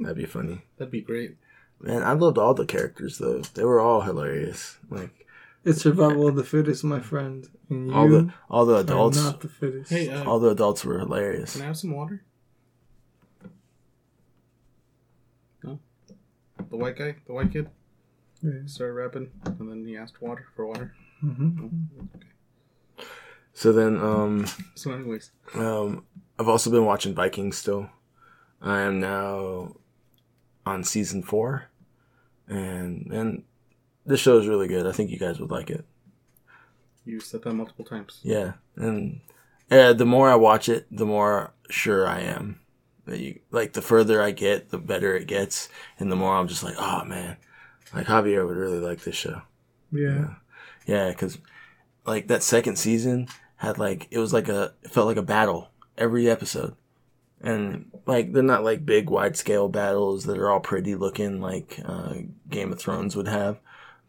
[0.00, 0.62] that'd be funny.
[0.78, 1.36] That'd be great.
[1.80, 3.40] Man, I loved all the characters though.
[3.54, 4.78] They were all hilarious.
[4.90, 5.26] Like
[5.64, 7.46] It's survival of the fittest, my friend.
[7.70, 9.90] And you all the all the adults, not the fittest.
[9.92, 11.52] Hey, uh, all the adults were hilarious.
[11.52, 12.24] can I have some water?
[15.62, 15.78] No.
[16.70, 17.68] The white guy, the white kid,
[18.42, 18.52] Yeah.
[18.66, 20.94] started rapping, and then he asked water for water.
[21.24, 21.88] Mhm.
[23.52, 24.46] So then, um,
[24.76, 26.04] So, anyways, um,
[26.38, 27.90] I've also been watching Vikings still.
[28.62, 29.76] I am now
[30.64, 31.68] on season four,
[32.46, 33.42] and and
[34.06, 34.86] this show is really good.
[34.86, 35.84] I think you guys would like it.
[37.04, 38.20] you said that multiple times.
[38.22, 39.20] Yeah, and
[39.70, 42.60] uh, the more I watch it, the more sure I am
[43.06, 43.72] that you like.
[43.72, 47.04] The further I get, the better it gets, and the more I'm just like, oh
[47.04, 47.36] man,
[47.94, 49.42] like Javier would really like this show.
[49.92, 50.34] Yeah.
[50.86, 51.38] Yeah, because
[52.06, 55.70] like that second season had like it was like a it felt like a battle
[55.96, 56.74] every episode,
[57.40, 61.78] and like they're not like big wide scale battles that are all pretty looking like
[61.84, 62.14] uh,
[62.48, 63.58] Game of Thrones would have,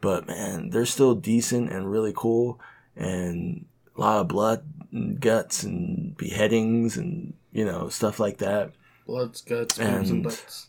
[0.02, 2.60] but man, they're still decent and really cool,
[2.96, 3.66] and
[3.98, 8.72] a lot of blood and guts and beheadings and you know stuff like that.
[9.06, 10.68] Bloods, guts, and And- butts.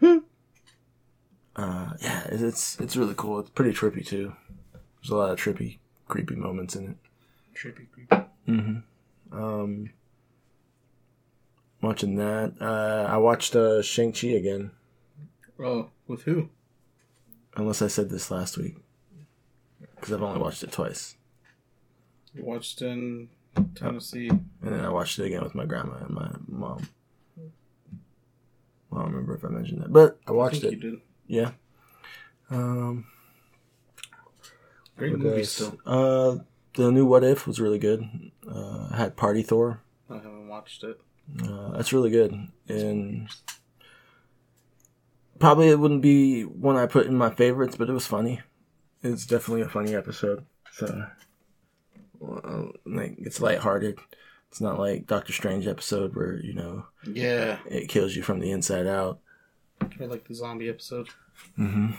[1.58, 3.40] Uh, yeah, it's it's really cool.
[3.40, 4.32] It's pretty trippy too.
[5.02, 6.96] There's a lot of trippy, creepy moments in it.
[7.54, 8.24] Trippy, creepy.
[8.48, 9.36] Mm-hmm.
[9.36, 9.90] Um,
[11.82, 12.54] watching that.
[12.60, 14.70] Uh, I watched uh, Shang Chi again.
[15.60, 16.48] Oh, with who?
[17.56, 18.76] Unless I said this last week,
[19.96, 21.16] because I've only watched it twice,
[22.32, 23.30] You watched in
[23.74, 24.28] Tennessee.
[24.28, 26.88] and then I watched it again with my grandma and my mom.
[28.92, 31.00] I don't remember if I mentioned that, but I I watched think it.
[31.28, 31.52] You did.
[32.50, 32.56] Yeah.
[32.58, 33.06] Um.
[34.96, 35.50] Great what movie else?
[35.52, 35.78] still.
[35.86, 36.38] Uh,
[36.74, 38.02] the new What If was really good.
[38.50, 39.80] Uh, had Party Thor.
[40.10, 41.00] I haven't watched it.
[41.44, 42.34] Uh, that's really good,
[42.68, 43.28] and
[45.38, 48.40] probably it wouldn't be one I put in my favorites, but it was funny.
[49.02, 50.46] It's definitely a funny episode.
[50.72, 51.04] So,
[52.18, 53.98] well, like it's lighthearted.
[54.50, 57.58] It's not like Doctor Strange episode where you know Yeah.
[57.66, 59.20] it kills you from the inside out.
[59.80, 61.08] I like the zombie episode.
[61.58, 61.92] Mm-hmm.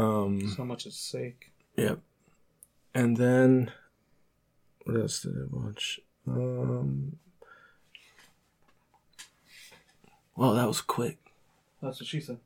[0.00, 0.48] Um.
[0.48, 1.50] So much at stake.
[1.76, 2.00] Yep.
[2.94, 3.72] And then
[4.84, 6.00] what else did I watch?
[6.26, 7.18] Um.
[10.36, 11.18] Well, that was quick.
[11.82, 12.38] That's what she said.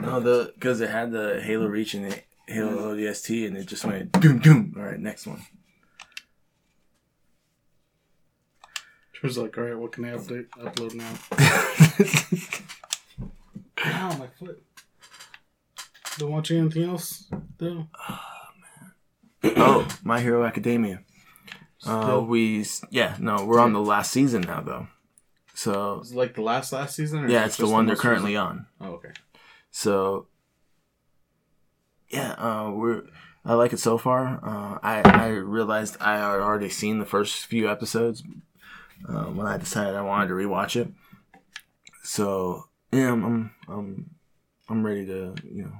[0.00, 3.84] No, the because it had the Halo Reach and the Halo ODST, and it just
[3.84, 4.74] went doom doom.
[4.76, 5.42] All right, next one.
[9.20, 11.12] She was like, all right, what can I update, upload now?
[13.84, 14.62] Ow, my foot.
[16.18, 17.28] Don't watch anything else,
[17.58, 17.88] though?
[19.44, 21.00] oh, My Hero Academia.
[21.86, 24.88] Uh, we yeah no we're on the last season now though,
[25.54, 27.20] so Is it like the last last season?
[27.24, 28.48] Or yeah it's the just one they're currently recent?
[28.48, 28.66] on.
[28.80, 29.10] Oh, okay.
[29.70, 30.26] So
[32.08, 33.04] yeah, uh, we're
[33.44, 34.40] I like it so far.
[34.42, 38.24] Uh, I I realized I had already seen the first few episodes
[39.06, 40.88] uh, when I decided I wanted to rewatch it.
[42.02, 44.10] So yeah, I'm I'm I'm,
[44.68, 45.72] I'm ready to you know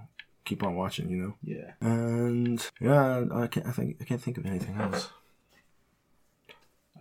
[0.45, 1.09] keep on watching.
[1.11, 1.73] You know, Yeah.
[1.81, 5.09] and yeah, I can't I think I can't think of anything else.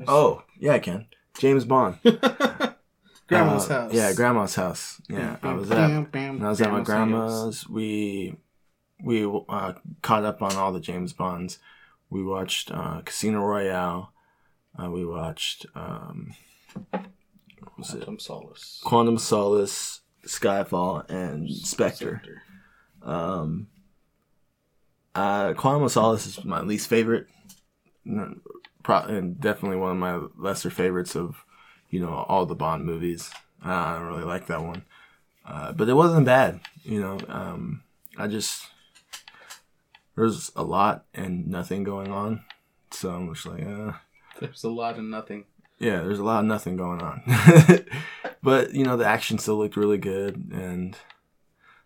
[0.08, 1.08] Oh yeah, I can.
[1.38, 1.98] James Bond.
[3.28, 3.94] Grandma's Uh, house.
[3.94, 5.02] Yeah, grandma's house.
[5.10, 8.38] Yeah, I was at when I was at my grandma's, we
[9.04, 11.60] we uh, caught up on all the James Bonds.
[12.10, 14.14] We watched uh, Casino Royale.
[14.82, 16.36] Uh, we watched um,
[17.78, 18.82] was it Quantum Solace.
[18.84, 22.22] Quantum Solace, Skyfall, and Spectre.
[23.02, 23.68] Um,
[25.16, 27.28] uh, Quantum Solace is my least favorite.
[28.84, 31.44] Pro- and definitely one of my lesser favorites of
[31.90, 33.32] you know all the Bond movies.
[33.66, 34.86] Uh, I don't really like that one,
[35.46, 36.62] uh, but it wasn't bad.
[36.84, 37.84] You know, um,
[38.18, 38.68] I just
[40.16, 42.44] there's a lot and nothing going on,
[42.92, 43.94] so I'm just like, uh,
[44.42, 45.46] There's a lot of nothing.
[45.80, 47.22] yeah, there's a lot of nothing going on.
[48.44, 50.98] but you know, the action still looked really good and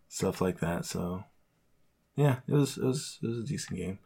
[0.07, 0.85] stuff like that.
[0.85, 1.23] So
[2.15, 3.99] yeah, it was it was it was a decent game.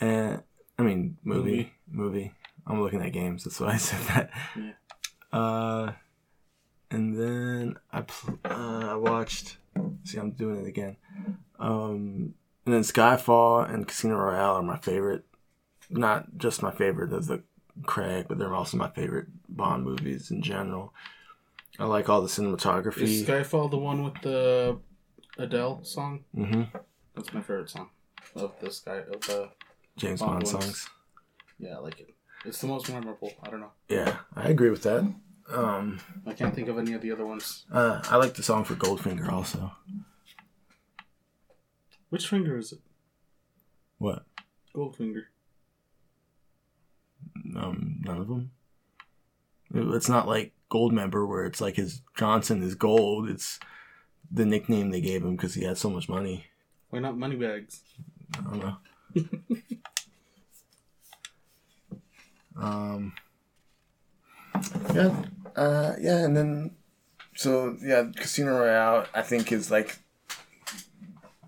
[0.00, 0.42] And
[0.78, 2.32] I mean, movie, movie.
[2.66, 3.44] I'm looking at games.
[3.44, 4.30] That's why I said that.
[4.56, 5.38] Yeah.
[5.38, 5.92] Uh,
[6.90, 9.58] and then I pl- uh, I watched.
[10.04, 10.96] See, I'm doing it again.
[11.58, 12.34] Um,
[12.64, 15.24] and then Skyfall and Casino Royale are my favorite.
[15.90, 17.42] Not just my favorite of the
[17.86, 20.94] Craig, but they're also my favorite Bond movies in general.
[21.78, 23.02] I like all the cinematography.
[23.02, 23.24] Is.
[23.24, 24.78] Skyfall the one with the
[25.38, 26.24] Adele song?
[26.36, 26.76] Mm-hmm.
[27.14, 27.90] That's my favorite song
[28.36, 29.50] of the Sky of the.
[29.96, 30.88] James Bond Bond songs.
[31.58, 32.14] Yeah, I like it.
[32.44, 33.32] It's the most memorable.
[33.42, 33.72] I don't know.
[33.88, 35.12] Yeah, I agree with that.
[35.52, 37.64] Um, I can't think of any of the other ones.
[37.72, 39.72] uh, I like the song for Goldfinger also.
[42.08, 42.80] Which finger is it?
[43.98, 44.24] What?
[44.74, 45.24] Goldfinger.
[47.56, 48.50] Um, none of them.
[49.72, 53.28] It's not like Goldmember where it's like his Johnson is gold.
[53.28, 53.58] It's
[54.30, 56.46] the nickname they gave him because he had so much money.
[56.90, 57.80] Why not Moneybags?
[58.36, 58.76] I don't know.
[62.60, 63.12] um.
[64.94, 65.14] Yeah.
[65.56, 65.94] Uh.
[66.00, 66.24] Yeah.
[66.24, 66.70] And then,
[67.34, 69.98] so yeah, Casino Royale I think is like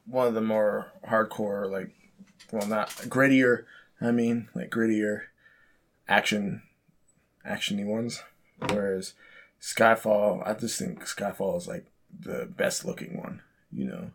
[0.07, 1.91] one of the more hardcore, like,
[2.53, 3.65] well, not grittier.
[4.01, 5.23] I mean, like grittier
[6.09, 6.63] action,
[7.49, 8.23] actiony ones.
[8.59, 9.15] Whereas
[9.61, 11.87] Skyfall, I just think Skyfall is like
[12.19, 13.43] the best looking one,
[13.73, 14.11] you know,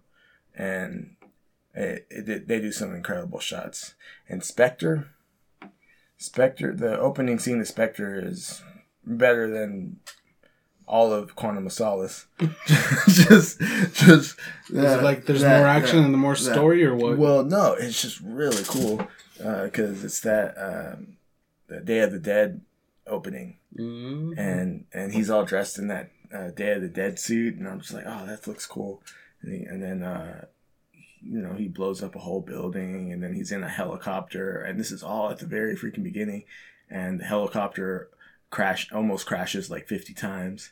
[0.55, 1.15] and
[1.73, 3.93] it, it, they do some incredible shots.
[4.27, 5.09] And Spectre,
[6.17, 8.61] Spectre, the opening scene of Spectre is
[9.05, 9.99] better than
[10.87, 12.27] all of Quantum of Solace.
[13.07, 13.59] just,
[13.93, 14.37] just
[14.69, 17.17] it like there's more action and the more story, or what?
[17.17, 19.07] Well, no, it's just really cool
[19.37, 21.17] because it's that um,
[21.71, 22.61] the Day of the Dead
[23.07, 24.37] opening, Mhm.
[24.37, 27.79] and and he's all dressed in that uh, Day of the Dead suit, and I'm
[27.81, 29.01] just like, oh, that looks cool.
[29.41, 30.45] And, he, and then uh,
[31.21, 34.79] you know he blows up a whole building, and then he's in a helicopter, and
[34.79, 36.43] this is all at the very freaking beginning,
[36.89, 38.09] and the helicopter
[38.49, 40.71] crash almost crashes like 50 times,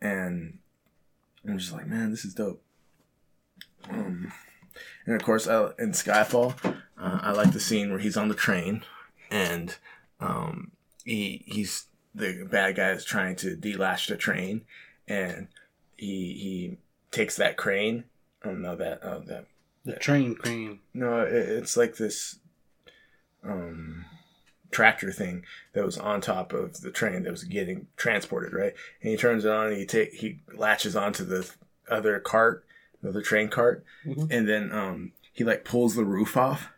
[0.00, 0.58] and
[1.46, 2.62] I'm just like, man, this is dope.
[3.88, 4.32] Um,
[5.06, 8.34] and of course, I, in Skyfall, uh, I like the scene where he's on the
[8.34, 8.84] train,
[9.30, 9.76] and
[10.20, 10.72] um,
[11.04, 14.62] he he's the bad guy is trying to delash the train,
[15.08, 15.48] and
[15.96, 16.78] he he
[17.10, 18.04] takes that crane.
[18.42, 19.46] I don't know that uh, that
[19.84, 20.80] the train crane.
[20.92, 22.38] no, it, it's like this
[23.42, 24.04] um
[24.70, 28.74] tractor thing that was on top of the train that was getting transported, right?
[29.02, 31.50] And he turns it on and he take he latches onto the
[31.88, 32.64] other cart,
[33.02, 34.28] the other train cart, Mhm.
[34.30, 36.68] and then um he like pulls the roof off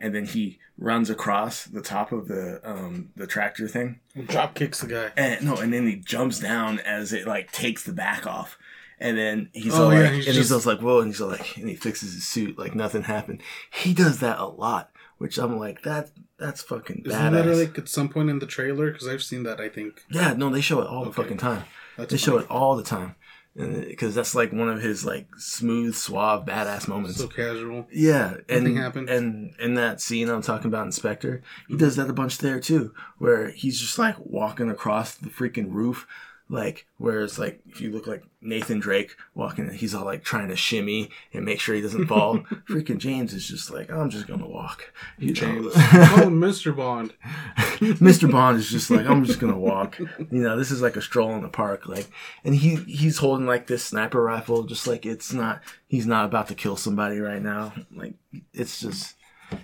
[0.00, 4.00] and then he runs across the top of the um the tractor thing.
[4.26, 5.12] Drop kicks the guy.
[5.16, 8.58] And no, and then he jumps down as it like takes the back off.
[9.00, 11.08] And then he's Oh, all yeah, like, he's and he's just- just like, whoa, and
[11.10, 13.42] he's all like, and he fixes his suit like nothing happened.
[13.72, 17.44] He does that a lot, which I'm like, that that's fucking Isn't badass.
[17.44, 18.90] that like at some point in the trailer?
[18.90, 19.60] Because I've seen that.
[19.60, 21.64] I think yeah, no, they show it all the fucking time.
[21.96, 23.14] that's They show it all the time,
[23.56, 27.18] because that's like one of his like smooth, suave, badass moments.
[27.18, 27.86] so casual.
[27.92, 29.08] Yeah, and Nothing happened.
[29.08, 32.58] and in that scene I'm talking about, in Spectre, he does that a bunch there
[32.60, 36.06] too, where he's just like walking across the freaking roof,
[36.54, 40.56] like whereas, like if you look like Nathan Drake walking, he's all like trying to
[40.56, 42.38] shimmy and make sure he doesn't fall.
[42.68, 44.92] freaking James is just like, I'm just gonna walk.
[45.18, 45.32] You?
[45.32, 45.66] James.
[45.66, 46.74] oh, Mr.
[46.74, 47.12] Bond.
[47.80, 48.30] Mr.
[48.30, 49.98] Bond is just like, I'm just gonna walk.
[49.98, 52.08] You know, this is like a stroll in the park, like,
[52.44, 55.60] and he he's holding like this sniper rifle, just like it's not.
[55.88, 57.72] He's not about to kill somebody right now.
[57.94, 58.14] Like,
[58.52, 59.16] it's just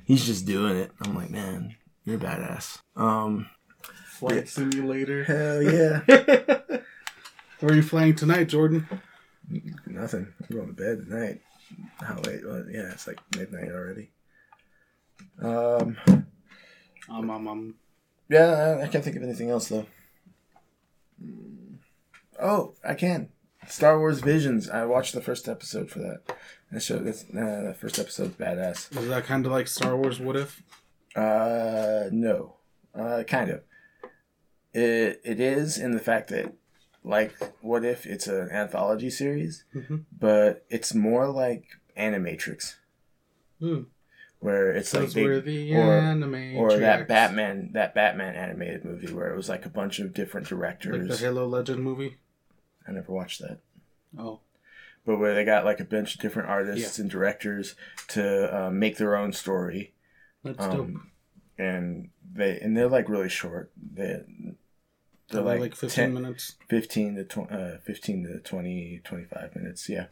[0.05, 0.91] he's just doing it.
[1.03, 2.81] I'm like, man, you're badass.
[2.97, 3.49] Um,
[4.21, 5.25] Flight simulator.
[5.33, 6.01] hell yeah.
[7.61, 8.87] Where are you flying tonight, Jordan?
[9.87, 10.29] Nothing.
[10.51, 11.41] I'm going to bed tonight.
[12.03, 12.41] How late?
[12.45, 14.11] Well, yeah, it's like midnight already.
[15.41, 15.97] Um,
[17.09, 17.75] Um, um, um.
[18.29, 19.87] yeah, I, I can't think of anything else though.
[22.39, 23.31] Oh, I can.
[23.69, 24.69] Star Wars Visions.
[24.69, 26.37] I watched the first episode for that.
[26.73, 26.99] That show.
[26.99, 28.95] That's uh, that first episode's badass.
[28.99, 30.21] Is that kind of like Star Wars?
[30.21, 30.63] What if?
[31.17, 32.57] Uh, no,
[32.95, 33.63] uh, kind of.
[34.73, 36.53] It it is in the fact that,
[37.05, 40.05] like, what if it's an anthology series, Mhm.
[40.17, 41.65] but it's more like
[41.97, 42.77] Animatrix,
[43.59, 43.83] Hmm.
[44.39, 46.57] where it's like they, the or- anime.
[46.57, 47.09] or that.
[47.09, 51.19] Batman that Batman animated movie where it was like a bunch of different directors like
[51.19, 52.19] the Halo Legend movie.
[52.87, 53.59] I never watched that.
[54.17, 54.41] Oh,
[55.05, 57.75] but where they got like a bunch of different artists and directors
[58.09, 59.95] to uh, make their own story,
[60.45, 60.75] that's dope.
[60.81, 61.11] um,
[61.59, 63.71] and they and they're like really short.
[63.95, 64.21] They
[65.31, 66.57] they're Like, like, like 15 10 minutes.
[66.69, 70.07] 15 to tw- uh, 15 to 20 25 minutes yeah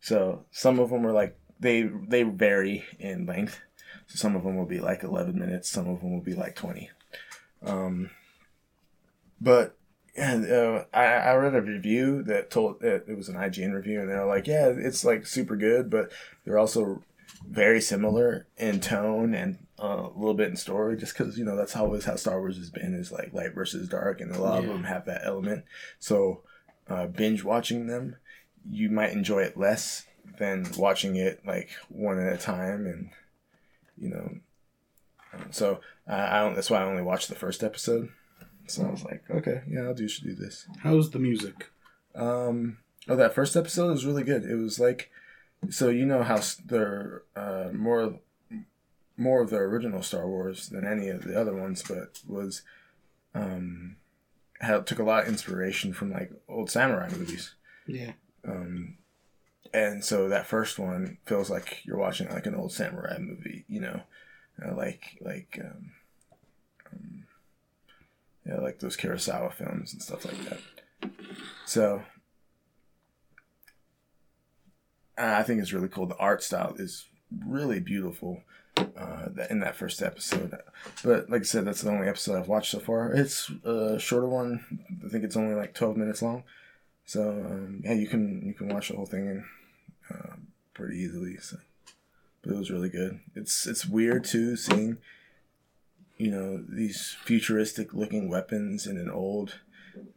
[0.00, 3.60] so some of them are like they they vary in length
[4.06, 6.54] so some of them will be like 11 minutes some of them will be like
[6.56, 6.90] 20
[7.64, 8.10] um
[9.40, 9.76] but
[10.18, 14.08] uh, I, I read a review that told that it was an IGN review, and
[14.08, 16.10] they're like, "Yeah, it's like super good, but
[16.44, 17.02] they're also
[17.46, 21.56] very similar in tone and uh, a little bit in story, just because you know
[21.56, 24.62] that's always how Star Wars has been is like light versus dark, and a lot
[24.62, 24.68] Yeah.
[24.68, 25.64] of them have that element.
[25.98, 26.42] So
[26.88, 28.16] uh, binge watching them,
[28.68, 30.06] you might enjoy it less
[30.38, 33.10] than watching it like one at a time, and
[33.98, 34.30] you know.
[35.34, 36.54] um, So I I don't.
[36.54, 38.08] That's why I only watched the first episode.
[38.68, 40.66] So I was like, okay, yeah, I'll do should do this.
[40.80, 41.70] How's the music?
[42.16, 42.78] Um,
[43.08, 44.44] oh, that first episode was really good.
[44.44, 45.10] It was like,
[45.70, 48.18] so you know how they're uh, more
[49.16, 52.62] more of the original Star Wars than any of the other ones, but was
[53.34, 53.96] um,
[54.60, 57.54] had took a lot of inspiration from like old samurai movies.
[57.86, 58.12] Yeah.
[58.46, 58.98] Um,
[59.72, 63.80] and so that first one feels like you're watching like an old samurai movie, you
[63.80, 64.02] know,
[64.64, 65.92] uh, like like um,
[66.92, 67.24] um,
[68.46, 71.10] yeah, like those Kurosawa films and stuff like that.
[71.64, 72.02] So
[75.18, 76.06] I think it's really cool.
[76.06, 77.06] The art style is
[77.46, 78.42] really beautiful
[78.96, 80.56] uh, in that first episode.
[81.04, 83.12] But like I said, that's the only episode I've watched so far.
[83.12, 84.64] It's a shorter one.
[85.04, 86.44] I think it's only like twelve minutes long.
[87.04, 89.44] So um, yeah, you can you can watch the whole thing in,
[90.12, 90.36] uh,
[90.74, 91.36] pretty easily.
[91.38, 91.58] So,
[92.42, 93.20] but it was really good.
[93.34, 94.98] It's it's weird too seeing,
[96.16, 99.60] you know, these futuristic looking weapons in an old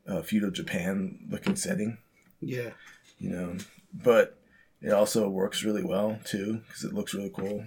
[0.08, 1.98] uh, feudal Japan looking setting
[2.42, 2.72] Yeah.
[3.18, 3.56] you know
[3.94, 4.38] but
[4.82, 7.64] it also works really well too because it looks really cool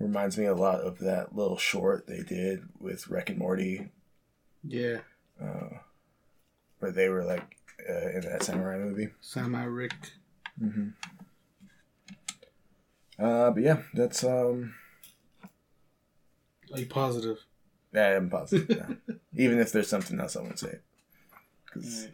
[0.00, 3.90] reminds me a lot of that little short they did with Rick and Morty
[4.64, 4.98] Yeah.
[5.42, 5.68] uh,
[6.78, 7.56] where they were like
[7.88, 9.92] uh, in that samurai movie Samurai Rick.
[10.60, 10.88] mm-hmm.
[13.18, 14.74] uh, but yeah that's um
[16.72, 17.38] Are you positive?
[17.92, 18.70] yeah, I'm positive
[19.08, 19.14] yeah.
[19.44, 20.78] even if there's something else I won't say
[21.72, 22.08] 'Cause-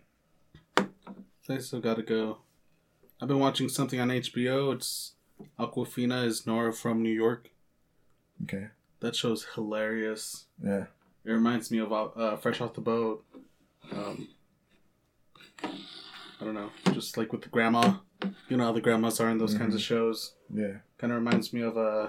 [1.42, 2.38] So I still gotta go.
[3.20, 4.74] I've been watching something on HBO.
[4.74, 5.12] It's
[5.58, 7.50] Awkwafina is Nora from New York.
[8.44, 8.68] Okay
[9.00, 10.46] That show's hilarious.
[10.62, 10.86] yeah
[11.24, 13.24] It reminds me of uh, Fresh Off the Boat.
[13.92, 14.28] Um,
[15.62, 17.94] I don't know, just like with the grandma.
[18.48, 20.34] You know how the grandmas are in those kinds of shows.
[20.52, 22.08] yeah Kind of reminds me of uh,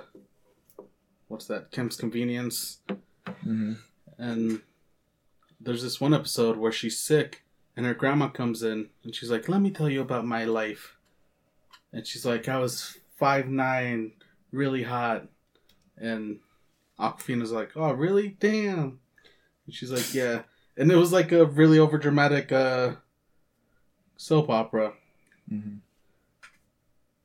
[1.27, 1.71] what's that?
[1.71, 2.79] Kim's Convenience.
[2.89, 3.73] mm-hmm.
[4.17, 4.61] And
[5.59, 7.43] there's this one episode where she's sick,
[7.75, 10.95] and her grandma comes in, and she's like, "Let me tell you about my life."
[11.93, 14.13] And she's like, "I was five nine,
[14.51, 15.27] really hot,"
[15.99, 16.39] and
[16.99, 18.37] Awkwafina's like, "Oh, really?
[18.39, 18.99] Damn."
[19.65, 20.43] And she's like, "Yeah,"
[20.77, 22.95] and it was like a really overdramatic uh,
[24.17, 24.93] soap opera.
[25.51, 25.77] Mm-hmm.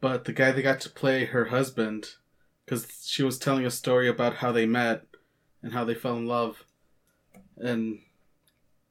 [0.00, 2.14] But the guy that got to play her husband,
[2.64, 5.04] because she was telling a story about how they met
[5.62, 6.64] and how they fell in love,
[7.56, 8.00] and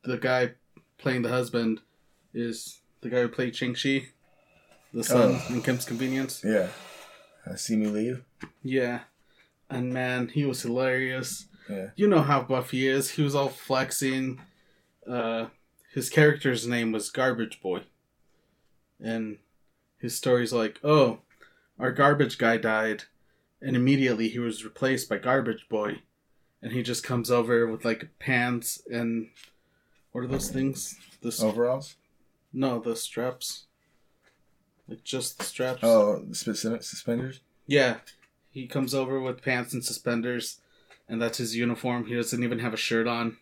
[0.03, 0.51] the guy
[0.97, 1.81] playing the husband
[2.33, 4.07] is the guy who played Shang Chi,
[4.93, 5.53] the son Oh.
[5.53, 6.41] in Kim's Convenience.
[6.45, 6.67] yeah
[7.45, 8.23] uh, Simu Liu
[8.63, 9.01] Yeah,
[9.71, 11.47] and man, he was hilarious.
[11.69, 13.11] yeah You know how buff he is.
[13.11, 14.41] He was all flexing.
[15.07, 15.47] Uh,
[15.93, 17.81] his character's name was Garbage Boy,
[18.99, 19.37] and
[19.97, 21.19] his story's like, "Oh,
[21.79, 23.03] our garbage guy died,
[23.61, 26.01] and immediately he was replaced by Garbage Boy,
[26.61, 29.29] and he just comes over with like pants and
[30.11, 30.97] what are those things?
[31.21, 31.95] The s- overalls
[32.53, 33.65] no, the straps,
[34.87, 35.79] like just the straps.
[35.83, 37.97] oh the suspenders Yeah,
[38.51, 40.59] he comes over with pants and suspenders,
[41.07, 42.05] and that's his uniform.
[42.05, 43.37] He doesn't even have a shirt on.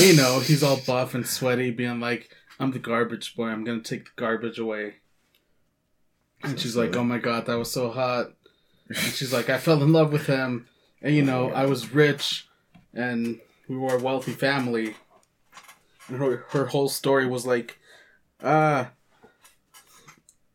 [0.00, 2.30] You know, he's all buff and sweaty, being like,
[2.60, 3.48] "I'm the garbage boy.
[3.48, 4.96] I'm gonna take the garbage away."
[6.42, 8.32] And she's like, "Oh my god, that was so hot."
[8.88, 10.68] And she's like, "I fell in love with him,
[11.02, 12.48] and you know, I was rich,
[12.94, 14.96] and we were a wealthy family."
[16.08, 17.78] And her her whole story was like,
[18.42, 18.92] ah,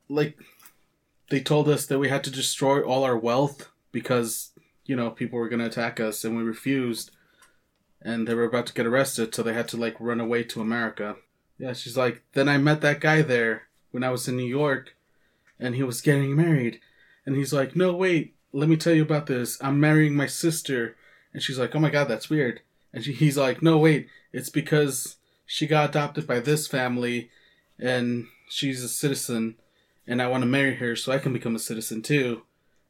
[0.10, 0.38] like
[1.34, 4.51] they told us that we had to destroy all our wealth because
[4.85, 7.10] you know people were going to attack us and we refused.
[8.03, 10.61] And they were about to get arrested so they had to like run away to
[10.61, 11.15] america.
[11.57, 14.95] Yeah she's like then i met that guy there when i was in new york
[15.60, 16.80] and he was getting married.
[17.26, 19.57] And he's like no wait let me tell you about this.
[19.60, 20.95] I'm marrying my sister.
[21.34, 22.61] And she's like oh my god that's weird.
[22.93, 25.15] And she, he's like no wait it's because
[25.47, 27.31] she got adopted by this family
[27.80, 29.55] and she's a citizen
[30.08, 32.44] and I want to marry her so I can become a citizen too.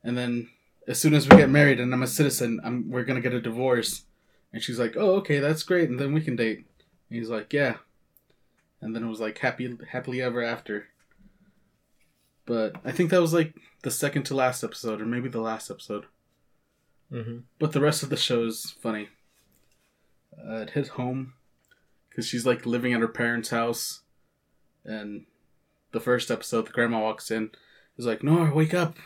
[0.04, 0.50] And then
[0.88, 3.42] as soon as we get married and I'm a citizen, I'm we're gonna get a
[3.42, 4.04] divorce.
[4.52, 6.58] And she's like, "Oh, okay, that's great, and then we can date."
[7.10, 7.78] And he's like, "Yeah."
[8.82, 10.90] And then it was like happy, happily ever after.
[12.46, 15.72] But I think that was like the second to last episode, or maybe the last
[15.72, 16.06] episode.
[17.12, 17.40] Mm-hmm.
[17.60, 19.10] But the rest of the show is funny.
[20.38, 21.34] Uh, it hit home
[22.10, 24.02] because she's like living at her parents' house,
[24.84, 25.26] and
[25.94, 27.52] the first episode, the grandma walks in,
[27.98, 28.98] is like, "Nora, wake up!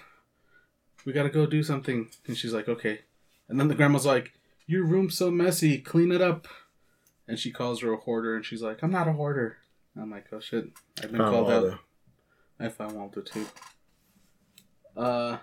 [1.05, 3.01] We gotta go do something." And she's like, "Okay."
[3.47, 4.34] And then the grandma's like,
[4.65, 5.77] "Your room's so messy.
[5.77, 6.47] Clean it up."
[7.27, 9.57] And she calls her a hoarder, and she's like, "I'm not a hoarder."
[9.95, 10.69] I'm like, "Oh shit,
[11.03, 11.80] I've been called out." Waldo.
[12.59, 13.45] I found Waldo too.
[14.95, 15.38] Uh,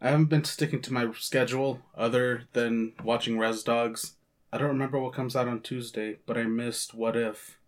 [0.00, 4.14] I haven't been sticking to my schedule other than watching Rez Dogs.
[4.52, 7.58] I don't remember what comes out on Tuesday, but I missed What If,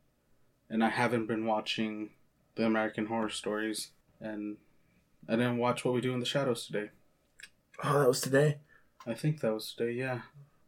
[0.69, 2.11] and I haven't been watching
[2.55, 4.57] the American Horror Stories, and
[5.29, 6.91] I didn't watch What We Do in the Shadows today.
[7.83, 8.59] Oh, that was today,
[9.07, 10.21] I think that was today, yeah.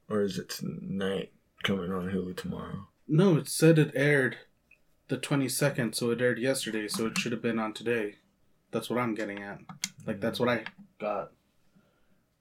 [0.09, 1.33] or is it tonight?
[1.63, 2.89] Coming on Hulu tomorrow.
[3.09, 4.37] No, it said it aired
[5.09, 8.17] the 22nd, so it aired yesterday, so it should have been on today.
[8.71, 9.61] That's what I'm getting at.
[10.07, 10.65] Like, that's what I
[11.01, 11.33] got.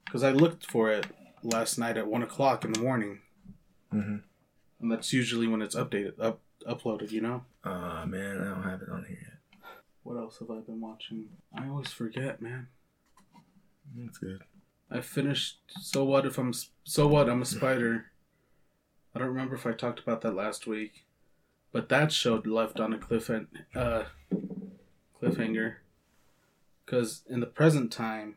[0.04, 1.06] Because I looked for it
[1.42, 3.20] last night at 1 o'clock in the morning,
[3.92, 4.16] Mm-hmm.
[4.80, 7.44] and that's usually when it's updated, up, uploaded, you know?
[7.62, 9.33] Ah man, I don't have it on here yet.
[10.04, 11.30] What else have I been watching?
[11.56, 12.68] I always forget, man.
[13.96, 14.42] That's good.
[14.90, 15.58] I finished.
[15.80, 16.52] So what if I'm?
[16.84, 17.28] So what?
[17.28, 18.06] I'm a spider.
[19.14, 21.04] I don't remember if I talked about that last week,
[21.72, 23.30] but that show left on a cliff
[23.74, 24.04] uh,
[25.20, 25.76] cliffhanger.
[26.84, 28.36] Because in the present time,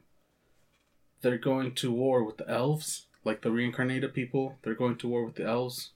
[1.21, 4.55] they're going to war with the elves, like the reincarnated people.
[4.61, 5.91] They're going to war with the elves.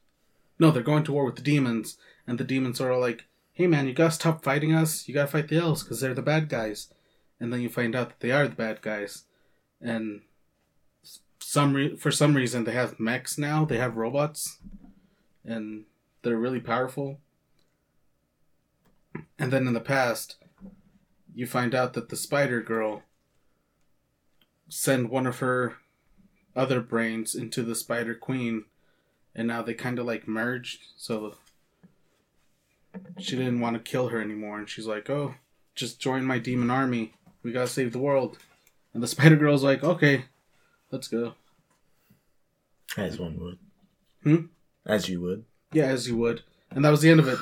[0.59, 3.25] No, they're going to war with the demons, and the demons are all like,
[3.61, 5.07] "Hey man, you gotta stop fighting us.
[5.07, 6.91] You gotta fight the elves because they're the bad guys."
[7.39, 9.25] And then you find out that they are the bad guys,
[9.79, 10.23] and
[11.37, 13.63] some re- for some reason they have mechs now.
[13.63, 14.57] They have robots,
[15.45, 15.85] and
[16.23, 17.19] they're really powerful.
[19.37, 20.37] And then in the past,
[21.35, 23.03] you find out that the Spider Girl
[24.69, 25.75] sent one of her
[26.55, 28.65] other brains into the Spider Queen,
[29.35, 30.81] and now they kind of like merged.
[30.97, 31.35] So
[33.19, 35.35] she didn't want to kill her anymore, and she's like, "Oh,
[35.75, 37.13] just join my demon army.
[37.43, 38.37] We gotta save the world."
[38.93, 40.25] And the Spider Girl's like, "Okay,
[40.91, 41.33] let's go."
[42.97, 43.57] As one would.
[44.23, 44.45] Hmm?
[44.85, 45.45] As you would.
[45.71, 46.43] Yeah, as you would.
[46.69, 47.39] And that was the end of it.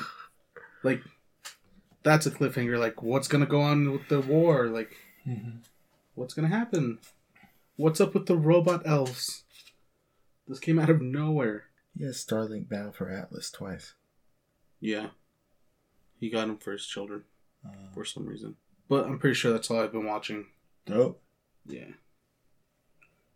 [0.82, 1.02] Like,
[2.02, 2.78] that's a cliffhanger.
[2.78, 4.66] Like, what's gonna go on with the war?
[4.68, 4.96] Like,
[6.14, 6.98] what's gonna happen?
[7.76, 9.44] What's up with the robot elves?
[10.46, 11.64] This came out of nowhere.
[11.94, 13.94] Yes, Starlink Battle for Atlas twice.
[14.80, 15.08] Yeah.
[16.20, 17.24] He got him for his children.
[17.94, 18.56] For some reason.
[18.88, 20.46] But I'm pretty sure that's all I've been watching.
[20.86, 21.20] Dope.
[21.66, 21.88] Yeah.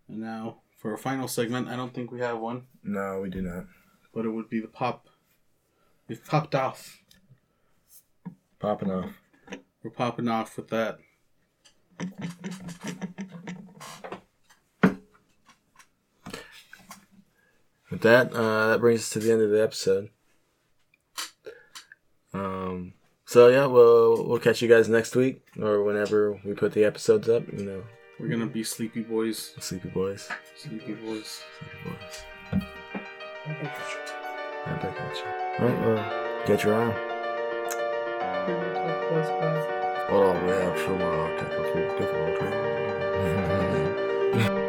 [0.09, 3.43] And now, for our final segment, I don't think we have one, No, we do
[3.43, 3.65] not.
[4.15, 5.09] but it would be the pop.
[6.09, 7.01] We've popped off.
[8.59, 9.11] Popping off.
[9.83, 10.99] We're popping off with that.
[17.91, 20.11] With that, uh, that brings us to the end of the episode.
[22.35, 22.93] Um,
[23.25, 27.29] so yeah, we'll we'll catch you guys next week or whenever we put the episodes
[27.29, 27.45] up.
[27.53, 27.83] You know,
[28.21, 29.55] We're gonna be sleepy boys.
[29.61, 31.43] sleepy boys, Sleepy boys.
[31.59, 32.25] sleepy boys.
[34.67, 35.25] I bet catch you.
[35.61, 36.03] All right, well,
[36.47, 36.93] get your arm.
[40.11, 42.55] Hold on, we have some uh, technical difficulties.